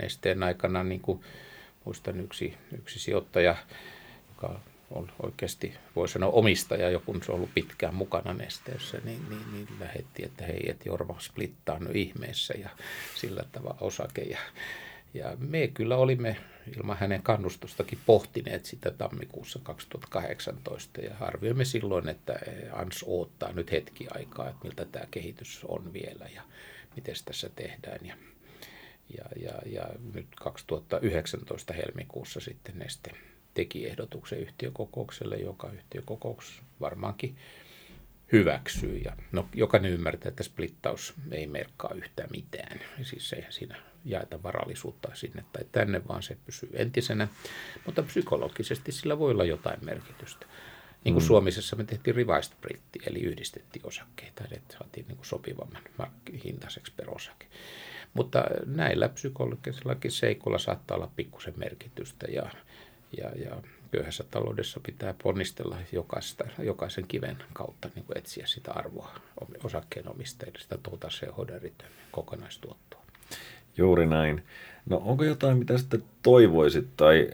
[0.03, 1.21] nesteen aikana, niin kuin
[1.85, 3.57] muistan yksi, yksi sijoittaja,
[4.29, 4.61] joka
[4.91, 10.25] on oikeasti, voi sanoa omistaja, joku on ollut pitkään mukana nesteessä, niin, niin, niin lähetti,
[10.25, 12.69] että hei, että Jorma splittaa nyt ihmeessä ja
[13.15, 14.23] sillä tavalla osake.
[14.23, 14.39] Ja,
[15.15, 16.37] ja me kyllä olimme
[16.77, 22.39] ilman hänen kannustustakin pohtineet sitä tammikuussa 2018 ja arvioimme silloin, että
[22.73, 26.43] ANS odottaa nyt hetki aikaa, että miltä tämä kehitys on vielä ja
[26.97, 28.07] miten tässä tehdään.
[28.07, 28.17] Ja,
[29.19, 29.85] ja, ja, ja
[30.15, 33.11] nyt 2019 helmikuussa sitten Neste
[33.57, 37.37] teki ehdotuksen yhtiökokoukselle, joka yhtiökokous varmaankin
[38.33, 38.99] hyväksyy.
[38.99, 42.81] Ja no, jokainen ymmärtää, että splittaus ei merkkaa yhtään mitään.
[43.03, 47.29] Siis ei siinä jaeta varallisuutta sinne tai tänne, vaan se pysyy entisenä.
[47.87, 50.47] Mutta psykologisesti sillä voi olla jotain merkitystä.
[51.05, 51.27] Niin kuin mm.
[51.27, 55.83] Suomisessa me tehtiin revised splitti, eli yhdistettiin osakkeita, että saatiin niin kuin sopivamman
[56.45, 57.47] hintaiseksi per osake.
[58.15, 62.51] Mutta näillä psykologisillakin seikoilla saattaa olla pikkusen merkitystä ja
[63.17, 63.57] ja, ja
[63.91, 69.15] köyhässä taloudessa pitää ponnistella jokaista, jokaisen kiven kautta niin kuin etsiä sitä arvoa
[69.65, 71.61] osakkeenomistajille, sitä tuota shareholder
[72.11, 73.01] kokonaistuottoa.
[73.77, 74.43] Juuri näin.
[74.87, 77.31] No onko jotain, mitä sitten toivoisit tai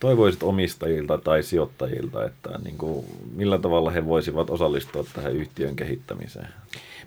[0.00, 6.48] toivoisit omistajilta tai sijoittajilta, että niin kuin, millä tavalla he voisivat osallistua tähän yhtiön kehittämiseen?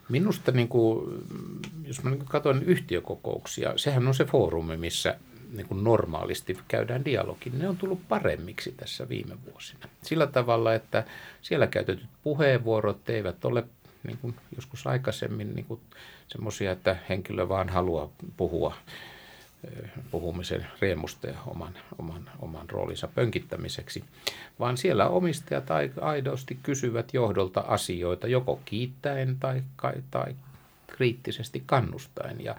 [0.09, 1.23] Minusta, niin kuin,
[1.83, 5.17] jos mä niin katson yhtiökokouksia, sehän on se foorumi, missä
[5.57, 9.87] niin kuin normaalisti käydään dialogi, ne on tullut paremmiksi tässä viime vuosina.
[10.03, 11.03] Sillä tavalla, että
[11.41, 13.63] siellä käytetyt puheenvuorot eivät ole
[14.03, 15.79] niin kuin joskus aikaisemmin niin
[16.27, 18.75] semmoisia, että henkilö vaan haluaa puhua
[20.11, 24.03] puhumisen riemusta ja oman, oman, oman roolinsa pönkittämiseksi,
[24.59, 25.67] vaan siellä omistajat
[26.01, 29.63] aidosti kysyvät johdolta asioita joko kiittäen tai,
[30.11, 30.35] tai
[30.87, 32.43] kriittisesti kannustaen.
[32.43, 32.55] Ja,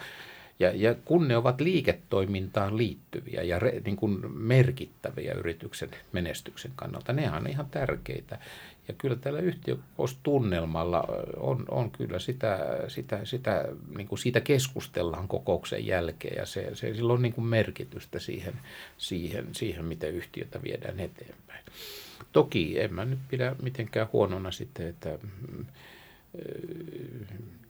[0.59, 7.13] ja, ja kun ne ovat liiketoimintaan liittyviä ja re, niin kuin merkittäviä yrityksen menestyksen kannalta,
[7.13, 8.39] ne on ihan tärkeitä.
[8.89, 11.05] Ja kyllä tällä yhtiökokoustunnelmalla
[11.37, 12.59] on, on kyllä sitä,
[12.89, 13.65] sitä, sitä
[13.97, 18.55] niin kuin siitä keskustellaan kokouksen jälkeen ja se, se sillä on niin kuin merkitystä siihen,
[18.99, 21.65] siihen, siihen, miten yhtiötä viedään eteenpäin.
[22.33, 25.19] Toki en mä nyt pidä mitenkään huonona sitten, että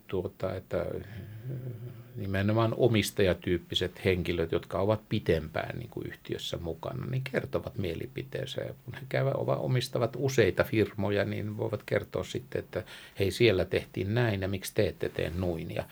[0.07, 0.87] tuota, että
[2.17, 8.61] nimenomaan omistajatyyppiset henkilöt, jotka ovat pitempään niin kuin yhtiössä mukana, niin kertovat mielipiteensä.
[8.61, 12.83] Ja kun he käyvät, omistavat useita firmoja, niin voivat kertoa sitten, että
[13.19, 15.75] hei siellä tehtiin näin ja miksi te ette tee noin.
[15.75, 15.85] Ja,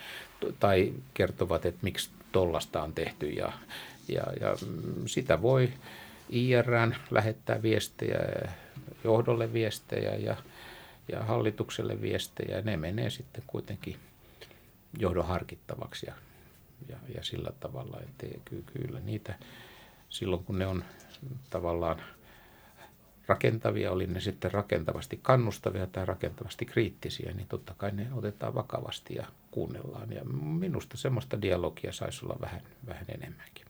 [0.60, 3.52] tai kertovat, että miksi tollasta on tehty ja,
[4.08, 4.56] ja, ja
[5.06, 5.68] sitä voi
[6.30, 8.18] IRään lähettää viestejä,
[9.04, 10.36] johdolle viestejä ja,
[11.12, 12.60] ja hallitukselle viestejä.
[12.60, 13.96] Ne menee sitten kuitenkin
[14.98, 16.14] johdon harkittavaksi ja,
[16.88, 18.26] ja, ja sillä tavalla, että
[18.72, 19.34] kyllä niitä
[20.08, 20.84] silloin kun ne on
[21.50, 22.02] tavallaan
[23.26, 29.14] rakentavia, oli ne sitten rakentavasti kannustavia tai rakentavasti kriittisiä, niin totta kai ne otetaan vakavasti
[29.14, 30.12] ja kuunnellaan.
[30.12, 33.66] Ja minusta semmoista dialogia saisi olla vähän, vähän enemmänkin.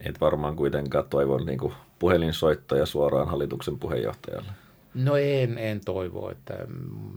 [0.00, 4.52] Et varmaan kuitenkaan toivo niin puhelinsoittoja suoraan hallituksen puheenjohtajalle.
[4.94, 6.54] No en, en toivo, että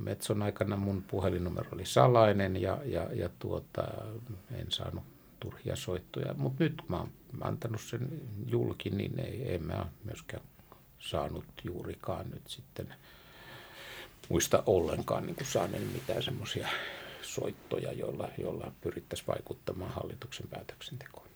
[0.04, 3.84] Metson aikana mun puhelinnumero oli salainen ja, ja, ja tuota,
[4.56, 5.04] en saanut
[5.40, 6.34] turhia soittoja.
[6.38, 7.10] Mutta nyt kun mä oon
[7.42, 10.44] antanut sen julki, niin ei, en mä myöskään
[11.00, 12.94] saanut juurikaan nyt sitten
[14.30, 16.68] muista ollenkaan niin kuin saaneen mitään semmoisia
[17.22, 21.28] soittoja, joilla, joilla pyrittäisiin vaikuttamaan hallituksen päätöksentekoon.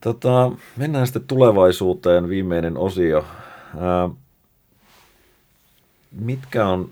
[0.00, 3.24] Tota, mennään sitten tulevaisuuteen, viimeinen osio.
[3.78, 4.10] Ää,
[6.12, 6.90] mitkä on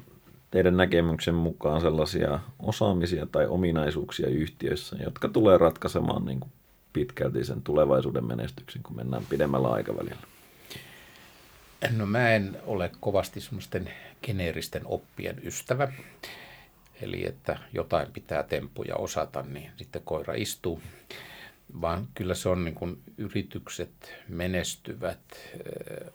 [0.50, 6.52] teidän näkemyksen mukaan sellaisia osaamisia tai ominaisuuksia yhtiöissä, jotka tulee ratkaisemaan niin kuin
[6.92, 10.22] pitkälti sen tulevaisuuden menestyksen, kun mennään pidemmällä aikavälillä?
[11.96, 13.90] No mä en ole kovasti semmoisten
[14.22, 15.92] geneeristen oppien ystävä.
[17.02, 20.80] Eli että jotain pitää temppuja osata, niin sitten koira istuu
[21.80, 25.20] vaan kyllä se on niin kuin yritykset menestyvät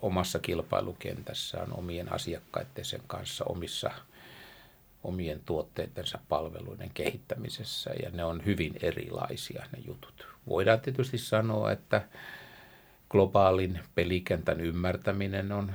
[0.01, 3.91] omassa kilpailukentässään omien asiakkaittensa kanssa omissa
[5.03, 10.27] omien tuotteitensa palveluiden kehittämisessä ja ne on hyvin erilaisia ne jutut.
[10.49, 12.01] Voidaan tietysti sanoa, että
[13.09, 15.71] globaalin pelikentän ymmärtäminen on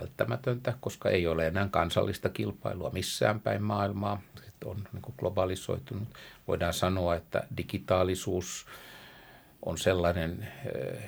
[0.00, 4.22] välttämätöntä, koska ei ole enää kansallista kilpailua missään päin maailmaa.
[4.36, 6.08] Se on niin globalisoitunut.
[6.48, 8.66] Voidaan sanoa, että digitaalisuus–
[9.66, 11.02] on sellainen eh,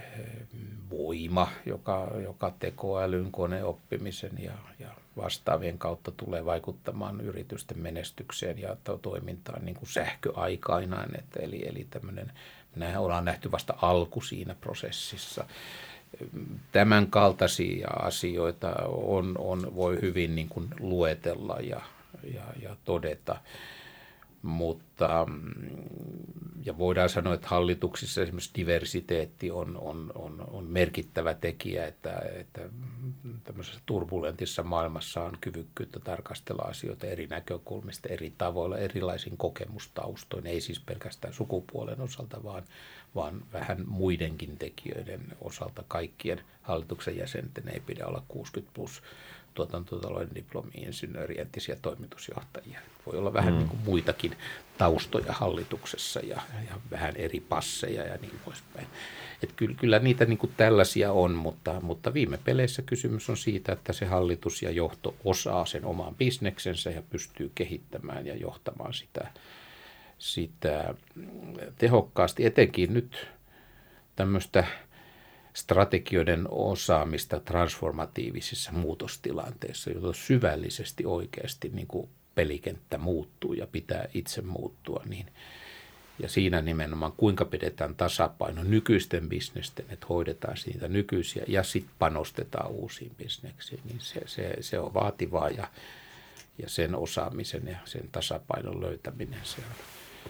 [0.90, 9.64] voima, joka, joka tekoälyn, koneoppimisen ja, ja vastaavien kautta tulee vaikuttamaan yritysten menestykseen ja toimintaan
[9.64, 11.18] niin kuin sähköaikainaan.
[11.18, 12.32] Että eli, eli tämmöinen,
[12.76, 15.44] näin ollaan nähty vasta alku siinä prosessissa.
[16.72, 21.80] Tämän kaltaisia asioita on, on, voi hyvin niin kuin luetella ja,
[22.34, 23.36] ja, ja todeta.
[24.42, 31.86] Mutta, mm, ja voidaan sanoa, että hallituksissa esimerkiksi diversiteetti on, on, on, on merkittävä tekijä,
[31.86, 32.60] että, että
[33.44, 40.80] tämmöisessä turbulentissa maailmassa on kyvykkyyttä tarkastella asioita eri näkökulmista, eri tavoilla, erilaisin kokemustaustoin, ei siis
[40.80, 42.62] pelkästään sukupuolen osalta, vaan,
[43.14, 45.84] vaan vähän muidenkin tekijöiden osalta.
[45.88, 49.02] Kaikkien hallituksen jäsenten ei pidä olla 60 plus
[49.54, 52.80] tuotantotalouden diplomi-insinööri, entisiä toimitusjohtajia.
[53.06, 53.58] Voi olla vähän mm.
[53.58, 54.36] niin kuin muitakin
[54.78, 56.40] taustoja hallituksessa ja,
[56.70, 58.86] ja vähän eri passeja ja niin poispäin.
[59.42, 63.72] Et kyllä, kyllä niitä niin kuin tällaisia on, mutta, mutta viime peleissä kysymys on siitä,
[63.72, 69.30] että se hallitus ja johto osaa sen oman bisneksensä ja pystyy kehittämään ja johtamaan sitä,
[70.18, 70.94] sitä
[71.78, 72.46] tehokkaasti.
[72.46, 73.28] Etenkin nyt
[74.16, 74.64] tämmöistä
[75.54, 85.02] strategioiden osaamista transformatiivisissa muutostilanteissa, joilla syvällisesti oikeasti niin kuin pelikenttä muuttuu ja pitää itse muuttua,
[85.06, 85.26] niin
[86.18, 92.70] ja siinä nimenomaan kuinka pidetään tasapaino nykyisten bisnesten, että hoidetaan siitä nykyisiä ja sitten panostetaan
[92.70, 95.68] uusiin bisneksiin, niin se, se, se on vaativaa ja,
[96.58, 99.76] ja sen osaamisen ja sen tasapainon löytäminen, se on,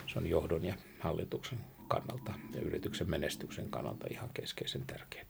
[0.06, 1.58] se on johdon ja hallituksen
[1.90, 5.24] kannalta ja yrityksen menestyksen kannalta ihan keskeisen tärkeää.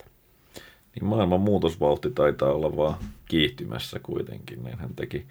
[0.95, 2.95] Niin maailman muutosvauhti taitaa olla vaan
[3.29, 4.65] kiihtymässä kuitenkin.
[4.65, 5.27] Niin hän teki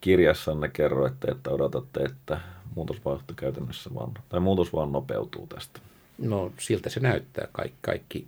[0.00, 2.40] kirjassanne kerroitte, että odotatte, että
[2.74, 5.80] muutosvauhti käytännössä vaan, tai muutos vaan nopeutuu tästä.
[6.18, 7.48] No siltä se näyttää.
[7.52, 8.26] Kaikki, kaikki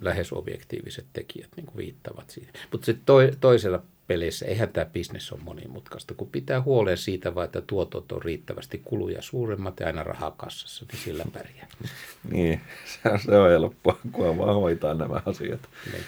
[0.00, 2.52] lähes objektiiviset tekijät niin kuin viittavat siihen.
[2.72, 7.44] Mutta se toi, toisella peleissä, eihän tämä bisnes ole monimutkaista, kun pitää huolen siitä vaan,
[7.44, 11.66] että tuotot on riittävästi kuluja suuremmat ja aina rahaa kassassa, niin sillä pärjää.
[12.32, 15.60] niin, se, se on helppoa, kun vaan hoitaa nämä asiat.
[15.92, 16.04] Niin.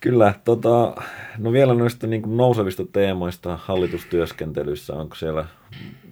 [0.00, 1.02] Kyllä, tota,
[1.38, 5.46] no vielä noista niin kuin nousevista teemoista hallitustyöskentelyssä, onko siellä,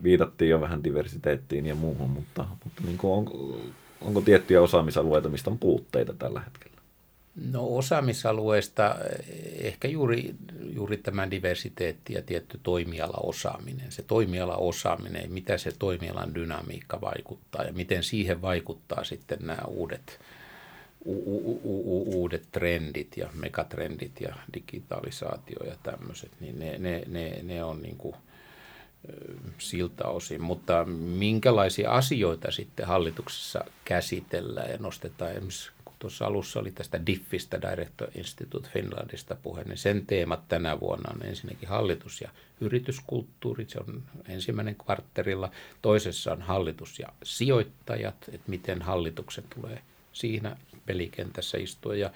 [0.02, 3.24] viitattiin jo vähän diversiteettiin ja muuhun, mutta, mutta niin kuin on,
[4.01, 6.73] onko tiettyjä osaamisalueita, mistä on puutteita tällä hetkellä?
[7.36, 8.97] No osaamisalueesta
[9.61, 10.35] ehkä juuri,
[10.74, 13.93] juuri tämä diversiteetti ja tietty toimialaosaaminen.
[13.93, 20.20] Se toimialaosaaminen, mitä se toimialan dynamiikka vaikuttaa ja miten siihen vaikuttaa sitten nämä uudet,
[21.05, 27.40] u- u- u- uudet trendit ja megatrendit ja digitalisaatio ja tämmöiset, niin ne, ne, ne,
[27.43, 28.16] ne on niin kuin
[29.59, 30.43] siltä osin.
[30.43, 35.73] Mutta minkälaisia asioita sitten hallituksessa käsitellään ja nostetaan esimerkiksi
[36.05, 41.26] tuossa alussa oli tästä DIFFistä, Director Institute Finlandista puhe, niin sen teemat tänä vuonna on
[41.26, 45.51] ensinnäkin hallitus- ja yrityskulttuuri, se on ensimmäinen kvartterilla.
[45.82, 49.82] Toisessa on hallitus ja sijoittajat, että miten hallituksen tulee
[50.12, 50.56] siinä
[50.86, 51.94] pelikentässä istua.
[51.94, 52.10] Ja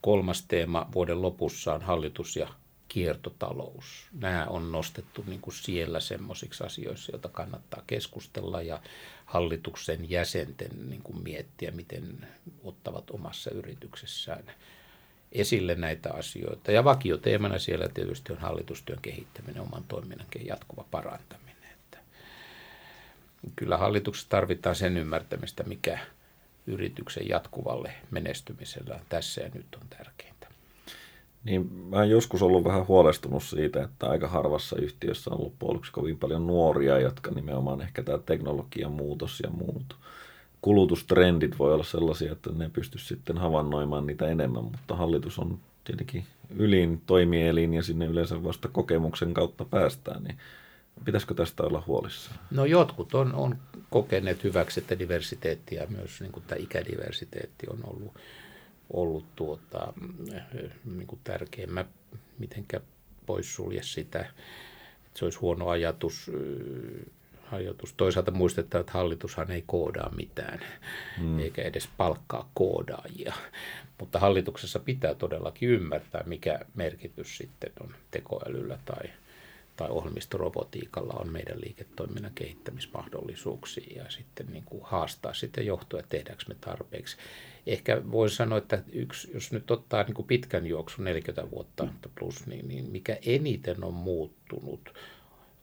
[0.00, 2.48] kolmas teema vuoden lopussa on hallitus ja
[2.88, 4.08] kiertotalous.
[4.12, 8.80] Nämä on nostettu niin kuin siellä semmoisiksi asioissa, joita kannattaa keskustella ja
[9.26, 12.28] hallituksen jäsenten niin kuin miettiä, miten
[12.64, 14.44] ottavat omassa yrityksessään
[15.32, 16.72] esille näitä asioita.
[16.72, 21.70] Ja vakioteemana siellä tietysti on hallitustyön kehittäminen, oman toiminnan jatkuva parantaminen.
[21.72, 21.98] Että
[23.56, 25.98] kyllä hallituksessa tarvitaan sen ymmärtämistä, mikä
[26.66, 30.35] yrityksen jatkuvalle menestymisellä tässä ja nyt on tärkeintä.
[31.46, 35.92] Niin mä oon joskus ollut vähän huolestunut siitä, että aika harvassa yhtiössä on ollut puoluksi
[35.92, 39.96] kovin paljon nuoria, jotka nimenomaan ehkä tämä teknologian muutos ja muut
[40.66, 46.24] kulutustrendit voi olla sellaisia, että ne pysty sitten havainnoimaan niitä enemmän, mutta hallitus on tietenkin
[46.56, 50.36] ylin toimielin ja sinne yleensä vasta kokemuksen kautta päästään, niin
[51.04, 52.30] pitäisikö tästä olla huolissa?
[52.50, 53.56] No jotkut on, on
[53.90, 58.14] kokeneet hyväksi, että diversiteetti ja myös niin kuin tämä ikädiversiteetti on ollut
[58.92, 59.92] ollut tuota,
[60.84, 61.66] niin kuin tärkeä.
[61.66, 61.84] Mä
[62.38, 62.80] mitenkä
[63.26, 66.30] poissulje sitä, että se olisi huono ajatus.
[67.52, 67.92] ajatus.
[67.92, 70.60] Toisaalta muistetaan, että hallitushan ei koodaa mitään,
[71.18, 71.38] hmm.
[71.38, 73.34] eikä edes palkkaa koodaajia.
[74.00, 79.10] Mutta hallituksessa pitää todellakin ymmärtää, mikä merkitys sitten on tekoälyllä tai–
[79.76, 86.44] tai ohjelmistorobotiikalla on meidän liiketoiminnan kehittämismahdollisuuksia ja sitten niin kuin haastaa sitten johtoa, että tehdäänkö
[86.48, 87.16] me tarpeeksi.
[87.66, 91.88] Ehkä voisi sanoa, että yksi, jos nyt ottaa niin kuin pitkän juoksun 40 vuotta
[92.18, 94.94] plus, niin, niin mikä eniten on muuttunut,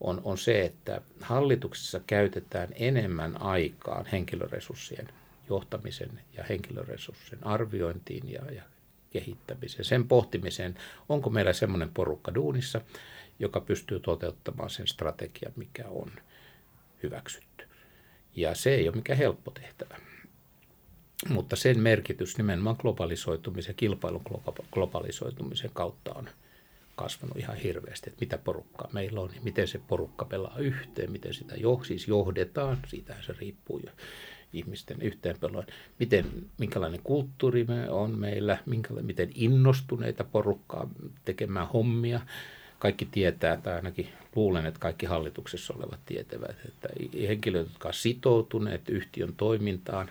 [0.01, 5.07] on, on se, että hallituksessa käytetään enemmän aikaa henkilöresurssien
[5.49, 8.63] johtamisen ja henkilöresurssien arviointiin ja, ja
[9.11, 10.75] kehittämiseen, sen pohtimiseen,
[11.09, 12.81] onko meillä semmoinen porukka duunissa,
[13.43, 16.11] joka pystyy toteuttamaan sen strategian, mikä on
[17.03, 17.67] hyväksytty.
[18.35, 19.97] Ja se ei ole mikään helppo tehtävä.
[21.29, 24.23] Mutta sen merkitys nimenomaan globalisoitumisen kilpailun
[24.71, 26.29] globalisoitumisen kautta on
[26.95, 31.33] kasvanut ihan hirveästi, että mitä porukkaa meillä on ja miten se porukka pelaa yhteen, miten
[31.33, 33.91] sitä jo, siis johdetaan, siitähän se riippuu jo
[34.53, 35.67] ihmisten yhteenpeloin,
[35.99, 36.25] miten,
[36.57, 38.57] minkälainen kulttuuri me on meillä,
[39.01, 40.89] miten innostuneita porukkaa
[41.25, 42.21] tekemään hommia,
[42.83, 46.89] kaikki tietää, tai ainakin luulen, että kaikki hallituksessa olevat tietävät, että
[47.27, 50.09] henkilöt, jotka ovat sitoutuneet yhtiön toimintaan,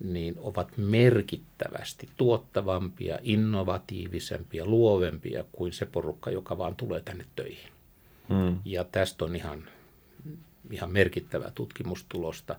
[0.00, 7.72] niin ovat merkittävästi tuottavampia, innovatiivisempia, luovempia kuin se porukka, joka vaan tulee tänne töihin.
[8.28, 8.58] Hmm.
[8.64, 9.64] Ja tästä on ihan,
[10.70, 12.58] ihan merkittävää tutkimustulosta.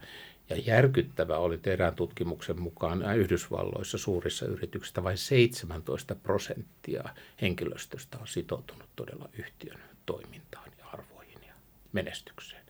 [0.49, 7.03] Ja järkyttävä oli erään tutkimuksen mukaan Yhdysvalloissa suurissa yrityksissä vain 17 prosenttia
[7.41, 11.53] henkilöstöstä on sitoutunut todella yhtiön toimintaan ja arvoihin ja
[11.91, 12.63] menestykseen.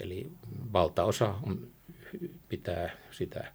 [0.00, 0.30] Eli
[0.72, 1.70] valtaosa on,
[2.48, 3.52] pitää sitä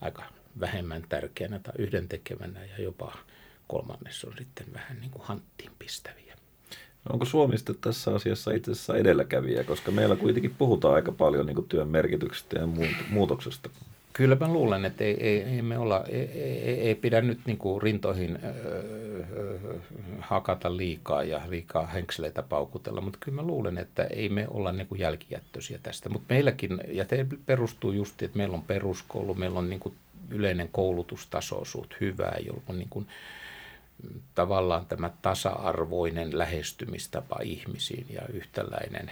[0.00, 0.24] aika
[0.60, 3.18] vähemmän tärkeänä tai yhdentekevänä ja jopa
[3.66, 6.27] kolmannes on sitten vähän niin kuin hanttiin pistäviä.
[7.12, 11.88] Onko Suomi tässä asiassa itse asiassa edelläkävijä, koska meillä kuitenkin puhutaan aika paljon niin työn
[11.88, 12.68] merkityksestä ja
[13.10, 13.70] muutoksesta?
[14.12, 17.56] Kyllä mä luulen, että ei, ei, ei me olla, ei, ei, ei pidä nyt niin
[17.56, 19.78] kuin rintoihin öö,
[20.20, 24.86] hakata liikaa ja liikaa henkseleitä paukutella, mutta kyllä mä luulen, että ei me olla niin
[24.86, 26.08] kuin jälkijättöisiä tästä.
[26.08, 29.94] Mutta meilläkin, ja te perustuu just, että meillä on peruskoulu, meillä on niin kuin
[30.30, 33.06] yleinen koulutustaso suht hyvää, jolloin niin kuin
[34.34, 39.10] tavallaan tämä tasa-arvoinen lähestymistapa ihmisiin ja yhtäläinen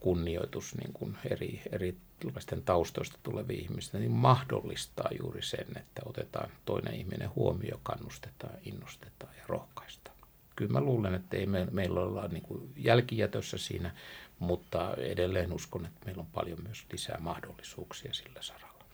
[0.00, 6.94] kunnioitus niin kuin eri, erilaisten taustoista tulevia ihmisiä, niin mahdollistaa juuri sen, että otetaan toinen
[6.94, 10.16] ihminen huomioon, kannustetaan, innostetaan ja rohkaistaan.
[10.56, 13.94] Kyllä mä luulen, että ei me, meillä olla niin kuin jälkijätössä siinä,
[14.38, 18.84] mutta edelleen uskon, että meillä on paljon myös lisää mahdollisuuksia sillä saralla.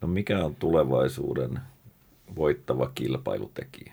[0.00, 1.60] No mikä on tulevaisuuden
[2.36, 3.92] voittava kilpailutekijä?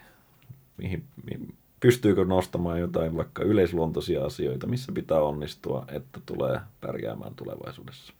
[0.78, 8.14] Mihin, mihin, pystyykö nostamaan jotain vaikka yleisluontoisia asioita, missä pitää onnistua, että tulee pärjäämään tulevaisuudessa?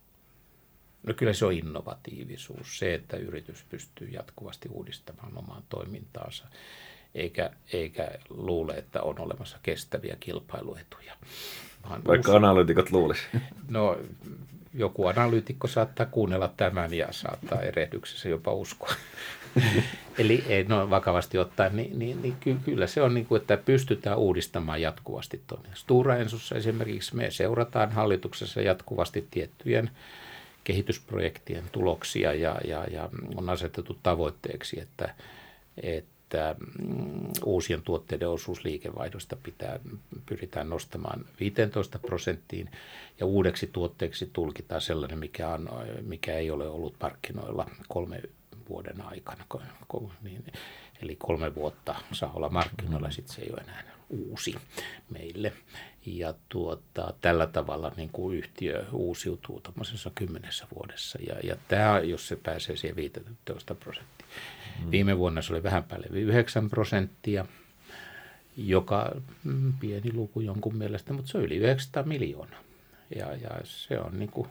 [1.04, 6.48] No kyllä se on innovatiivisuus, se, että yritys pystyy jatkuvasti uudistamaan omaa toimintaansa,
[7.16, 11.14] eikä, eikä luule, että on olemassa kestäviä kilpailuetuja.
[12.08, 13.22] Vaikka analyytikot luulisi.
[13.70, 13.98] No
[14.74, 18.94] joku analyytikko saattaa kuunnella tämän ja saattaa erehdyksessä jopa uskoa.
[20.20, 23.58] Eli ei, no, vakavasti ottaen, niin, niin, niin ky, kyllä se on niin kuin, että
[23.58, 25.76] pystytään uudistamaan jatkuvasti toimintaa.
[25.76, 29.90] Stura Ensussa esimerkiksi me seurataan hallituksessa jatkuvasti tiettyjen
[30.64, 35.16] kehitysprojektien tuloksia ja, ja, ja on asetettu tavoitteeksi, että,
[35.84, 39.80] että että mm, uusien tuotteiden osuus liikevaihdosta pitää,
[40.26, 42.70] pyritään nostamaan 15 prosenttiin
[43.20, 45.70] ja uudeksi tuotteeksi tulkitaan sellainen, mikä, on,
[46.02, 48.22] mikä ei ole ollut markkinoilla kolme
[48.70, 49.46] vuoden aikana.
[50.24, 50.44] Niin,
[51.02, 54.56] eli kolme vuotta saa olla markkinoilla, sitten se ei ole enää uusi
[55.10, 55.54] meille.
[56.06, 61.20] Ja tuota, tällä tavalla niin kuin yhtiö uusiutuu tuommoisessa kymmenessä vuodessa.
[61.28, 64.28] Ja, ja tämä, jos se pääsee siihen 15 prosenttia.
[64.84, 64.92] Mm.
[64.92, 67.46] Viime vuonna se oli vähän päälle 9 prosenttia,
[68.58, 72.60] joka mm, pieni luku jonkun mielestä, mutta se on yli 900 miljoonaa.
[73.16, 74.48] Ja, ja se on niin kuin,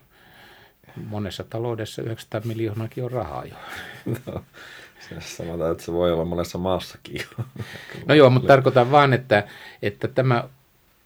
[0.97, 3.55] monessa taloudessa 900 miljoonaakin on rahaa jo.
[4.27, 4.45] No,
[5.21, 7.21] sanotaan, että se voi olla monessa maassakin.
[8.07, 9.49] no joo, mutta tarkoitan vaan, että,
[9.83, 10.49] että tämä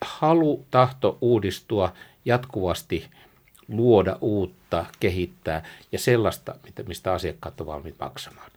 [0.00, 1.92] halu, tahto uudistua
[2.24, 3.10] jatkuvasti,
[3.68, 6.54] luoda uutta, kehittää ja sellaista,
[6.86, 8.50] mistä asiakkaat ovat valmiit maksamaan,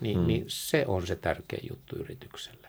[0.00, 0.26] niin, hmm.
[0.26, 2.68] niin se on se tärkeä juttu yritykselle.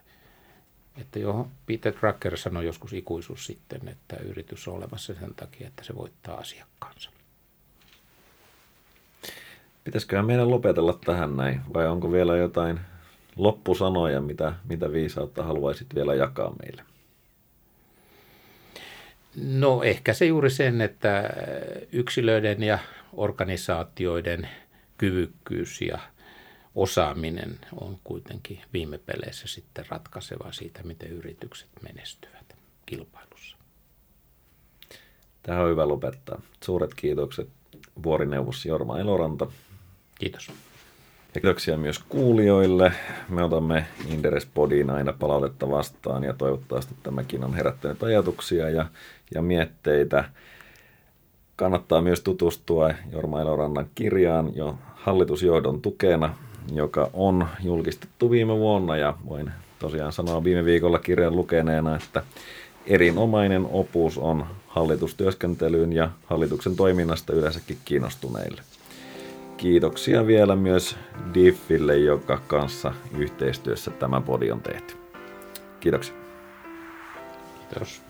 [1.01, 5.83] Että johon Peter Drucker sanoi joskus ikuisuus sitten, että yritys on olemassa sen takia, että
[5.83, 7.09] se voittaa asiakkaansa.
[9.87, 12.79] Pitäisiköhän meidän lopetella tähän näin, vai onko vielä jotain
[13.35, 16.83] loppusanoja, mitä, mitä viisautta haluaisit vielä jakaa meille?
[19.35, 21.29] No ehkä se juuri sen, että
[21.91, 22.79] yksilöiden ja
[23.13, 24.49] organisaatioiden
[24.97, 25.99] kyvykkyys ja
[26.75, 32.55] osaaminen on kuitenkin viime peleissä sitten ratkaiseva siitä, miten yritykset menestyvät
[32.85, 33.57] kilpailussa.
[35.43, 36.41] Tähän on hyvä lopettaa.
[36.63, 37.49] Suuret kiitokset
[38.03, 39.47] vuorineuvos Jorma Eloranta.
[40.19, 40.47] Kiitos.
[41.35, 42.91] Ja kiitoksia myös kuulijoille.
[43.29, 48.85] Me otamme Inderes Podiin aina palautetta vastaan ja toivottavasti tämäkin on herättänyt ajatuksia ja,
[49.33, 50.23] ja mietteitä.
[51.55, 56.35] Kannattaa myös tutustua Jorma Elorannan kirjaan jo hallitusjohdon tukena,
[56.73, 62.23] joka on julkistettu viime vuonna ja voin tosiaan sanoa viime viikolla kirjan lukeneena, että
[62.85, 68.61] erinomainen opus on hallitustyöskentelyyn ja hallituksen toiminnasta yleensäkin kiinnostuneille.
[69.57, 70.97] Kiitoksia vielä myös
[71.33, 74.93] Diffille, joka kanssa yhteistyössä tämä podi on tehty.
[75.79, 76.15] Kiitoksia.
[77.59, 78.06] Kiitos.